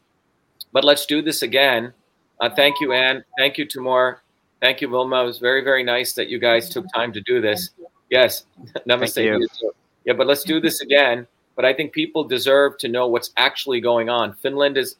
But 0.72 0.84
let's 0.84 1.08
do 1.08 1.24
this 1.24 1.42
again. 1.42 1.94
Uh, 2.40 2.50
thank 2.56 2.80
you, 2.80 2.94
Anne. 2.94 3.24
Thank 3.40 3.58
you, 3.58 3.66
Timur. 3.66 4.22
Thank 4.62 4.82
you, 4.82 4.88
Vilma. 4.88 5.24
It 5.24 5.26
was 5.26 5.40
very, 5.40 5.64
very 5.64 5.84
nice 5.84 6.14
that 6.14 6.30
you 6.30 6.38
guys 6.38 6.70
took 6.70 6.86
time 6.94 7.12
to 7.14 7.22
do 7.22 7.42
this. 7.42 7.72
Yes. 8.12 8.46
Namaste. 8.88 9.16
Thank 9.16 9.42
you. 9.42 9.74
Yeah, 10.06 10.14
but 10.14 10.28
let's 10.28 10.44
do 10.44 10.62
this 10.62 10.82
again. 10.82 11.26
But 11.56 11.66
I 11.66 11.74
think 11.74 11.92
people 11.92 12.24
deserve 12.24 12.78
to 12.80 12.88
know 12.88 13.08
what's 13.08 13.32
actually 13.36 13.82
going 13.82 14.10
on. 14.10 14.34
Finland 14.36 14.78
is 14.78 14.96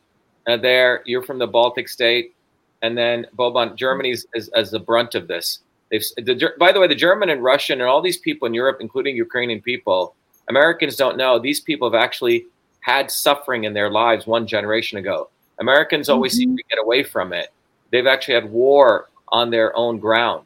uh, 0.48 0.58
there. 0.58 1.04
You're 1.06 1.24
from 1.24 1.38
the 1.38 1.48
Baltic 1.48 1.88
state. 1.88 2.34
And 2.82 2.98
then 2.98 3.28
Boban, 3.38 3.76
Germany's 3.76 4.26
is, 4.34 4.50
as 4.50 4.72
the 4.72 4.80
brunt 4.80 5.14
of 5.14 5.28
this. 5.28 5.60
They've, 5.92 6.04
the, 6.18 6.52
by 6.60 6.72
the 6.72 6.80
way, 6.80 6.88
the 6.88 6.96
German 6.96 7.30
and 7.30 7.44
Russian 7.44 7.82
and 7.82 7.90
all 7.90 8.02
these 8.02 8.18
people 8.18 8.48
in 8.48 8.54
Europe, 8.54 8.78
including 8.80 9.16
Ukrainian 9.16 9.62
people, 9.62 10.16
Americans 10.50 10.96
don't 10.96 11.18
know 11.18 11.40
these 11.40 11.60
people 11.60 11.90
have 11.90 12.00
actually 12.00 12.46
had 12.82 13.12
suffering 13.12 13.66
in 13.66 13.74
their 13.74 13.90
lives 13.90 14.26
one 14.26 14.48
generation 14.48 14.98
ago. 14.98 15.30
Americans 15.60 16.10
always 16.10 16.34
seem 16.34 16.50
mm-hmm. 16.50 16.58
to 16.58 16.64
get 16.70 16.80
away 16.80 17.04
from 17.04 17.34
it. 17.34 17.52
They've 17.92 18.08
actually 18.08 18.36
had 18.36 18.50
war 18.50 19.10
on 19.30 19.50
their 19.50 19.76
own 19.76 20.00
ground. 20.00 20.46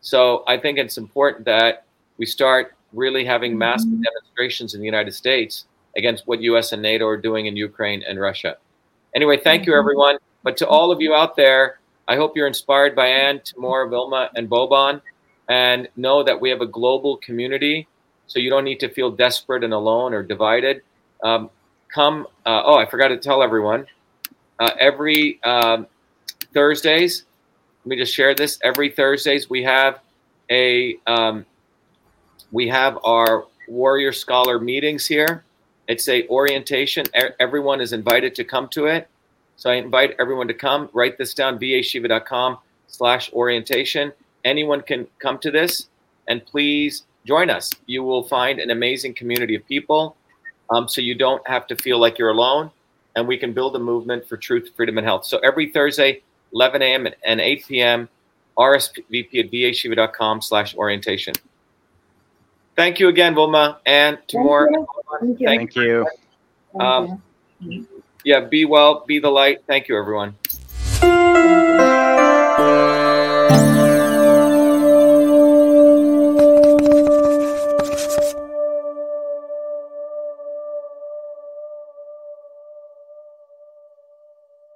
So 0.00 0.44
I 0.46 0.56
think 0.56 0.78
it's 0.78 0.98
important 0.98 1.44
that 1.46 1.84
we 2.18 2.26
start 2.26 2.74
really 2.92 3.24
having 3.24 3.52
mm-hmm. 3.52 3.58
massive 3.58 4.02
demonstrations 4.02 4.74
in 4.74 4.80
the 4.80 4.86
United 4.86 5.12
States 5.12 5.64
against 5.96 6.26
what 6.26 6.40
US 6.42 6.72
and 6.72 6.82
NATO 6.82 7.06
are 7.06 7.16
doing 7.16 7.46
in 7.46 7.56
Ukraine 7.56 8.02
and 8.06 8.20
Russia. 8.20 8.56
Anyway, 9.14 9.38
thank 9.38 9.66
you, 9.66 9.72
mm-hmm. 9.72 9.80
everyone. 9.80 10.18
But 10.42 10.56
to 10.58 10.68
all 10.68 10.92
of 10.92 11.00
you 11.00 11.14
out 11.14 11.36
there, 11.36 11.79
I 12.10 12.16
hope 12.16 12.36
you're 12.36 12.48
inspired 12.48 12.96
by 12.96 13.06
Anne, 13.06 13.40
Timur, 13.44 13.88
Vilma, 13.88 14.30
and 14.34 14.50
Boban. 14.50 15.00
and 15.48 15.88
know 15.96 16.22
that 16.24 16.40
we 16.40 16.50
have 16.50 16.60
a 16.60 16.66
global 16.66 17.16
community. 17.18 17.86
So 18.26 18.38
you 18.38 18.50
don't 18.50 18.64
need 18.64 18.80
to 18.80 18.88
feel 18.88 19.10
desperate 19.12 19.62
and 19.64 19.72
alone 19.72 20.12
or 20.12 20.22
divided. 20.22 20.82
Um, 21.22 21.50
come. 21.92 22.26
Uh, 22.44 22.62
oh, 22.64 22.76
I 22.76 22.86
forgot 22.86 23.08
to 23.08 23.16
tell 23.16 23.42
everyone. 23.42 23.86
Uh, 24.58 24.70
every 24.78 25.42
um, 25.44 25.86
Thursdays, 26.52 27.24
let 27.84 27.90
me 27.90 27.96
just 27.96 28.12
share 28.12 28.34
this. 28.34 28.58
Every 28.62 28.90
Thursdays 28.90 29.48
we 29.48 29.62
have 29.62 30.00
a 30.50 30.98
um, 31.06 31.46
we 32.50 32.68
have 32.68 32.98
our 33.04 33.46
Warrior 33.68 34.12
Scholar 34.12 34.58
meetings 34.58 35.06
here. 35.06 35.44
It's 35.88 36.08
a 36.08 36.26
orientation. 36.28 37.06
Everyone 37.38 37.80
is 37.80 37.92
invited 37.92 38.34
to 38.36 38.44
come 38.44 38.68
to 38.68 38.86
it. 38.86 39.08
So 39.60 39.68
I 39.68 39.74
invite 39.74 40.16
everyone 40.18 40.48
to 40.48 40.54
come. 40.54 40.88
Write 40.94 41.18
this 41.18 41.34
down: 41.34 41.58
vashiva.com 41.58 42.56
slash 42.86 43.30
orientation. 43.34 44.10
Anyone 44.46 44.80
can 44.80 45.06
come 45.18 45.36
to 45.40 45.50
this, 45.50 45.88
and 46.28 46.44
please 46.46 47.02
join 47.26 47.50
us. 47.50 47.70
You 47.84 48.02
will 48.02 48.22
find 48.22 48.58
an 48.58 48.70
amazing 48.70 49.12
community 49.12 49.54
of 49.54 49.66
people, 49.66 50.16
um, 50.70 50.88
so 50.88 51.02
you 51.02 51.14
don't 51.14 51.46
have 51.46 51.66
to 51.66 51.76
feel 51.76 51.98
like 52.00 52.18
you're 52.18 52.30
alone, 52.30 52.70
and 53.16 53.28
we 53.28 53.36
can 53.36 53.52
build 53.52 53.76
a 53.76 53.78
movement 53.78 54.26
for 54.26 54.38
truth, 54.38 54.70
freedom, 54.74 54.96
and 54.96 55.06
health. 55.06 55.26
So 55.26 55.36
every 55.40 55.70
Thursday, 55.70 56.22
11 56.54 56.80
a.m. 56.80 57.04
and- 57.04 57.16
and 57.22 57.38
8 57.38 57.66
p.m. 57.68 58.08
RSVP 58.56 59.40
at 59.40 59.50
vashiva.com 59.50 60.40
slash 60.40 60.74
orientation. 60.74 61.34
Thank 62.76 62.98
you 62.98 63.08
again, 63.08 63.34
Vilma, 63.34 63.78
and 63.84 64.16
to 64.28 64.36
Thank 64.38 64.44
more. 64.46 64.68
you. 64.72 64.86
Thank 65.20 65.40
you. 65.40 65.46
Thank 65.46 65.60
Thank 65.74 65.76
you. 65.76 66.06
Thank 66.72 66.82
Um, 66.82 67.22
you. 67.60 67.86
Yeah, 68.24 68.40
be 68.40 68.64
well, 68.64 69.04
be 69.06 69.18
the 69.18 69.30
light. 69.30 69.64
Thank 69.66 69.88
you, 69.88 69.98
everyone. 69.98 70.36